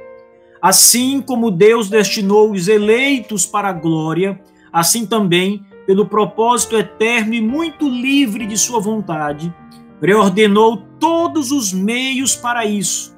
Assim 0.61 1.21
como 1.21 1.49
Deus 1.49 1.89
destinou 1.89 2.51
os 2.51 2.67
eleitos 2.67 3.45
para 3.45 3.69
a 3.69 3.73
glória, 3.73 4.39
assim 4.71 5.05
também, 5.05 5.63
pelo 5.87 6.05
propósito 6.05 6.77
eterno 6.77 7.33
e 7.33 7.41
muito 7.41 7.89
livre 7.89 8.45
de 8.45 8.57
sua 8.57 8.79
vontade, 8.79 9.53
preordenou 9.99 10.77
todos 10.99 11.51
os 11.51 11.73
meios 11.73 12.35
para 12.35 12.65
isso. 12.65 13.17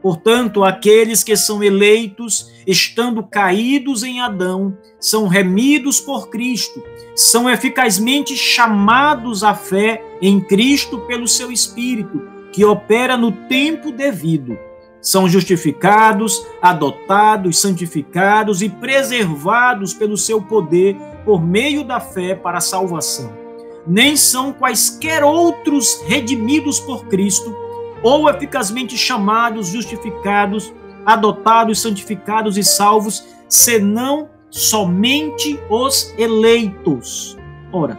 Portanto, 0.00 0.62
aqueles 0.62 1.24
que 1.24 1.36
são 1.36 1.62
eleitos, 1.62 2.52
estando 2.66 3.22
caídos 3.22 4.04
em 4.04 4.20
Adão, 4.20 4.76
são 5.00 5.26
remidos 5.26 6.00
por 6.00 6.28
Cristo, 6.28 6.82
são 7.16 7.50
eficazmente 7.50 8.36
chamados 8.36 9.42
à 9.42 9.54
fé 9.54 10.02
em 10.22 10.40
Cristo 10.40 11.00
pelo 11.00 11.26
seu 11.26 11.50
Espírito, 11.50 12.22
que 12.52 12.64
opera 12.64 13.16
no 13.16 13.32
tempo 13.32 13.90
devido. 13.90 14.56
São 15.00 15.28
justificados, 15.28 16.44
adotados, 16.62 17.60
santificados 17.60 18.62
e 18.62 18.68
preservados 18.68 19.94
pelo 19.94 20.16
seu 20.16 20.40
poder 20.40 20.96
por 21.24 21.42
meio 21.44 21.84
da 21.84 22.00
fé 22.00 22.34
para 22.34 22.58
a 22.58 22.60
salvação. 22.60 23.47
Nem 23.88 24.16
são 24.16 24.52
quaisquer 24.52 25.24
outros 25.24 26.02
redimidos 26.06 26.78
por 26.78 27.06
Cristo, 27.06 27.56
ou 28.02 28.28
eficazmente 28.28 28.96
chamados, 28.96 29.68
justificados, 29.68 30.72
adotados, 31.06 31.80
santificados 31.80 32.58
e 32.58 32.62
salvos, 32.62 33.26
senão 33.48 34.28
somente 34.50 35.58
os 35.70 36.14
eleitos. 36.18 37.36
Ora, 37.72 37.96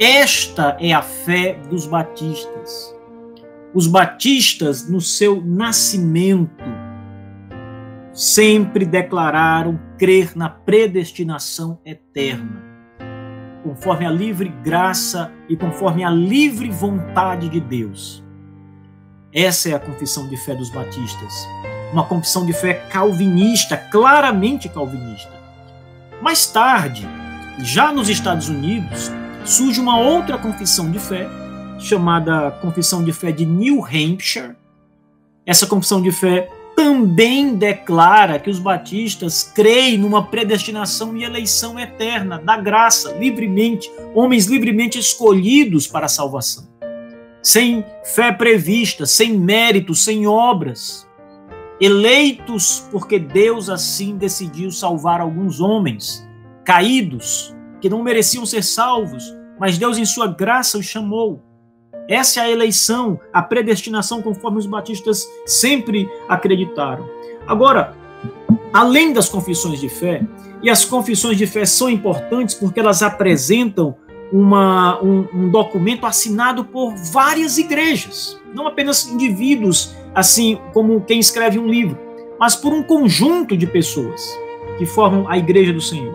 esta 0.00 0.76
é 0.80 0.92
a 0.92 1.00
fé 1.00 1.58
dos 1.70 1.86
batistas. 1.86 2.94
Os 3.72 3.86
batistas, 3.86 4.88
no 4.88 5.00
seu 5.00 5.40
nascimento, 5.44 6.64
sempre 8.12 8.84
declararam 8.84 9.78
crer 9.98 10.36
na 10.36 10.48
predestinação 10.48 11.78
eterna, 11.84 12.62
conforme 13.68 14.06
a 14.06 14.10
livre 14.10 14.48
graça 14.62 15.32
e 15.48 15.56
conforme 15.56 16.04
a 16.04 16.10
livre 16.10 16.70
vontade 16.70 17.48
de 17.48 17.60
Deus. 17.60 18.22
Essa 19.32 19.70
é 19.70 19.74
a 19.74 19.80
confissão 19.80 20.28
de 20.28 20.36
fé 20.36 20.54
dos 20.54 20.70
batistas 20.70 21.46
uma 21.92 22.04
confissão 22.04 22.44
de 22.44 22.52
fé 22.52 22.74
calvinista, 22.90 23.76
claramente 23.76 24.68
calvinista. 24.68 25.32
Mais 26.20 26.46
tarde, 26.46 27.08
já 27.58 27.92
nos 27.92 28.08
Estados 28.08 28.48
Unidos, 28.48 29.10
surge 29.44 29.80
uma 29.80 29.98
outra 29.98 30.38
confissão 30.38 30.90
de 30.90 30.98
fé, 30.98 31.28
chamada 31.78 32.50
Confissão 32.50 33.04
de 33.04 33.12
Fé 33.12 33.30
de 33.32 33.44
New 33.44 33.84
Hampshire. 33.84 34.56
Essa 35.44 35.66
confissão 35.66 36.02
de 36.02 36.10
fé 36.10 36.50
também 36.76 37.56
declara 37.56 38.38
que 38.38 38.50
os 38.50 38.58
batistas 38.58 39.42
creem 39.42 39.96
numa 39.96 40.26
predestinação 40.26 41.16
e 41.16 41.24
eleição 41.24 41.80
eterna, 41.80 42.38
da 42.38 42.56
graça, 42.56 43.12
livremente, 43.14 43.90
homens 44.14 44.46
livremente 44.46 44.98
escolhidos 44.98 45.86
para 45.86 46.06
a 46.06 46.10
salvação. 46.10 46.68
Sem 47.42 47.84
fé 48.14 48.30
prevista, 48.30 49.06
sem 49.06 49.32
mérito, 49.32 49.94
sem 49.94 50.26
obras 50.26 51.06
eleitos 51.80 52.86
porque 52.90 53.18
Deus 53.18 53.68
assim 53.68 54.16
decidiu 54.16 54.70
salvar 54.70 55.20
alguns 55.20 55.60
homens 55.60 56.26
caídos 56.64 57.54
que 57.80 57.88
não 57.88 58.02
mereciam 58.02 58.46
ser 58.46 58.62
salvos, 58.62 59.24
mas 59.60 59.78
Deus 59.78 59.98
em 59.98 60.04
sua 60.04 60.26
graça 60.26 60.78
os 60.78 60.86
chamou. 60.86 61.42
Essa 62.08 62.40
é 62.40 62.42
a 62.44 62.50
eleição, 62.50 63.18
a 63.32 63.42
predestinação 63.42 64.22
conforme 64.22 64.58
os 64.58 64.66
batistas 64.66 65.26
sempre 65.44 66.08
acreditaram. 66.28 67.08
Agora, 67.46 67.94
além 68.72 69.12
das 69.12 69.28
confissões 69.28 69.80
de 69.80 69.88
fé, 69.88 70.22
e 70.62 70.70
as 70.70 70.84
confissões 70.84 71.36
de 71.36 71.46
fé 71.46 71.64
são 71.64 71.88
importantes 71.88 72.54
porque 72.54 72.80
elas 72.80 73.02
apresentam 73.02 73.94
uma, 74.32 75.00
um, 75.02 75.26
um 75.32 75.50
documento 75.50 76.06
assinado 76.06 76.64
por 76.64 76.94
várias 77.12 77.58
igrejas, 77.58 78.40
não 78.54 78.66
apenas 78.66 79.06
indivíduos 79.06 79.94
assim 80.14 80.58
como 80.72 81.00
quem 81.02 81.20
escreve 81.20 81.58
um 81.58 81.68
livro, 81.68 81.98
mas 82.38 82.56
por 82.56 82.72
um 82.72 82.82
conjunto 82.82 83.56
de 83.56 83.66
pessoas 83.66 84.36
que 84.78 84.86
formam 84.86 85.28
a 85.28 85.38
igreja 85.38 85.72
do 85.72 85.80
Senhor. 85.80 86.14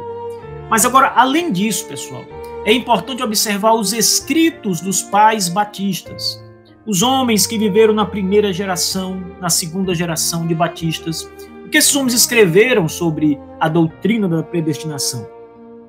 Mas 0.69 0.85
agora, 0.85 1.13
além 1.15 1.51
disso, 1.51 1.85
pessoal, 1.85 2.23
é 2.65 2.73
importante 2.73 3.23
observar 3.23 3.73
os 3.73 3.91
escritos 3.91 4.81
dos 4.81 5.01
pais 5.01 5.49
batistas, 5.49 6.43
os 6.85 7.01
homens 7.01 7.47
que 7.47 7.57
viveram 7.57 7.93
na 7.93 8.05
primeira 8.05 8.53
geração, 8.53 9.19
na 9.39 9.49
segunda 9.49 9.95
geração 9.95 10.45
de 10.45 10.53
batistas, 10.53 11.23
o 11.65 11.69
que 11.69 11.77
esses 11.77 11.95
homens 11.95 12.13
escreveram 12.13 12.87
sobre 12.87 13.39
a 13.59 13.67
doutrina 13.67 14.27
da 14.27 14.43
predestinação. 14.43 15.27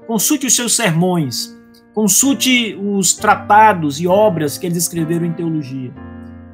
Consulte 0.07 0.47
os 0.47 0.57
seus 0.57 0.75
sermões, 0.75 1.55
consulte 1.95 2.75
os 2.81 3.15
tratados 3.15 4.01
e 4.01 4.07
obras 4.07 4.57
que 4.57 4.67
eles 4.67 4.79
escreveram 4.79 5.27
em 5.27 5.33
teologia. 5.33 5.93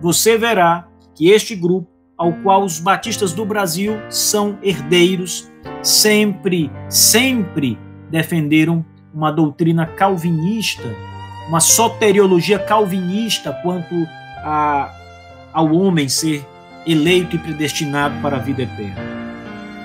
Você 0.00 0.36
verá 0.36 0.88
que 1.14 1.30
este 1.30 1.54
grupo, 1.54 1.88
ao 2.16 2.32
qual 2.42 2.64
os 2.64 2.80
batistas 2.80 3.32
do 3.32 3.44
Brasil 3.44 3.94
são 4.10 4.58
herdeiros, 4.62 5.48
sempre, 5.82 6.70
sempre 6.88 7.78
defenderam 8.10 8.84
uma 9.18 9.32
doutrina 9.32 9.84
calvinista, 9.84 10.94
uma 11.48 11.58
soteriologia 11.58 12.56
calvinista 12.56 13.52
quanto 13.64 13.92
a, 14.44 14.94
ao 15.52 15.74
homem 15.74 16.08
ser 16.08 16.46
eleito 16.86 17.34
e 17.34 17.38
predestinado 17.40 18.22
para 18.22 18.36
a 18.36 18.38
vida 18.38 18.62
eterna. 18.62 19.02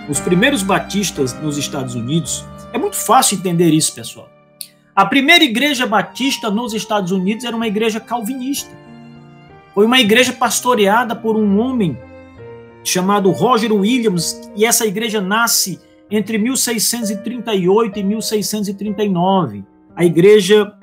Os 0.07 0.19
primeiros 0.19 0.61
batistas 0.61 1.34
nos 1.41 1.57
Estados 1.57 1.95
Unidos, 1.95 2.45
é 2.71 2.77
muito 2.77 2.95
fácil 2.95 3.39
entender 3.39 3.71
isso, 3.71 3.95
pessoal. 3.95 4.29
A 4.95 5.03
primeira 5.03 5.43
igreja 5.43 5.88
batista 5.88 6.51
nos 6.51 6.75
Estados 6.75 7.11
Unidos 7.11 7.43
era 7.43 7.55
uma 7.55 7.65
igreja 7.65 7.99
calvinista. 7.99 8.69
Foi 9.73 9.88
uma 9.88 9.99
igreja 9.99 10.31
pastoreada 10.31 11.15
por 11.15 11.36
um 11.36 11.57
homem 11.57 11.97
chamado 12.84 13.31
Roger 13.31 13.73
Williams, 13.73 14.39
e 14.55 14.63
essa 14.63 14.86
igreja 14.86 15.19
nasce 15.19 15.79
entre 16.10 16.38
1638 16.38 17.99
e 17.99 18.04
1639. 18.04 19.64
A 19.95 20.06
igreja 20.06 20.74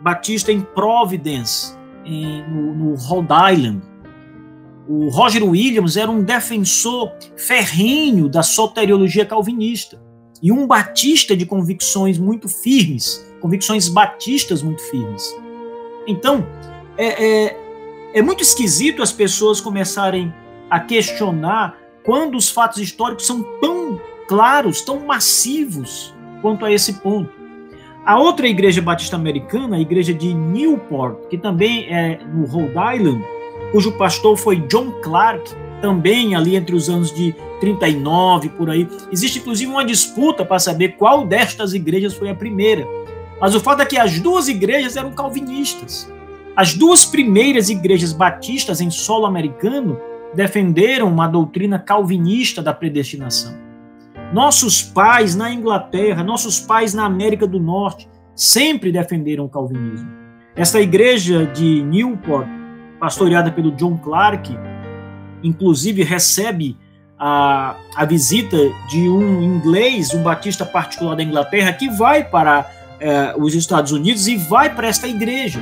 batista 0.00 0.52
em 0.52 0.60
Providence, 0.60 1.76
em, 2.04 2.42
no, 2.48 2.74
no 2.74 2.94
Rhode 2.94 3.28
Island. 3.52 3.82
O 4.88 5.08
Roger 5.08 5.42
Williams 5.42 5.96
era 5.96 6.10
um 6.10 6.22
defensor 6.22 7.12
ferrenho 7.36 8.28
da 8.28 8.42
soteriologia 8.42 9.26
calvinista 9.26 10.00
e 10.42 10.52
um 10.52 10.66
batista 10.66 11.36
de 11.36 11.44
convicções 11.44 12.18
muito 12.18 12.48
firmes, 12.48 13.26
convicções 13.40 13.88
batistas 13.88 14.62
muito 14.62 14.82
firmes. 14.82 15.34
Então, 16.06 16.46
é, 16.96 17.24
é, 17.46 17.56
é 18.14 18.22
muito 18.22 18.42
esquisito 18.42 19.02
as 19.02 19.12
pessoas 19.12 19.60
começarem 19.60 20.32
a 20.70 20.78
questionar 20.78 21.76
quando 22.04 22.36
os 22.36 22.48
fatos 22.48 22.78
históricos 22.78 23.26
são 23.26 23.42
tão 23.60 24.00
claros, 24.28 24.80
tão 24.80 25.00
massivos 25.00 26.14
quanto 26.42 26.64
a 26.64 26.72
esse 26.72 26.94
ponto. 26.94 27.30
A 28.04 28.18
outra 28.18 28.46
igreja 28.46 28.80
batista 28.80 29.16
americana, 29.16 29.76
a 29.76 29.80
igreja 29.80 30.14
de 30.14 30.32
Newport, 30.32 31.28
que 31.28 31.36
também 31.36 31.86
é 31.92 32.20
no 32.24 32.46
Rhode 32.46 32.96
Island, 32.96 33.24
cujo 33.72 33.92
pastor 33.98 34.36
foi 34.36 34.60
John 34.60 34.92
Clark, 35.02 35.50
também 35.80 36.34
ali 36.34 36.56
entre 36.56 36.74
os 36.74 36.88
anos 36.88 37.12
de 37.12 37.34
39 37.60 38.50
por 38.50 38.70
aí. 38.70 38.88
Existe 39.10 39.40
inclusive 39.40 39.70
uma 39.70 39.84
disputa 39.84 40.44
para 40.44 40.58
saber 40.58 40.96
qual 40.96 41.26
destas 41.26 41.74
igrejas 41.74 42.14
foi 42.14 42.30
a 42.30 42.34
primeira. 42.34 42.86
Mas 43.40 43.54
o 43.54 43.60
fato 43.60 43.82
é 43.82 43.86
que 43.86 43.98
as 43.98 44.20
duas 44.20 44.48
igrejas 44.48 44.96
eram 44.96 45.10
calvinistas. 45.10 46.10
As 46.54 46.74
duas 46.74 47.04
primeiras 47.04 47.68
igrejas 47.68 48.12
batistas 48.12 48.80
em 48.80 48.90
solo 48.90 49.26
americano 49.26 49.98
defenderam 50.32 51.08
uma 51.08 51.26
doutrina 51.26 51.78
calvinista 51.78 52.62
da 52.62 52.72
predestinação. 52.72 53.65
Nossos 54.32 54.82
pais 54.82 55.34
na 55.34 55.52
Inglaterra, 55.52 56.22
nossos 56.22 56.60
pais 56.60 56.92
na 56.92 57.04
América 57.04 57.46
do 57.46 57.60
Norte 57.60 58.08
sempre 58.34 58.90
defenderam 58.90 59.44
o 59.44 59.48
calvinismo. 59.48 60.10
Essa 60.54 60.80
igreja 60.80 61.46
de 61.46 61.82
Newport, 61.82 62.48
pastoreada 62.98 63.50
pelo 63.50 63.70
John 63.72 63.96
Clark, 63.98 64.56
inclusive 65.42 66.02
recebe 66.02 66.76
a, 67.18 67.76
a 67.94 68.04
visita 68.04 68.56
de 68.88 69.08
um 69.08 69.42
inglês, 69.42 70.12
um 70.12 70.22
batista 70.22 70.64
particular 70.64 71.14
da 71.14 71.22
Inglaterra, 71.22 71.72
que 71.72 71.88
vai 71.88 72.24
para 72.24 72.70
eh, 73.00 73.34
os 73.38 73.54
Estados 73.54 73.92
Unidos 73.92 74.26
e 74.26 74.36
vai 74.36 74.74
para 74.74 74.88
esta 74.88 75.06
igreja. 75.06 75.60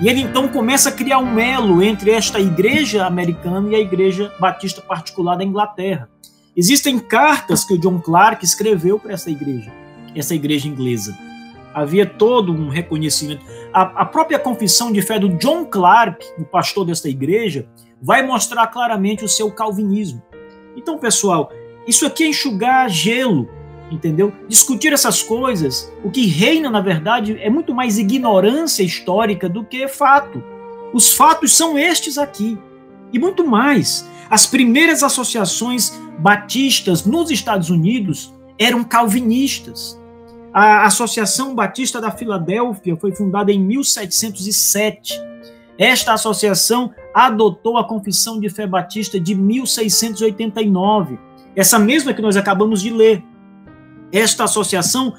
E 0.00 0.08
ele 0.08 0.22
então 0.22 0.48
começa 0.48 0.88
a 0.88 0.92
criar 0.92 1.18
um 1.18 1.38
elo 1.38 1.82
entre 1.82 2.10
esta 2.10 2.40
igreja 2.40 3.06
americana 3.06 3.68
e 3.70 3.74
a 3.74 3.80
igreja 3.80 4.32
batista 4.40 4.80
particular 4.80 5.36
da 5.36 5.44
Inglaterra. 5.44 6.08
Existem 6.56 6.98
cartas 6.98 7.64
que 7.64 7.74
o 7.74 7.78
John 7.78 8.00
Clark 8.00 8.44
escreveu 8.44 8.98
para 8.98 9.12
essa 9.12 9.30
igreja, 9.30 9.72
essa 10.14 10.34
igreja 10.34 10.66
inglesa. 10.66 11.16
Havia 11.72 12.04
todo 12.04 12.52
um 12.52 12.68
reconhecimento. 12.68 13.44
A, 13.72 13.82
a 14.02 14.04
própria 14.04 14.38
confissão 14.38 14.90
de 14.90 15.00
fé 15.00 15.18
do 15.18 15.28
John 15.28 15.64
Clark, 15.64 16.26
o 16.36 16.44
pastor 16.44 16.84
desta 16.84 17.08
igreja, 17.08 17.68
vai 18.02 18.26
mostrar 18.26 18.66
claramente 18.66 19.24
o 19.24 19.28
seu 19.28 19.50
calvinismo. 19.52 20.20
Então, 20.76 20.98
pessoal, 20.98 21.52
isso 21.86 22.04
aqui 22.04 22.24
é 22.24 22.28
enxugar 22.28 22.88
gelo, 22.88 23.48
entendeu? 23.90 24.32
Discutir 24.48 24.92
essas 24.92 25.22
coisas, 25.22 25.92
o 26.02 26.10
que 26.10 26.26
reina, 26.26 26.68
na 26.68 26.80
verdade, 26.80 27.38
é 27.40 27.48
muito 27.48 27.72
mais 27.72 27.98
ignorância 27.98 28.82
histórica 28.82 29.48
do 29.48 29.64
que 29.64 29.86
fato. 29.86 30.42
Os 30.92 31.12
fatos 31.12 31.56
são 31.56 31.78
estes 31.78 32.18
aqui. 32.18 32.58
E 33.12 33.18
muito 33.18 33.46
mais. 33.46 34.08
As 34.28 34.46
primeiras 34.46 35.02
associações 35.02 35.92
batistas 36.20 37.04
nos 37.04 37.30
Estados 37.30 37.70
Unidos 37.70 38.32
eram 38.58 38.84
calvinistas. 38.84 39.98
A 40.52 40.84
Associação 40.84 41.54
Batista 41.54 42.00
da 42.00 42.10
Filadélfia 42.10 42.96
foi 42.96 43.14
fundada 43.14 43.50
em 43.50 43.58
1707. 43.58 45.18
Esta 45.78 46.12
associação 46.12 46.92
adotou 47.14 47.78
a 47.78 47.84
Confissão 47.86 48.38
de 48.38 48.50
Fé 48.50 48.66
Batista 48.66 49.18
de 49.18 49.34
1689, 49.34 51.18
essa 51.56 51.78
mesma 51.78 52.12
que 52.12 52.20
nós 52.20 52.36
acabamos 52.36 52.82
de 52.82 52.90
ler. 52.90 53.22
Esta 54.12 54.44
associação 54.44 55.14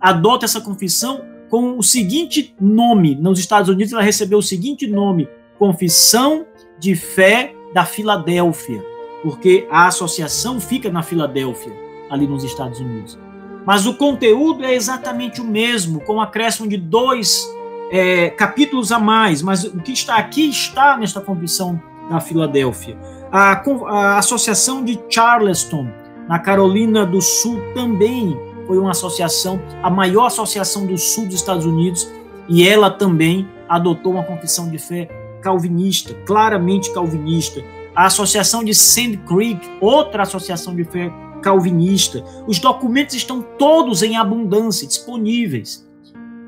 adota 0.00 0.44
essa 0.44 0.60
confissão 0.60 1.22
com 1.50 1.76
o 1.78 1.82
seguinte 1.82 2.54
nome: 2.60 3.16
nos 3.16 3.40
Estados 3.40 3.68
Unidos 3.68 3.92
ela 3.92 4.02
recebeu 4.02 4.38
o 4.38 4.42
seguinte 4.42 4.86
nome, 4.86 5.28
Confissão 5.58 6.46
de 6.78 6.94
Fé 6.94 7.52
da 7.72 7.84
Filadélfia, 7.84 8.93
porque 9.24 9.66
a 9.70 9.86
associação 9.86 10.60
fica 10.60 10.90
na 10.90 11.02
Filadélfia, 11.02 11.72
ali 12.10 12.26
nos 12.26 12.44
Estados 12.44 12.78
Unidos. 12.78 13.18
Mas 13.64 13.86
o 13.86 13.94
conteúdo 13.94 14.62
é 14.62 14.74
exatamente 14.74 15.40
o 15.40 15.44
mesmo, 15.44 16.00
com 16.00 16.16
o 16.16 16.20
acréscimo 16.20 16.68
de 16.68 16.76
dois 16.76 17.48
é, 17.90 18.28
capítulos 18.28 18.92
a 18.92 18.98
mais, 18.98 19.40
mas 19.40 19.64
o 19.64 19.80
que 19.80 19.92
está 19.92 20.16
aqui 20.16 20.50
está 20.50 20.98
nesta 20.98 21.22
confissão 21.22 21.82
da 22.10 22.20
Filadélfia. 22.20 22.98
A, 23.32 23.62
a 23.86 24.18
Associação 24.18 24.84
de 24.84 25.00
Charleston, 25.08 25.88
na 26.28 26.38
Carolina 26.38 27.06
do 27.06 27.22
Sul, 27.22 27.58
também 27.74 28.38
foi 28.66 28.78
uma 28.78 28.90
associação, 28.90 29.58
a 29.82 29.88
maior 29.88 30.26
associação 30.26 30.86
do 30.86 30.98
sul 30.98 31.24
dos 31.24 31.36
Estados 31.36 31.64
Unidos, 31.64 32.10
e 32.46 32.68
ela 32.68 32.90
também 32.90 33.48
adotou 33.68 34.12
uma 34.12 34.24
confissão 34.24 34.68
de 34.68 34.76
fé 34.76 35.08
calvinista, 35.40 36.14
claramente 36.26 36.92
calvinista. 36.92 37.62
A 37.94 38.06
Associação 38.06 38.64
de 38.64 38.74
Sand 38.74 39.18
Creek, 39.26 39.60
outra 39.80 40.24
associação 40.24 40.74
de 40.74 40.84
fé 40.84 41.12
calvinista. 41.42 42.24
Os 42.46 42.58
documentos 42.58 43.14
estão 43.14 43.42
todos 43.42 44.02
em 44.02 44.16
abundância, 44.16 44.86
disponíveis. 44.86 45.86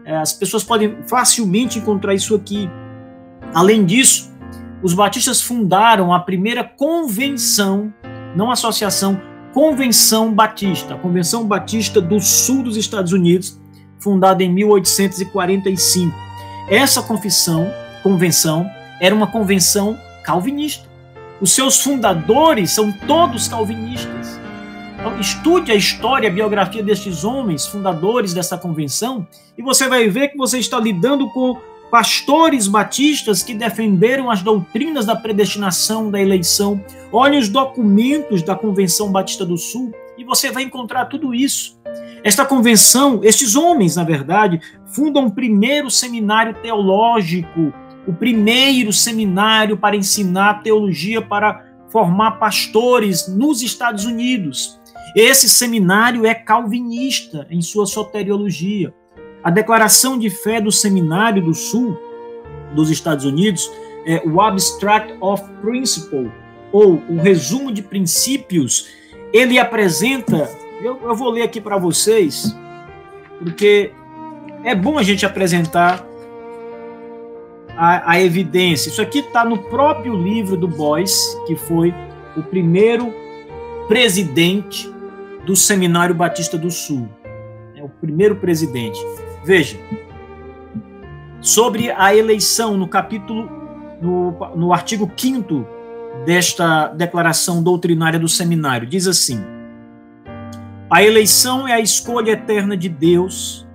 É, 0.04 0.16
as 0.16 0.32
pessoas 0.32 0.64
podem 0.64 0.96
facilmente 1.06 1.78
encontrar 1.78 2.14
isso 2.14 2.34
aqui. 2.34 2.68
Além 3.54 3.84
disso, 3.84 4.32
os 4.82 4.94
batistas 4.94 5.40
fundaram 5.40 6.12
a 6.12 6.20
primeira 6.20 6.64
convenção, 6.64 7.92
não 8.34 8.50
associação, 8.50 9.20
Convenção 9.52 10.34
Batista, 10.34 10.94
a 10.94 10.98
Convenção 10.98 11.46
Batista 11.46 11.98
do 11.98 12.20
Sul 12.20 12.62
dos 12.62 12.76
Estados 12.76 13.12
Unidos, 13.12 13.58
fundada 13.98 14.44
em 14.44 14.52
1845. 14.52 16.14
Essa 16.68 17.02
confissão, 17.02 17.66
convenção, 18.02 18.68
era 19.00 19.14
uma 19.14 19.26
convenção 19.26 19.98
calvinista. 20.22 20.86
Os 21.40 21.52
seus 21.52 21.80
fundadores 21.82 22.70
são 22.70 22.90
todos 22.90 23.46
calvinistas. 23.46 24.40
Então, 24.98 25.20
estude 25.20 25.70
a 25.70 25.74
história, 25.74 26.28
a 26.28 26.32
biografia 26.32 26.82
destes 26.82 27.24
homens, 27.24 27.66
fundadores 27.66 28.32
dessa 28.32 28.56
convenção, 28.56 29.26
e 29.56 29.62
você 29.62 29.88
vai 29.88 30.08
ver 30.08 30.28
que 30.28 30.38
você 30.38 30.58
está 30.58 30.80
lidando 30.80 31.28
com 31.30 31.58
pastores 31.90 32.66
batistas 32.66 33.42
que 33.42 33.54
defenderam 33.54 34.30
as 34.30 34.42
doutrinas 34.42 35.06
da 35.06 35.14
predestinação, 35.14 36.10
da 36.10 36.20
eleição. 36.20 36.82
Olhe 37.12 37.38
os 37.38 37.48
documentos 37.48 38.42
da 38.42 38.56
Convenção 38.56 39.12
Batista 39.12 39.44
do 39.44 39.56
Sul 39.56 39.92
e 40.18 40.24
você 40.24 40.50
vai 40.50 40.62
encontrar 40.62 41.04
tudo 41.06 41.34
isso. 41.34 41.78
Esta 42.24 42.44
convenção, 42.44 43.20
estes 43.22 43.54
homens, 43.54 43.94
na 43.94 44.02
verdade, 44.02 44.60
fundam 44.86 45.26
o 45.26 45.30
primeiro 45.30 45.90
seminário 45.90 46.54
teológico 46.54 47.72
o 48.06 48.12
primeiro 48.12 48.92
seminário 48.92 49.76
para 49.76 49.96
ensinar 49.96 50.62
teologia 50.62 51.20
para 51.20 51.64
formar 51.88 52.32
pastores 52.32 53.28
nos 53.28 53.62
Estados 53.62 54.04
Unidos. 54.04 54.78
Esse 55.14 55.48
seminário 55.48 56.26
é 56.26 56.34
calvinista 56.34 57.46
em 57.50 57.60
sua 57.60 57.86
soteriologia. 57.86 58.92
A 59.42 59.50
declaração 59.50 60.18
de 60.18 60.28
fé 60.28 60.60
do 60.60 60.72
Seminário 60.72 61.42
do 61.42 61.54
Sul 61.54 61.96
dos 62.74 62.90
Estados 62.90 63.24
Unidos 63.24 63.70
é 64.04 64.22
o 64.26 64.40
Abstract 64.40 65.14
of 65.20 65.42
Principle, 65.62 66.30
ou 66.72 67.02
o 67.08 67.16
resumo 67.20 67.72
de 67.72 67.82
princípios. 67.82 68.88
Ele 69.32 69.58
apresenta, 69.58 70.50
eu, 70.82 71.00
eu 71.02 71.14
vou 71.14 71.30
ler 71.30 71.42
aqui 71.42 71.60
para 71.60 71.78
vocês, 71.78 72.54
porque 73.38 73.92
é 74.64 74.74
bom 74.74 74.98
a 74.98 75.02
gente 75.02 75.24
apresentar 75.24 76.04
a, 77.76 78.12
a 78.12 78.20
evidência. 78.20 78.88
Isso 78.88 79.02
aqui 79.02 79.18
está 79.18 79.44
no 79.44 79.58
próprio 79.58 80.16
livro 80.16 80.56
do 80.56 80.66
Boyce, 80.66 81.36
que 81.46 81.54
foi 81.54 81.94
o 82.36 82.42
primeiro 82.42 83.12
presidente 83.86 84.90
do 85.44 85.54
Seminário 85.54 86.14
Batista 86.14 86.58
do 86.58 86.70
Sul. 86.70 87.08
É 87.76 87.82
o 87.82 87.88
primeiro 87.88 88.36
presidente. 88.36 88.98
Veja, 89.44 89.78
sobre 91.40 91.90
a 91.90 92.14
eleição, 92.14 92.76
no 92.76 92.88
capítulo, 92.88 93.48
no, 94.00 94.32
no 94.56 94.72
artigo 94.72 95.10
5 95.16 95.66
desta 96.24 96.88
declaração 96.88 97.62
doutrinária 97.62 98.18
do 98.18 98.28
seminário, 98.28 98.88
diz 98.88 99.06
assim: 99.06 99.40
A 100.90 101.02
eleição 101.02 101.68
é 101.68 101.74
a 101.74 101.80
escolha 101.80 102.32
eterna 102.32 102.76
de 102.76 102.88
Deus 102.88 103.65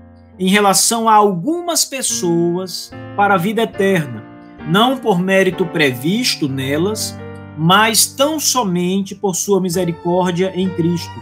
em 0.42 0.50
relação 0.50 1.08
a 1.08 1.14
algumas 1.14 1.86
pessoas 1.86 2.92
para 3.16 3.36
a 3.36 3.38
vida 3.38 3.62
eterna, 3.62 4.24
não 4.68 4.98
por 4.98 5.20
mérito 5.20 5.68
previsto 5.68 6.50
nelas, 6.50 7.16
mas 7.56 8.08
tão 8.08 8.40
somente 8.40 9.14
por 9.14 9.36
sua 9.36 9.62
misericórdia 9.62 10.52
em 10.56 10.68
Cristo. 10.68 11.14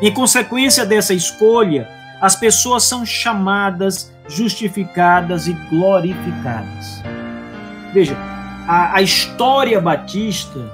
Em 0.00 0.14
consequência 0.14 0.86
dessa 0.86 1.12
escolha, 1.12 1.88
as 2.20 2.36
pessoas 2.36 2.84
são 2.84 3.04
chamadas, 3.04 4.14
justificadas 4.28 5.48
e 5.48 5.54
glorificadas. 5.68 7.02
Veja, 7.92 8.16
a, 8.68 8.98
a 8.98 9.02
história 9.02 9.80
batista 9.80 10.72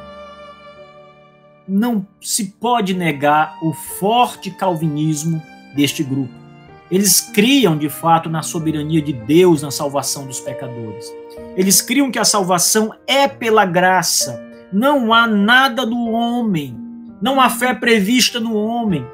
não 1.67 2.07
se 2.21 2.45
pode 2.45 2.93
negar 2.93 3.57
o 3.63 3.73
forte 3.73 4.51
calvinismo 4.51 5.43
deste 5.75 6.03
grupo. 6.03 6.48
Eles 6.91 7.21
criam 7.21 7.77
de 7.77 7.89
fato 7.89 8.31
na 8.31 8.43
soberania 8.43 9.03
de 9.03 9.13
Deus 9.13 9.63
na 9.63 9.71
salvação 9.71 10.27
dos 10.27 10.41
pecadores. 10.41 11.13
Eles 11.57 11.83
criam 11.83 12.11
que 12.11 12.19
a 12.19 12.25
salvação 12.25 12.95
é 13.07 13.29
pela 13.29 13.67
graça. 13.67 14.43
Não 14.73 15.13
há 15.13 15.27
nada 15.27 15.85
do 15.85 15.99
homem. 16.11 16.77
Não 17.21 17.41
há 17.41 17.51
fé 17.51 17.75
prevista 17.75 18.41
no 18.41 18.57
homem. 18.57 19.05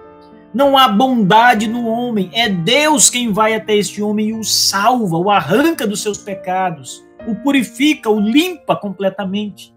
Não 0.52 0.78
há 0.78 0.86
bondade 0.86 1.66
no 1.66 1.86
homem. 1.86 2.30
É 2.32 2.48
Deus 2.48 3.10
quem 3.10 3.32
vai 3.32 3.54
até 3.54 3.76
este 3.76 4.00
homem 4.00 4.28
e 4.28 4.34
o 4.34 4.44
salva, 4.44 5.16
o 5.16 5.28
arranca 5.28 5.84
dos 5.84 6.00
seus 6.00 6.18
pecados, 6.18 7.04
o 7.26 7.34
purifica, 7.34 8.08
o 8.08 8.20
limpa 8.20 8.76
completamente. 8.76 9.74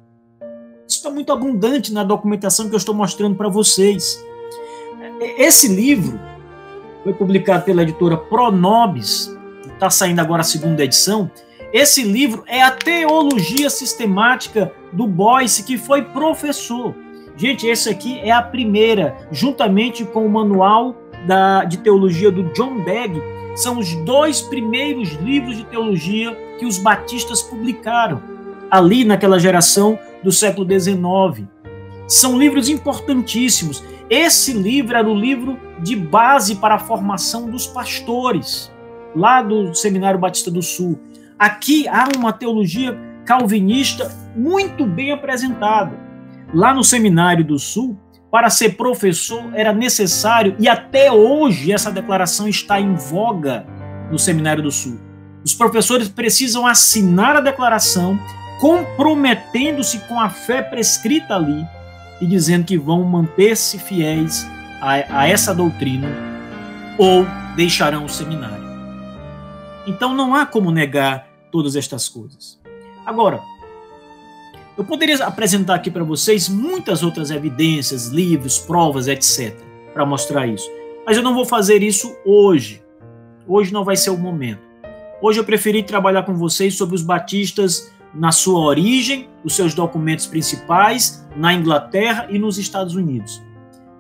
Isso 0.88 0.98
está 0.98 1.10
muito 1.10 1.34
abundante 1.34 1.92
na 1.92 2.04
documentação 2.04 2.70
que 2.70 2.76
eu 2.76 2.78
estou 2.78 2.94
mostrando 2.94 3.36
para 3.36 3.50
vocês. 3.50 4.24
Esse 5.38 5.68
livro, 5.68 6.20
foi 7.08 7.14
publicado 7.14 7.64
pela 7.64 7.84
editora 7.84 8.18
Pronobis, 8.18 9.34
está 9.66 9.90
saindo 9.90 10.20
agora 10.20 10.42
a 10.42 10.44
segunda 10.44 10.84
edição. 10.84 11.32
Esse 11.72 12.04
livro 12.04 12.44
é 12.46 12.62
a 12.62 12.70
teologia 12.70 13.70
sistemática 13.70 14.74
do 14.92 15.08
Boyce, 15.08 15.64
que 15.64 15.78
foi 15.78 16.02
professor. 16.02 16.94
Gente, 17.38 17.66
esse 17.66 17.88
aqui 17.88 18.20
é 18.20 18.32
a 18.32 18.42
primeira, 18.42 19.16
juntamente 19.32 20.04
com 20.04 20.26
o 20.26 20.30
manual 20.30 20.98
da, 21.26 21.64
de 21.64 21.78
teologia 21.78 22.30
do 22.30 22.44
John 22.52 22.84
Begg, 22.84 23.22
são 23.56 23.80
os 23.80 23.96
dois 24.04 24.42
primeiros 24.42 25.14
livros 25.14 25.56
de 25.56 25.64
teologia 25.64 26.36
que 26.60 26.66
os 26.66 26.78
batistas 26.78 27.42
publicaram, 27.42 28.22
ali 28.70 29.06
naquela 29.06 29.40
geração 29.40 29.98
do 30.22 30.32
século 30.32 30.68
XIX. 30.68 31.48
São 32.06 32.38
livros 32.38 32.68
importantíssimos. 32.68 33.82
Esse 34.10 34.54
livro 34.54 34.96
era 34.96 35.08
o 35.08 35.14
livro 35.14 35.60
de 35.80 35.96
base 35.96 36.56
para 36.56 36.76
a 36.76 36.80
formação 36.80 37.50
dos 37.50 37.68
pastores, 37.68 38.72
lá 39.14 39.42
do 39.42 39.74
Seminário 39.76 40.20
Batista 40.20 40.50
do 40.50 40.62
Sul. 40.62 40.98
Aqui 41.38 41.88
há 41.90 42.08
uma 42.16 42.32
teologia 42.32 42.98
calvinista 43.26 44.10
muito 44.34 44.86
bem 44.86 45.12
apresentada. 45.12 46.00
Lá 46.54 46.74
no 46.74 46.86
Seminário 46.86 47.44
do 47.44 47.60
Sul, 47.60 47.98
para 48.32 48.50
ser 48.50 48.78
professor 48.78 49.44
era 49.54 49.74
necessário, 49.74 50.56
e 50.58 50.70
até 50.70 51.12
hoje 51.12 51.74
essa 51.74 51.92
declaração 51.92 52.48
está 52.48 52.80
em 52.80 52.96
voga 52.96 53.66
no 54.10 54.18
Seminário 54.18 54.64
do 54.64 54.72
Sul. 54.72 55.02
Os 55.44 55.54
professores 55.54 56.08
precisam 56.08 56.66
assinar 56.66 57.36
a 57.36 57.42
declaração, 57.42 58.18
comprometendo-se 58.62 60.00
com 60.08 60.18
a 60.18 60.30
fé 60.30 60.62
prescrita 60.62 61.36
ali 61.36 61.68
e 62.22 62.26
dizendo 62.26 62.66
que 62.66 62.78
vão 62.78 63.04
manter-se 63.04 63.78
fiéis 63.78 64.46
a, 64.82 65.22
a 65.22 65.28
essa 65.28 65.54
doutrina 65.54 66.08
ou 66.98 67.26
deixarão 67.56 68.06
o 68.06 68.10
seminário. 68.10 68.66
Então 69.86 70.14
não 70.14 70.36
há 70.36 70.46
como 70.46 70.72
negar 70.72 71.28
todas 71.52 71.76
estas 71.76 72.10
coisas. 72.10 72.60
Agora, 73.06 73.42
eu 74.78 74.84
poderia 74.84 75.16
apresentar 75.26 75.76
aqui 75.76 75.90
para 75.90 76.04
vocês 76.04 76.50
muitas 76.50 77.02
outras 77.02 77.32
evidências, 77.32 78.08
livros, 78.08 78.60
provas, 78.60 79.08
etc., 79.08 79.56
para 79.94 80.06
mostrar 80.06 80.46
isso. 80.46 80.70
Mas 81.06 81.18
eu 81.18 81.24
não 81.24 81.34
vou 81.34 81.46
fazer 81.46 81.82
isso 81.82 82.16
hoje. 82.26 82.84
Hoje 83.48 83.74
não 83.74 83.84
vai 83.84 83.96
ser 83.96 84.10
o 84.10 84.18
momento. 84.18 84.62
Hoje 85.22 85.40
eu 85.40 85.44
preferi 85.44 85.82
trabalhar 85.82 86.24
com 86.24 86.36
vocês 86.36 86.76
sobre 86.76 86.96
os 86.96 87.02
batistas 87.02 87.92
na 88.18 88.32
sua 88.32 88.60
origem, 88.60 89.30
os 89.44 89.56
seus 89.56 89.74
documentos 89.74 90.26
principais, 90.26 91.26
na 91.36 91.54
Inglaterra 91.54 92.28
e 92.30 92.40
nos 92.40 92.58
Estados 92.58 92.96
Unidos. 92.96 93.42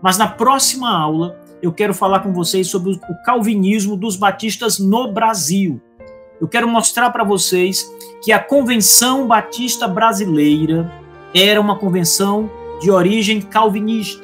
Mas 0.01 0.17
na 0.17 0.27
próxima 0.27 0.91
aula 0.91 1.39
eu 1.61 1.71
quero 1.71 1.93
falar 1.93 2.19
com 2.19 2.33
vocês 2.33 2.67
sobre 2.67 2.91
o 2.91 3.23
calvinismo 3.23 3.95
dos 3.95 4.15
batistas 4.15 4.79
no 4.79 5.11
Brasil. 5.11 5.81
Eu 6.39 6.47
quero 6.47 6.67
mostrar 6.67 7.09
para 7.11 7.23
vocês 7.23 7.89
que 8.23 8.31
a 8.31 8.39
Convenção 8.39 9.27
Batista 9.27 9.87
Brasileira 9.87 10.91
era 11.33 11.59
uma 11.59 11.77
convenção 11.77 12.49
de 12.79 12.91
origem 12.91 13.41
calvinista, 13.41 14.23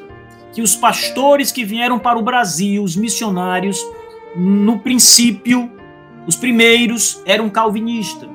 que 0.52 0.62
os 0.62 0.76
pastores 0.76 1.50
que 1.50 1.64
vieram 1.64 1.98
para 1.98 2.18
o 2.18 2.22
Brasil, 2.22 2.82
os 2.82 2.94
missionários, 2.96 3.84
no 4.36 4.78
princípio, 4.78 5.70
os 6.26 6.36
primeiros 6.36 7.20
eram 7.26 7.50
calvinistas. 7.50 8.33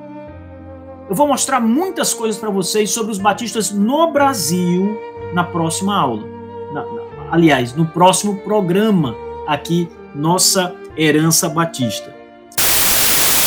Eu 1.10 1.16
vou 1.16 1.26
mostrar 1.26 1.60
muitas 1.60 2.14
coisas 2.14 2.40
para 2.40 2.50
vocês 2.50 2.92
sobre 2.92 3.10
os 3.10 3.18
batistas 3.18 3.72
no 3.72 4.12
Brasil 4.12 4.96
na 5.34 5.42
próxima 5.42 6.00
aula. 6.00 6.24
Na, 6.72 6.86
na, 6.86 7.32
aliás, 7.32 7.74
no 7.74 7.84
próximo 7.84 8.36
programa 8.42 9.16
aqui, 9.44 9.88
Nossa 10.14 10.72
Herança 10.96 11.48
Batista. 11.48 12.14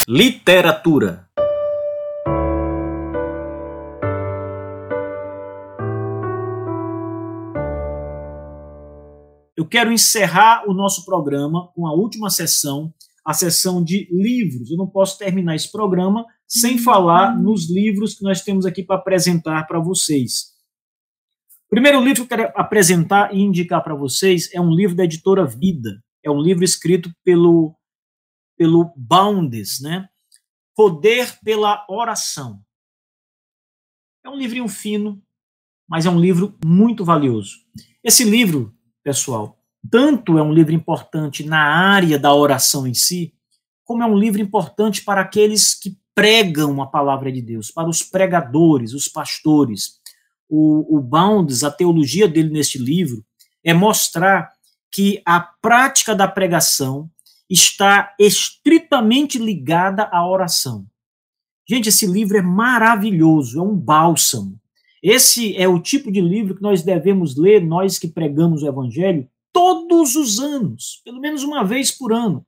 Literatura. 0.06 1.26
Eu 9.56 9.66
quero 9.66 9.90
encerrar 9.94 10.66
o 10.68 10.74
nosso 10.74 11.06
programa 11.06 11.70
com 11.74 11.88
a 11.88 11.94
última 11.94 12.30
sessão, 12.30 12.94
a 13.26 13.34
sessão 13.34 13.82
de 13.82 14.10
livros. 14.12 14.70
Eu 14.70 14.76
não 14.76 14.88
posso 14.88 15.18
terminar 15.18 15.56
esse 15.56 15.72
programa 15.72 16.26
sem 16.54 16.78
falar 16.78 17.36
nos 17.36 17.68
livros 17.68 18.14
que 18.14 18.24
nós 18.24 18.44
temos 18.44 18.64
aqui 18.64 18.84
para 18.84 18.98
apresentar 18.98 19.66
para 19.66 19.80
vocês. 19.80 20.54
O 21.66 21.70
primeiro 21.70 22.00
livro 22.00 22.28
que 22.28 22.34
eu 22.34 22.38
quero 22.38 22.54
apresentar 22.56 23.34
e 23.34 23.40
indicar 23.40 23.84
para 23.84 23.96
vocês 23.96 24.54
é 24.54 24.62
um 24.62 24.72
livro 24.72 24.96
da 24.96 25.04
editora 25.04 25.48
Vida. 25.48 26.00
É 26.24 26.30
um 26.30 26.40
livro 26.40 26.64
escrito 26.64 27.12
pelo 27.24 27.76
pelo 28.56 28.94
Boundes, 28.96 29.82
né? 29.82 30.08
Poder 30.76 31.40
pela 31.44 31.84
oração. 31.90 32.62
É 34.24 34.30
um 34.30 34.38
livrinho 34.38 34.68
fino, 34.68 35.20
mas 35.90 36.06
é 36.06 36.10
um 36.10 36.20
livro 36.20 36.56
muito 36.64 37.04
valioso. 37.04 37.58
Esse 38.04 38.24
livro, 38.24 38.72
pessoal, 39.04 39.58
tanto 39.90 40.38
é 40.38 40.44
um 40.44 40.54
livro 40.54 40.72
importante 40.72 41.44
na 41.44 41.64
área 41.64 42.20
da 42.20 42.32
oração 42.32 42.86
em 42.86 42.94
si, 42.94 43.34
como 43.84 44.04
é 44.04 44.06
um 44.06 44.18
livro 44.18 44.40
importante 44.40 45.04
para 45.04 45.22
aqueles 45.22 45.74
que 45.74 45.98
pregam 46.16 46.82
a 46.82 46.88
palavra 46.88 47.32
de 47.32 47.42
Deus, 47.42 47.72
para 47.72 47.90
os 47.90 48.04
pregadores, 48.04 48.94
os 48.94 49.08
pastores. 49.08 50.00
O, 50.50 50.98
o 50.98 51.02
Bounds, 51.02 51.64
a 51.64 51.72
teologia 51.72 52.28
dele 52.28 52.50
neste 52.50 52.78
livro, 52.78 53.24
é 53.64 53.74
mostrar 53.74 54.52
que 54.92 55.22
a 55.26 55.40
prática 55.40 56.14
da 56.14 56.28
pregação 56.28 57.10
está 57.50 58.14
estritamente 58.20 59.40
ligada 59.40 60.04
à 60.12 60.28
oração. 60.28 60.86
Gente, 61.68 61.90
esse 61.90 62.06
livro 62.06 62.38
é 62.38 62.42
maravilhoso, 62.42 63.60
é 63.60 63.64
um 63.64 63.76
bálsamo. 63.76 64.60
Esse 65.02 65.56
é 65.58 65.68
o 65.68 65.80
tipo 65.80 66.12
de 66.12 66.22
livro 66.22 66.56
que 66.56 66.62
nós 66.62 66.82
devemos 66.82 67.36
ler, 67.36 67.62
nós 67.66 67.98
que 67.98 68.08
pregamos 68.08 68.64
o 68.64 68.68
Evangelho, 68.68 69.28
todos 69.52 70.16
os 70.16 70.40
anos, 70.40 71.02
pelo 71.04 71.20
menos 71.20 71.44
uma 71.44 71.64
vez 71.64 71.92
por 71.92 72.14
ano. 72.14 72.46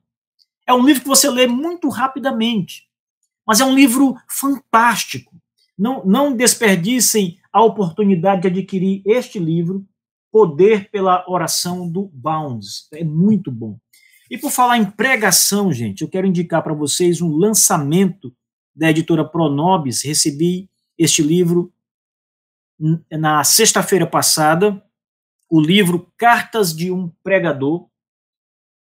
É 0.66 0.74
um 0.74 0.84
livro 0.84 1.02
que 1.02 1.08
você 1.08 1.30
lê 1.30 1.46
muito 1.46 1.88
rapidamente, 1.88 2.85
mas 3.46 3.60
é 3.60 3.64
um 3.64 3.74
livro 3.74 4.16
fantástico. 4.28 5.34
Não, 5.78 6.04
não 6.04 6.34
desperdicem 6.34 7.38
a 7.52 7.62
oportunidade 7.62 8.42
de 8.42 8.48
adquirir 8.48 9.02
este 9.04 9.38
livro, 9.38 9.86
Poder 10.32 10.90
pela 10.90 11.24
Oração 11.30 11.88
do 11.88 12.10
Bounds. 12.12 12.88
É 12.92 13.04
muito 13.04 13.50
bom. 13.50 13.78
E 14.30 14.36
por 14.36 14.50
falar 14.50 14.76
em 14.76 14.84
pregação, 14.84 15.72
gente, 15.72 16.02
eu 16.02 16.08
quero 16.08 16.26
indicar 16.26 16.62
para 16.62 16.74
vocês 16.74 17.22
um 17.22 17.34
lançamento 17.36 18.34
da 18.74 18.90
editora 18.90 19.24
Pronobis. 19.24 20.02
Recebi 20.02 20.68
este 20.98 21.22
livro 21.22 21.72
na 23.10 23.42
sexta-feira 23.44 24.06
passada, 24.06 24.82
o 25.48 25.60
livro 25.60 26.12
Cartas 26.18 26.74
de 26.74 26.90
um 26.90 27.08
Pregador, 27.22 27.88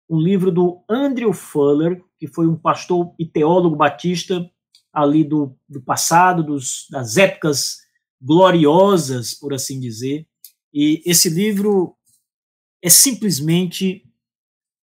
um 0.08 0.20
livro 0.20 0.52
do 0.52 0.84
Andrew 0.88 1.32
Fuller, 1.32 2.04
que 2.21 2.29
foi 2.29 2.47
um 2.47 2.55
pastor 2.55 3.14
e 3.18 3.25
teólogo 3.25 3.75
batista 3.75 4.49
ali 4.93 5.25
do, 5.25 5.57
do 5.66 5.81
passado, 5.81 6.43
dos, 6.43 6.87
das 6.91 7.16
épocas 7.16 7.79
gloriosas, 8.21 9.33
por 9.33 9.55
assim 9.55 9.81
dizer. 9.81 10.27
E 10.73 11.03
esse 11.07 11.31
livro 11.31 11.97
é 12.83 12.91
simplesmente 12.91 14.05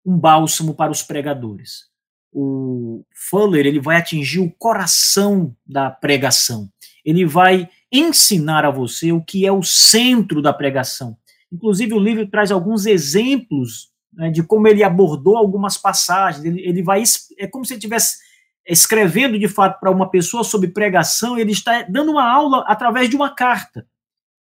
um 0.05 0.19
bálsamo 0.19 0.75
para 0.75 0.93
os 0.93 1.03
pregadores. 1.03 1.91
O 2.31 3.05
Fuller 3.15 3.67
ele 3.67 3.81
vai 3.81 3.97
atingir 3.97 4.41
o 4.41 4.53
coração 4.53 5.57
da 5.67 5.91
pregação. 5.91 6.71
Ele 7.05 7.25
vai 7.25 7.69
ensinar 7.91 8.65
a 8.65 8.71
você 8.71 9.11
o 9.11 9.23
que 9.23 9.47
é 9.47 9.53
o 9.53 9.63
centro 9.63 10.43
da 10.43 10.53
pregação. 10.53 11.17
Inclusive, 11.51 11.95
o 11.95 11.99
livro 11.99 12.27
traz 12.29 12.51
alguns 12.51 12.87
exemplos 12.87 13.92
né, 14.13 14.31
de 14.31 14.43
como 14.43 14.69
ele 14.69 14.83
abordou 14.83 15.37
algumas 15.37 15.77
passagens. 15.77 16.45
Ele, 16.45 16.61
ele 16.61 16.83
vai. 16.83 17.03
É 17.39 17.47
como 17.47 17.65
se 17.65 17.73
ele 17.73 17.79
estivesse 17.79 18.19
escrevendo 18.67 19.39
de 19.39 19.49
fato 19.49 19.81
para 19.81 19.91
uma 19.91 20.09
pessoa 20.09 20.45
sobre 20.45 20.69
pregação, 20.69 21.39
ele 21.39 21.53
está 21.53 21.83
dando 21.83 22.13
uma 22.13 22.31
aula 22.31 22.65
através 22.67 23.09
de 23.09 23.17
uma 23.17 23.35
carta. 23.35 23.87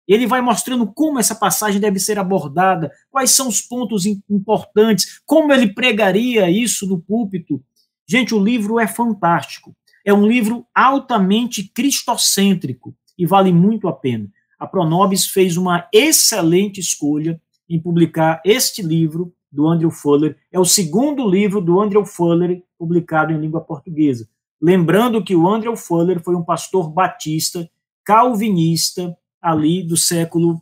Ele 0.07 0.27
vai 0.27 0.41
mostrando 0.41 0.91
como 0.91 1.19
essa 1.19 1.33
passagem 1.33 1.79
deve 1.79 1.99
ser 1.99 2.19
abordada, 2.19 2.91
quais 3.09 3.31
são 3.31 3.47
os 3.47 3.61
pontos 3.61 4.05
importantes, 4.05 5.21
como 5.25 5.53
ele 5.53 5.73
pregaria 5.73 6.49
isso 6.49 6.87
no 6.87 6.99
púlpito. 6.99 7.63
Gente, 8.07 8.35
o 8.35 8.43
livro 8.43 8.79
é 8.79 8.87
fantástico. 8.87 9.75
É 10.05 10.13
um 10.13 10.27
livro 10.27 10.65
altamente 10.75 11.63
cristocêntrico 11.73 12.95
e 13.17 13.25
vale 13.25 13.53
muito 13.53 13.87
a 13.87 13.93
pena. 13.93 14.27
A 14.59 14.67
Pronobis 14.67 15.27
fez 15.27 15.55
uma 15.57 15.87
excelente 15.93 16.79
escolha 16.79 17.39
em 17.69 17.79
publicar 17.79 18.41
este 18.43 18.81
livro 18.81 19.33
do 19.51 19.67
Andrew 19.67 19.91
Fuller. 19.91 20.37
É 20.51 20.59
o 20.59 20.65
segundo 20.65 21.27
livro 21.27 21.61
do 21.61 21.81
Andrew 21.81 22.05
Fuller 22.05 22.63
publicado 22.77 23.33
em 23.33 23.39
língua 23.39 23.61
portuguesa. 23.61 24.27
Lembrando 24.61 25.23
que 25.23 25.35
o 25.35 25.47
Andrew 25.47 25.75
Fuller 25.75 26.21
foi 26.21 26.35
um 26.35 26.43
pastor 26.43 26.89
batista, 26.89 27.69
calvinista, 28.03 29.17
ali 29.41 29.83
do 29.83 29.97
século 29.97 30.61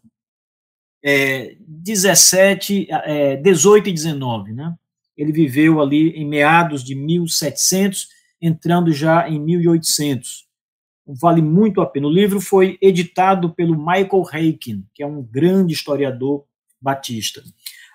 é, 1.03 1.55
17, 1.59 2.87
é, 2.89 3.35
18 3.37 3.89
e 3.89 3.93
19, 3.93 4.53
né? 4.53 4.73
Ele 5.17 5.33
viveu 5.33 5.81
ali 5.81 6.11
em 6.11 6.25
meados 6.25 6.83
de 6.83 6.95
1700, 6.95 8.07
entrando 8.41 8.91
já 8.93 9.27
em 9.27 9.37
1800. 9.39 10.47
Vale 11.05 11.41
muito 11.41 11.81
a 11.81 11.85
pena. 11.85 12.07
O 12.07 12.11
livro 12.11 12.39
foi 12.39 12.77
editado 12.81 13.53
pelo 13.53 13.77
Michael 13.77 14.23
Heiken, 14.31 14.85
que 14.93 15.03
é 15.03 15.05
um 15.05 15.21
grande 15.21 15.73
historiador 15.73 16.45
batista. 16.81 17.43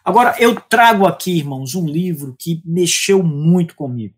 Agora, 0.04 0.36
eu 0.38 0.60
trago 0.60 1.06
aqui, 1.06 1.38
irmãos, 1.38 1.74
um 1.74 1.86
livro 1.86 2.36
que 2.38 2.60
mexeu 2.62 3.22
muito 3.22 3.74
comigo. 3.74 4.14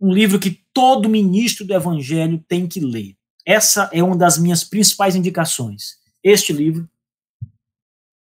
Um 0.00 0.10
livro 0.10 0.38
que 0.38 0.62
todo 0.72 1.10
ministro 1.10 1.66
do 1.66 1.74
Evangelho 1.74 2.42
tem 2.48 2.66
que 2.66 2.80
ler. 2.80 3.14
Essa 3.44 3.90
é 3.92 4.02
uma 4.02 4.16
das 4.16 4.38
minhas 4.38 4.64
principais 4.64 5.14
indicações. 5.14 5.98
Este 6.24 6.54
livro, 6.54 6.88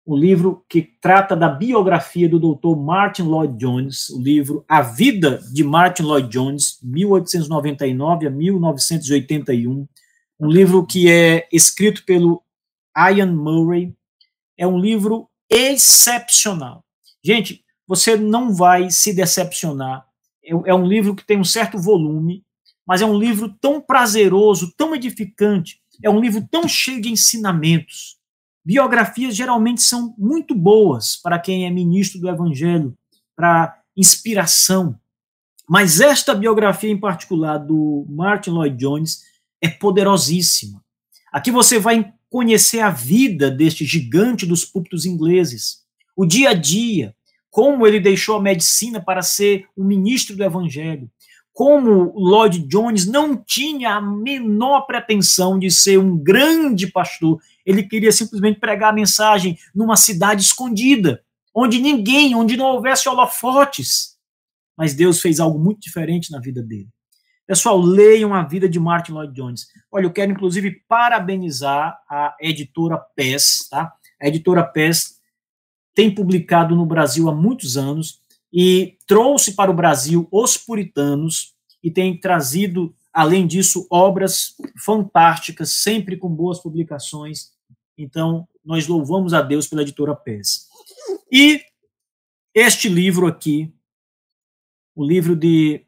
o 0.05 0.15
livro 0.15 0.63
que 0.69 0.81
trata 1.01 1.35
da 1.35 1.49
biografia 1.49 2.29
do 2.29 2.39
Dr. 2.39 2.77
Martin 2.77 3.23
Lloyd 3.23 3.57
Jones, 3.57 4.09
o 4.09 4.21
livro 4.21 4.63
A 4.67 4.81
Vida 4.81 5.41
de 5.51 5.65
Martin 5.65 6.03
Lloyd 6.03 6.29
Jones, 6.29 6.79
1899 6.81 8.27
a 8.27 8.29
1981, 8.29 9.87
um 10.39 10.47
livro 10.47 10.85
que 10.85 11.09
é 11.09 11.45
escrito 11.51 12.05
pelo 12.05 12.41
Ian 12.95 13.33
Murray, 13.33 13.93
é 14.57 14.65
um 14.65 14.77
livro 14.77 15.29
excepcional. 15.53 16.83
Gente, 17.23 17.63
você 17.87 18.17
não 18.17 18.53
vai 18.53 18.89
se 18.89 19.13
decepcionar. 19.13 20.05
É, 20.43 20.73
um 20.73 20.85
livro 20.85 21.15
que 21.15 21.25
tem 21.25 21.39
um 21.39 21.43
certo 21.43 21.77
volume, 21.77 22.43
mas 22.85 23.01
é 23.01 23.05
um 23.05 23.17
livro 23.17 23.49
tão 23.61 23.79
prazeroso, 23.79 24.73
tão 24.75 24.93
edificante, 24.93 25.79
é 26.03 26.09
um 26.09 26.19
livro 26.19 26.45
tão 26.51 26.67
cheio 26.67 27.01
de 27.01 27.09
ensinamentos. 27.09 28.17
Biografias 28.65 29.35
geralmente 29.35 29.81
são 29.81 30.13
muito 30.17 30.55
boas 30.55 31.17
para 31.17 31.39
quem 31.39 31.65
é 31.65 31.69
ministro 31.69 32.19
do 32.19 32.29
Evangelho, 32.29 32.97
para 33.35 33.79
inspiração. 33.95 34.99
Mas 35.69 36.01
esta 36.01 36.33
biografia 36.33 36.89
em 36.89 36.99
particular 36.99 37.57
do 37.57 38.05
Martin 38.09 38.51
Lloyd 38.51 38.75
Jones 38.75 39.21
é 39.61 39.69
poderosíssima. 39.69 40.83
Aqui 41.31 41.51
você 41.51 41.79
vai 41.79 42.13
conhecer 42.33 42.79
a 42.79 42.89
vida 42.89 43.51
deste 43.51 43.85
gigante 43.85 44.43
dos 44.43 44.65
púlpitos 44.65 45.05
ingleses, 45.05 45.83
o 46.17 46.25
dia 46.25 46.49
a 46.49 46.53
dia, 46.55 47.15
como 47.51 47.85
ele 47.85 47.99
deixou 47.99 48.35
a 48.37 48.41
medicina 48.41 48.99
para 48.99 49.21
ser 49.21 49.67
o 49.77 49.83
ministro 49.83 50.35
do 50.35 50.43
evangelho, 50.43 51.07
como 51.53 52.11
Lloyd 52.17 52.67
Jones 52.67 53.05
não 53.05 53.37
tinha 53.37 53.91
a 53.91 54.01
menor 54.01 54.87
pretensão 54.87 55.59
de 55.59 55.69
ser 55.69 55.99
um 55.99 56.17
grande 56.17 56.87
pastor, 56.87 57.39
ele 57.63 57.83
queria 57.83 58.11
simplesmente 58.11 58.59
pregar 58.59 58.89
a 58.89 58.95
mensagem 58.95 59.55
numa 59.75 59.95
cidade 59.95 60.41
escondida, 60.41 61.23
onde 61.53 61.79
ninguém, 61.79 62.33
onde 62.33 62.57
não 62.57 62.65
houvesse 62.65 63.07
holofotes. 63.07 64.17
Mas 64.75 64.95
Deus 64.95 65.21
fez 65.21 65.39
algo 65.39 65.59
muito 65.59 65.81
diferente 65.81 66.31
na 66.31 66.39
vida 66.39 66.63
dele. 66.63 66.89
Pessoal, 67.45 67.77
leiam 67.79 68.33
a 68.33 68.43
vida 68.43 68.69
de 68.69 68.79
Martin 68.79 69.11
Lloyd 69.11 69.33
Jones. 69.33 69.67
Olha, 69.91 70.05
eu 70.05 70.13
quero 70.13 70.31
inclusive 70.31 70.81
parabenizar 70.87 72.01
a 72.09 72.35
editora 72.39 72.97
PES, 72.97 73.67
tá? 73.69 73.93
A 74.21 74.27
editora 74.27 74.63
PES 74.63 75.19
tem 75.93 76.13
publicado 76.13 76.73
no 76.73 76.85
Brasil 76.85 77.29
há 77.29 77.35
muitos 77.35 77.75
anos 77.75 78.21
e 78.51 78.97
trouxe 79.05 79.55
para 79.55 79.69
o 79.69 79.73
Brasil 79.73 80.25
os 80.31 80.57
puritanos 80.57 81.53
e 81.83 81.91
tem 81.91 82.17
trazido, 82.17 82.95
além 83.11 83.45
disso, 83.45 83.85
obras 83.91 84.55
fantásticas, 84.81 85.71
sempre 85.81 86.15
com 86.15 86.29
boas 86.29 86.61
publicações. 86.61 87.51
Então, 87.97 88.47
nós 88.63 88.87
louvamos 88.87 89.33
a 89.33 89.41
Deus 89.41 89.67
pela 89.67 89.81
editora 89.81 90.15
PES. 90.15 90.69
E 91.29 91.61
este 92.55 92.87
livro 92.87 93.27
aqui, 93.27 93.73
o 94.95 95.03
livro 95.03 95.35
de 95.35 95.85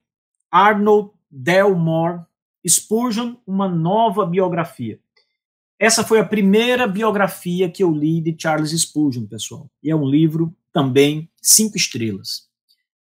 Arnold 0.51 1.14
Delmore, 1.38 2.21
Spurgeon, 2.65 3.36
uma 3.45 3.67
nova 3.67 4.25
biografia. 4.25 4.99
Essa 5.77 6.01
foi 6.01 6.19
a 6.19 6.25
primeira 6.25 6.88
biografia 6.88 7.69
que 7.69 7.83
eu 7.83 7.91
li 7.91 8.21
de 8.21 8.33
Charles 8.39 8.71
Spurgeon, 8.71 9.25
pessoal. 9.25 9.69
E 9.83 9.91
é 9.91 9.95
um 9.95 10.07
livro 10.07 10.55
também 10.71 11.29
cinco 11.41 11.75
estrelas. 11.75 12.47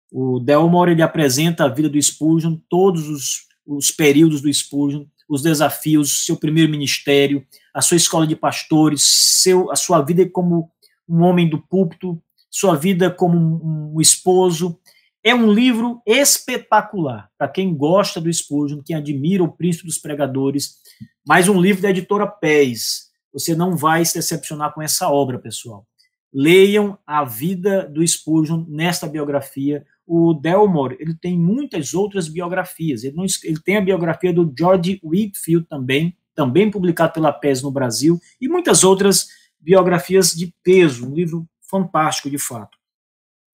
O 0.09 0.39
Delmore 0.39 0.91
ele 0.91 1.01
apresenta 1.01 1.65
a 1.65 1.67
vida 1.67 1.89
do 1.89 2.01
Spurgeon, 2.01 2.57
todos 2.69 3.09
os, 3.09 3.47
os 3.65 3.91
períodos 3.91 4.39
do 4.39 4.53
Spurgeon, 4.53 5.05
os 5.27 5.41
desafios, 5.41 6.25
seu 6.25 6.37
primeiro 6.37 6.71
ministério, 6.71 7.45
a 7.73 7.81
sua 7.81 7.97
escola 7.97 8.25
de 8.25 8.35
pastores, 8.35 9.03
seu, 9.41 9.69
a 9.69 9.75
sua 9.75 10.01
vida 10.01 10.27
como 10.29 10.71
um 11.07 11.21
homem 11.21 11.49
do 11.49 11.57
púlpito, 11.57 12.21
sua 12.49 12.75
vida 12.75 13.11
como 13.11 13.37
um, 13.37 13.95
um 13.95 14.01
esposo, 14.01 14.79
é 15.23 15.35
um 15.35 15.51
livro 15.51 16.01
espetacular 16.05 17.29
para 17.37 17.47
quem 17.47 17.75
gosta 17.75 18.19
do 18.19 18.31
Spurgeon, 18.31 18.81
quem 18.83 18.95
admira 18.95 19.43
o 19.43 19.51
príncipe 19.51 19.85
dos 19.85 19.97
pregadores. 19.97 20.77
Mais 21.25 21.47
um 21.47 21.61
livro 21.61 21.81
da 21.81 21.91
editora 21.91 22.25
Pés. 22.25 23.11
Você 23.31 23.55
não 23.55 23.77
vai 23.77 24.03
se 24.03 24.15
decepcionar 24.15 24.73
com 24.73 24.81
essa 24.81 25.09
obra, 25.09 25.37
pessoal. 25.37 25.85
Leiam 26.33 26.97
a 27.05 27.23
vida 27.23 27.87
do 27.87 28.05
Spurgeon 28.05 28.65
nesta 28.67 29.05
biografia. 29.05 29.85
O 30.07 30.33
Delmore 30.33 30.97
ele 30.99 31.13
tem 31.13 31.37
muitas 31.37 31.93
outras 31.93 32.27
biografias. 32.27 33.03
Ele, 33.03 33.15
não, 33.15 33.25
ele 33.43 33.59
tem 33.59 33.77
a 33.77 33.81
biografia 33.81 34.33
do 34.33 34.51
George 34.57 34.99
Whitfield 35.03 35.67
também, 35.67 36.17
também 36.33 36.71
publicado 36.71 37.13
pela 37.13 37.31
PES 37.31 37.61
no 37.61 37.71
Brasil, 37.71 38.19
e 38.39 38.47
muitas 38.47 38.83
outras 38.83 39.27
biografias 39.59 40.31
de 40.31 40.51
peso. 40.63 41.07
Um 41.07 41.13
livro 41.13 41.47
fantástico, 41.61 42.29
de 42.29 42.39
fato. 42.39 42.77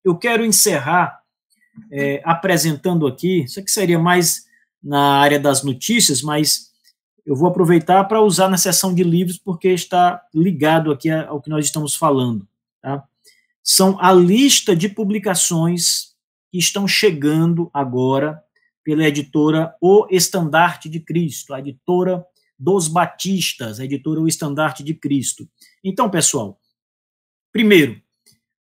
Eu 0.04 0.18
quero 0.18 0.46
encerrar 0.46 1.23
é, 1.92 2.22
apresentando 2.24 3.08
aqui, 3.08 3.44
isso 3.44 3.60
aqui 3.60 3.72
seria 3.72 4.00
mais 4.00 4.46
na 4.84 5.18
área 5.20 5.40
das 5.40 5.64
notícias, 5.64 6.22
mas 6.22 6.72
eu 7.26 7.36
vou 7.36 7.48
aproveitar 7.48 8.04
para 8.06 8.22
usar 8.22 8.50
na 8.50 8.58
seção 8.58 8.94
de 8.94 9.04
livros, 9.04 9.38
porque 9.38 9.70
está 9.70 10.22
ligado 10.34 10.92
aqui 10.92 11.10
ao 11.10 11.42
que 11.42 11.50
nós 11.50 11.66
estamos 11.66 11.96
falando. 11.96 12.48
Tá? 12.82 13.04
São 13.64 13.98
a 14.00 14.12
lista 14.12 14.76
de 14.76 14.90
publicações 14.90 16.14
que 16.52 16.58
estão 16.58 16.88
chegando 16.88 17.72
agora 17.74 18.44
pela 18.84 19.08
editora 19.08 19.74
O 19.82 20.06
Estandarte 20.12 20.90
de 20.90 21.00
Cristo, 21.00 21.54
a 21.54 21.60
editora 21.60 22.26
dos 22.60 22.90
Batistas, 22.90 23.80
a 23.80 23.86
editora 23.86 24.20
O 24.20 24.28
Estandarte 24.28 24.84
de 24.84 24.94
Cristo. 24.94 25.48
Então, 25.82 26.10
pessoal, 26.10 26.60
primeiro, 27.52 28.02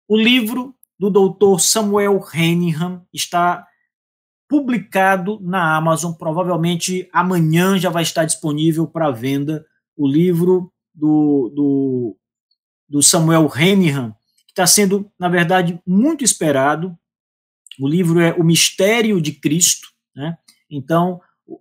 o 0.08 0.16
livro 0.16 0.74
do 0.98 1.10
doutor 1.10 1.60
Samuel 1.60 2.20
Henningham 2.34 3.04
está 3.12 3.66
publicado 4.48 5.38
na 5.40 5.76
Amazon. 5.76 6.12
Provavelmente 6.12 7.08
amanhã 7.12 7.78
já 7.78 7.90
vai 7.90 8.02
estar 8.02 8.24
disponível 8.24 8.86
para 8.86 9.10
venda 9.10 9.64
o 9.96 10.08
livro 10.08 10.72
do, 10.94 11.52
do, 11.54 12.16
do 12.88 13.02
Samuel 13.02 13.50
Henningham, 13.54 14.14
que 14.46 14.52
está 14.52 14.66
sendo, 14.66 15.10
na 15.18 15.28
verdade, 15.28 15.80
muito 15.86 16.24
esperado. 16.24 16.96
O 17.78 17.86
livro 17.86 18.20
é 18.20 18.32
O 18.32 18.42
Mistério 18.42 19.20
de 19.20 19.32
Cristo. 19.32 19.88
Né? 20.14 20.36
Então, 20.70 21.20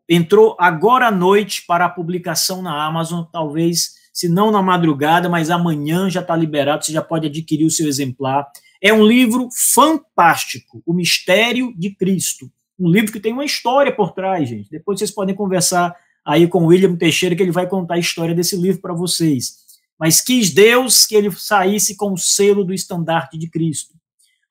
entrou 0.10 0.56
agora 0.60 1.08
à 1.08 1.12
noite 1.12 1.64
para 1.68 1.86
a 1.86 1.90
publicação 1.90 2.62
na 2.62 2.86
Amazon, 2.86 3.24
talvez, 3.32 3.94
se 4.14 4.28
não 4.28 4.52
na 4.52 4.62
madrugada, 4.62 5.30
mas 5.30 5.50
amanhã 5.50 6.10
já 6.10 6.22
está 6.22 6.36
liberado, 6.36 6.84
você 6.84 6.92
já 6.92 7.02
pode 7.02 7.28
adquirir 7.28 7.66
o 7.66 7.72
seu 7.72 7.88
exemplar. 7.88 8.48
É 8.82 8.94
um 8.94 9.06
livro 9.06 9.50
fantástico, 9.74 10.82
O 10.86 10.94
Mistério 10.94 11.74
de 11.78 11.96
Cristo. 11.96 12.52
Um 12.80 12.90
livro 12.90 13.12
que 13.12 13.20
tem 13.20 13.34
uma 13.34 13.46
história 13.46 13.96
por 13.96 14.12
trás, 14.12 14.48
gente. 14.48 14.70
Depois 14.70 15.00
vocês 15.00 15.12
podem 15.12 15.36
conversar 15.36 15.96
aí 16.24 16.48
com 16.48 16.64
o 16.64 16.68
William 16.68 16.96
Teixeira, 16.96 17.36
que 17.36 17.42
ele 17.42 17.52
vai 17.52 17.68
contar 17.68 17.96
a 17.96 18.00
história 18.00 18.36
desse 18.36 18.56
livro 18.56 18.82
para 18.82 18.94
vocês. 18.94 19.66
Mas 20.00 20.22
quis 20.22 20.52
Deus 20.52 21.08
que 21.08 21.16
ele 21.16 21.32
saísse 21.32 21.96
com 21.96 22.14
o 22.14 22.18
selo 22.18 22.64
do 22.64 22.74
estandarte 22.74 23.38
de 23.38 23.50
Cristo. 23.50 23.96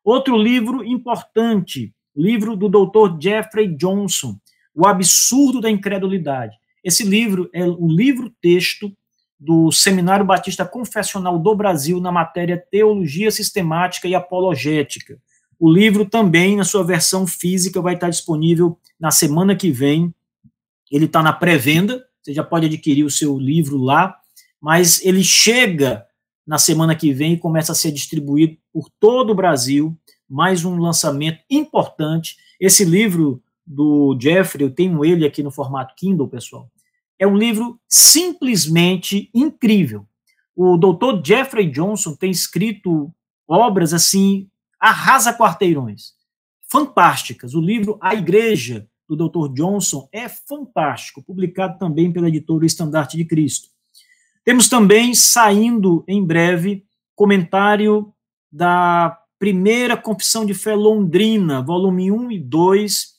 Outro 0.03 0.37
livro 0.37 0.85
importante, 0.85 1.95
livro 2.17 2.57
do 2.57 2.69
Dr. 2.69 3.21
Jeffrey 3.21 3.69
Johnson, 3.77 4.39
O 4.75 4.87
Absurdo 4.87 5.61
da 5.61 5.71
Incredulidade. 5.71 6.57
Esse 6.83 7.05
livro 7.05 7.49
é 7.53 7.65
o 7.65 7.87
livro-texto 7.87 8.93
do 9.39 9.71
Seminário 9.71 10.25
Batista 10.25 10.65
Confessional 10.65 11.39
do 11.39 11.55
Brasil 11.55 12.01
na 12.01 12.11
matéria 12.11 12.57
Teologia 12.71 13.31
Sistemática 13.31 14.09
e 14.09 14.15
Apologética. 14.15 15.19
O 15.59 15.71
livro 15.71 16.05
também, 16.05 16.57
na 16.57 16.65
sua 16.65 16.83
versão 16.83 17.27
física, 17.27 17.81
vai 17.81 17.95
estar 17.95 18.11
disponível 18.11 18.79
na 18.99 19.11
semana 19.11 19.55
que 19.55 19.71
vem. 19.71 20.15
Ele 20.91 21.07
está 21.07 21.23
na 21.23 21.33
pré-venda, 21.33 22.05
você 22.23 22.33
já 22.33 22.43
pode 22.43 22.67
adquirir 22.67 23.05
o 23.05 23.11
seu 23.11 23.39
livro 23.39 23.77
lá, 23.77 24.17
mas 24.61 25.05
ele 25.05 25.23
chega 25.23 26.07
na 26.47 26.59
semana 26.59 26.95
que 26.95 27.13
vem 27.13 27.35
e 27.35 27.39
começa 27.39 27.73
a 27.73 27.75
ser 27.75 27.93
distribuído 27.93 28.57
por 28.73 28.89
todo 29.01 29.31
o 29.31 29.35
Brasil. 29.35 29.97
Mais 30.29 30.65
um 30.65 30.79
lançamento 30.79 31.41
importante. 31.51 32.37
Esse 32.61 32.85
livro 32.85 33.43
do 33.67 34.17
Jeffrey, 34.21 34.65
eu 34.65 34.71
tenho 34.71 35.05
ele 35.05 35.27
aqui 35.27 35.43
no 35.43 35.51
formato 35.51 35.95
Kindle, 35.97 36.29
pessoal 36.29 36.71
é 37.19 37.27
um 37.27 37.37
livro 37.37 37.81
simplesmente 37.89 39.31
incrível. 39.35 40.07
O 40.55 40.77
doutor 40.77 41.23
Jeffrey 41.25 41.71
Johnson 41.71 42.15
tem 42.15 42.31
escrito 42.31 43.13
obras 43.47 43.93
assim, 43.93 44.49
arrasa 44.81 45.33
quarteirões, 45.33 46.13
fantásticas. 46.71 47.55
O 47.55 47.61
livro 47.61 47.99
A 48.01 48.15
Igreja, 48.15 48.89
do 49.09 49.15
doutor 49.15 49.53
Johnson, 49.53 50.09
é 50.13 50.29
fantástico, 50.29 51.23
publicado 51.23 51.79
também 51.79 52.13
pela 52.13 52.29
editora 52.29 52.67
Estandarte 52.67 53.17
de 53.17 53.25
Cristo. 53.25 53.69
Temos 54.45 54.69
também, 54.69 55.15
saindo 55.15 56.05
em 56.09 56.25
breve, 56.25 56.85
comentário 57.15 58.13
da 58.51 59.19
primeira 59.39 59.97
Confissão 59.97 60.47
de 60.47 60.55
Fé 60.55 60.75
Londrina, 60.75 61.63
volume 61.63 62.11
1 62.11 62.31
e 62.33 62.39
2, 62.39 63.16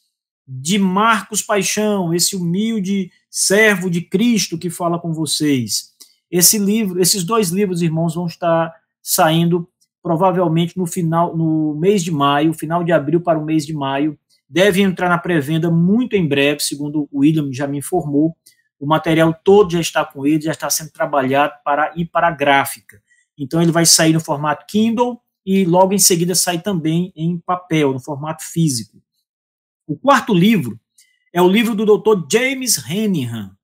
de 0.48 0.80
Marcos 0.80 1.42
Paixão, 1.42 2.14
esse 2.14 2.36
humilde 2.36 3.12
servo 3.30 3.90
de 3.90 4.02
Cristo 4.02 4.58
que 4.58 4.70
fala 4.70 4.98
com 4.98 5.12
vocês. 5.12 5.94
Esse 6.32 6.58
livro, 6.58 7.02
esses 7.02 7.24
dois 7.24 7.50
livros, 7.50 7.82
irmãos, 7.82 8.16
vão 8.16 8.28
estar 8.28 8.74
saindo 9.02 9.68
provavelmente 10.02 10.78
no 10.78 10.86
final, 10.86 11.36
no 11.36 11.76
mês 11.76 12.04
de 12.04 12.12
maio, 12.12 12.54
final 12.54 12.84
de 12.84 12.94
abril 12.94 13.20
para 13.20 13.38
o 13.38 13.44
mês 13.44 13.66
de 13.66 13.74
maio. 13.74 14.18
Deve 14.50 14.82
entrar 14.82 15.10
na 15.10 15.18
pré-venda 15.18 15.70
muito 15.70 16.16
em 16.16 16.26
breve, 16.26 16.62
segundo 16.62 17.10
o 17.12 17.20
William 17.20 17.52
já 17.52 17.68
me 17.68 17.80
informou. 17.80 18.36
O 18.80 18.88
material 18.88 19.34
todo 19.44 19.72
já 19.72 19.82
está 19.82 20.06
com 20.06 20.26
ele, 20.26 20.42
já 20.44 20.52
está 20.52 20.70
sendo 20.70 20.92
trabalhado 20.92 21.56
para 21.66 21.92
ir 21.96 22.06
para 22.06 22.28
a 22.30 22.32
gráfica. 22.32 23.02
Então 23.38 23.62
ele 23.62 23.72
vai 23.72 23.86
sair 23.86 24.14
no 24.14 24.20
formato 24.22 24.66
Kindle 24.68 25.20
e 25.46 25.66
logo 25.66 25.94
em 25.94 26.00
seguida 26.00 26.36
sai 26.36 26.62
também 26.62 27.12
em 27.16 27.38
papel, 27.38 27.92
no 27.92 28.00
formato 28.00 28.44
físico. 28.44 29.02
O 29.88 29.96
quarto 29.96 30.34
livro 30.34 30.78
é 31.32 31.42
o 31.42 31.48
livro 31.48 31.74
do 31.74 31.86
Dr. 31.86 32.28
James 32.30 32.78
Henningham, 32.90 33.56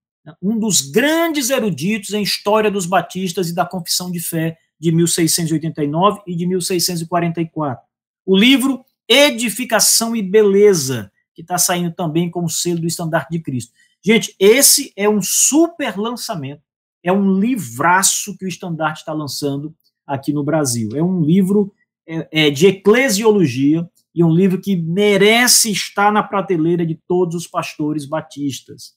um 0.42 0.58
dos 0.58 0.80
grandes 0.80 1.50
eruditos 1.50 2.14
em 2.14 2.24
história 2.24 2.72
dos 2.72 2.86
batistas 2.86 3.50
e 3.50 3.54
da 3.54 3.66
confissão 3.66 4.10
de 4.10 4.22
fé 4.22 4.58
de 4.80 4.90
1689 4.94 6.22
e 6.26 6.34
de 6.34 6.48
1644. 6.48 7.86
O 8.26 8.38
livro 8.38 8.86
Edificação 9.06 10.16
e 10.16 10.22
Beleza, 10.22 11.12
que 11.36 11.42
está 11.42 11.58
saindo 11.58 11.94
também 11.94 12.32
com 12.32 12.46
o 12.46 12.50
selo 12.50 12.80
do 12.80 12.88
Estandarte 12.88 13.32
de 13.32 13.40
Cristo. 13.40 13.74
Gente, 14.02 14.34
esse 14.40 14.94
é 14.96 15.10
um 15.10 15.22
super 15.22 15.98
lançamento, 15.98 16.62
é 17.04 17.12
um 17.12 17.38
livraço 17.38 18.38
que 18.38 18.46
o 18.46 18.48
Estandarte 18.48 19.00
está 19.00 19.12
lançando 19.12 19.76
aqui 20.08 20.32
no 20.32 20.44
Brasil. 20.44 20.92
É 20.96 21.04
um 21.04 21.22
livro 21.22 21.74
é, 22.08 22.28
é, 22.32 22.50
de 22.50 22.68
eclesiologia 22.68 23.90
e 24.14 24.24
um 24.24 24.32
livro 24.32 24.62
que 24.62 24.76
merece 24.76 25.72
estar 25.72 26.12
na 26.12 26.22
prateleira 26.22 26.86
de 26.86 27.00
todos 27.08 27.36
os 27.36 27.48
pastores 27.48 28.06
batistas. 28.06 28.94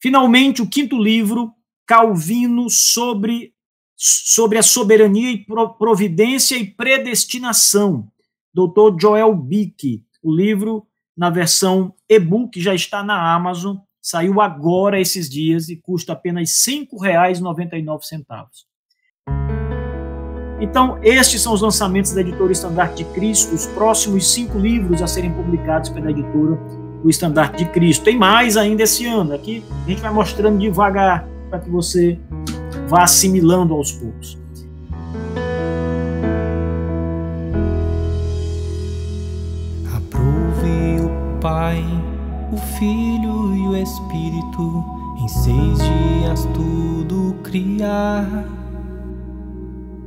Finalmente, 0.00 0.60
o 0.60 0.68
quinto 0.68 0.98
livro, 0.98 1.52
Calvino 1.86 2.68
sobre, 2.68 3.54
sobre 3.96 4.58
a 4.58 4.62
soberania 4.62 5.30
e 5.30 5.46
providência 5.78 6.56
e 6.56 6.70
predestinação, 6.70 8.10
Dr. 8.52 9.00
Joel 9.00 9.34
Bick. 9.34 10.04
O 10.22 10.34
livro, 10.34 10.86
na 11.16 11.30
versão 11.30 11.94
e-book, 12.08 12.60
já 12.60 12.74
está 12.74 13.02
na 13.02 13.34
Amazon, 13.34 13.76
saiu 14.00 14.40
agora 14.40 15.00
esses 15.00 15.28
dias 15.28 15.68
e 15.68 15.76
custa 15.76 16.12
apenas 16.12 16.66
R$ 16.66 16.86
5,99. 16.86 18.48
Então, 20.60 20.98
estes 21.02 21.42
são 21.42 21.52
os 21.52 21.60
lançamentos 21.60 22.12
da 22.12 22.20
editora 22.20 22.52
Estandarte 22.52 23.02
de 23.02 23.10
Cristo, 23.10 23.54
os 23.54 23.66
próximos 23.66 24.32
cinco 24.32 24.58
livros 24.58 25.02
a 25.02 25.06
serem 25.06 25.32
publicados 25.32 25.90
pela 25.90 26.10
editora 26.10 26.58
O 27.02 27.10
Estandarte 27.10 27.64
de 27.64 27.70
Cristo. 27.70 28.04
Tem 28.04 28.16
mais 28.16 28.56
ainda 28.56 28.82
esse 28.84 29.04
ano. 29.06 29.34
Aqui 29.34 29.64
a 29.84 29.88
gente 29.88 30.00
vai 30.00 30.12
mostrando 30.12 30.58
devagar 30.58 31.26
para 31.50 31.58
que 31.58 31.68
você 31.68 32.18
vá 32.88 33.02
assimilando 33.02 33.74
aos 33.74 33.92
poucos. 33.92 34.38
Aprove 39.96 41.00
o 41.00 41.40
Pai, 41.40 41.84
o 42.52 42.56
Filho 42.78 43.56
e 43.56 43.68
o 43.68 43.76
Espírito 43.76 44.84
em 45.20 45.28
seis 45.28 45.78
dias 45.78 46.48
tudo 46.54 47.34
criar 47.42 48.63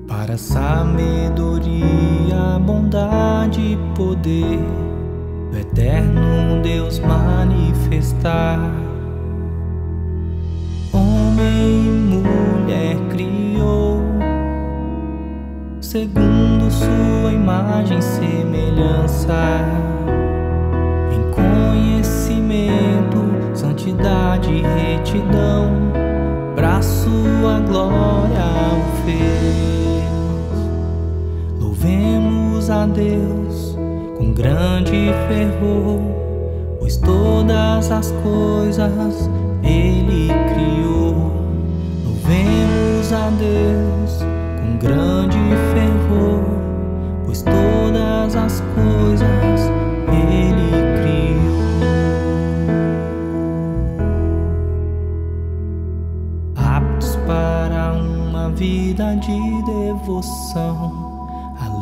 para 0.07 0.37
sabedoria, 0.37 1.77
bondade 2.65 3.59
e 3.59 3.77
poder 3.93 4.59
do 5.51 5.57
eterno 5.57 6.61
Deus 6.63 6.99
manifestar. 6.99 8.57
Homem 10.93 11.85
e 11.85 11.91
mulher 12.15 12.95
criou, 13.09 14.01
segundo 15.81 16.71
sua 16.71 17.33
imagem 17.33 17.99
e 17.99 18.01
semelhança, 18.01 19.33
em 21.11 21.31
conhecimento, 21.31 23.19
santidade 23.53 24.53
e 24.53 24.61
retidão, 24.61 25.91
para 26.55 26.81
sua 26.81 27.59
glória 27.59 28.45
o 28.73 29.05
fez. 29.05 29.76
Louvemos 31.87 32.69
a 32.69 32.85
Deus 32.85 33.77
com 34.17 34.33
grande 34.33 35.09
fervor, 35.29 36.01
pois 36.79 36.97
todas 36.97 37.89
as 37.89 38.11
coisas 38.23 39.29
Ele 39.63 40.27
criou. 40.53 41.31
Louvemos 42.03 43.13
a 43.13 43.29
Deus 43.39 44.21
com 44.59 44.77
grande 44.79 45.39
fervor, 45.73 46.43
pois 47.25 47.41
todas 47.41 48.35
as 48.35 48.61
coisas 48.75 49.71
Ele 50.11 50.71
criou. 50.99 51.55
Aptos 56.53 57.15
para 57.25 57.93
uma 57.93 58.49
vida 58.49 59.15
de 59.15 59.63
devoção 59.63 61.06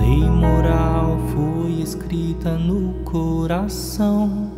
lei 0.06 0.30
moral 0.30 1.18
foi 1.34 1.82
escrita 1.82 2.52
no 2.52 2.94
coração. 3.04 4.52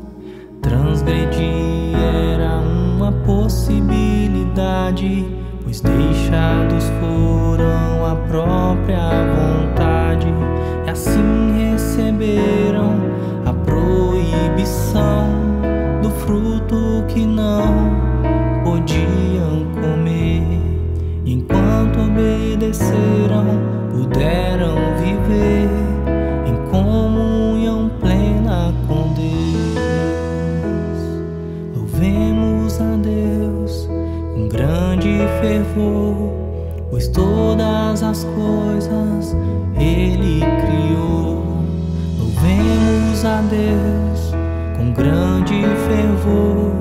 Transgredir 0.61 1.95
era 1.95 2.59
uma 2.59 3.13
possibilidade, 3.25 5.25
pois 5.63 5.79
deixados 5.79 6.83
foram 6.99 8.05
a 8.05 8.15
própria 8.27 9.09
vontade, 9.33 10.27
e 10.85 10.89
assim 10.89 11.71
receberam 11.71 12.97
a 13.45 13.53
proibição 13.53 15.29
do 16.01 16.09
fruto 16.09 17.05
que 17.07 17.25
não 17.25 17.95
podiam 18.65 19.65
comer. 19.81 20.43
Enquanto 21.25 22.01
obedeceram, 22.01 23.45
puderam 23.91 24.86
fervor, 35.77 36.33
pois 36.89 37.07
todas 37.07 38.03
as 38.03 38.23
coisas 38.23 39.35
Ele 39.77 40.39
criou. 40.39 41.43
Louvemos 42.17 43.23
a 43.23 43.41
Deus 43.41 44.33
com 44.77 44.91
grande 44.91 45.63
fervor, 45.87 46.71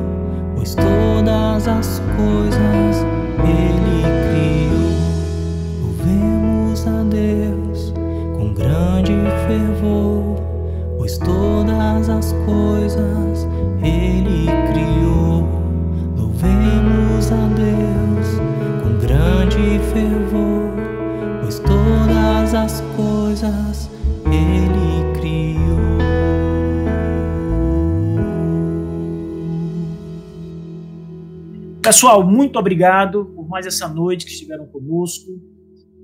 pois 0.56 0.74
todas 0.74 1.68
as 1.68 2.00
coisas 2.16 3.04
Ele 3.44 4.02
criou. 4.30 4.92
Louvemos 5.82 6.86
a 6.86 7.02
Deus 7.02 7.92
grande 8.54 9.12
fervor, 9.46 10.36
pois 10.96 11.18
todas 11.18 12.08
as 12.08 12.32
coisas 12.46 13.46
Ele 13.82 14.05
Pessoal, 31.86 32.26
muito 32.26 32.58
obrigado 32.58 33.26
por 33.26 33.48
mais 33.48 33.64
essa 33.64 33.86
noite 33.86 34.26
que 34.26 34.32
estiveram 34.32 34.66
conosco. 34.66 35.30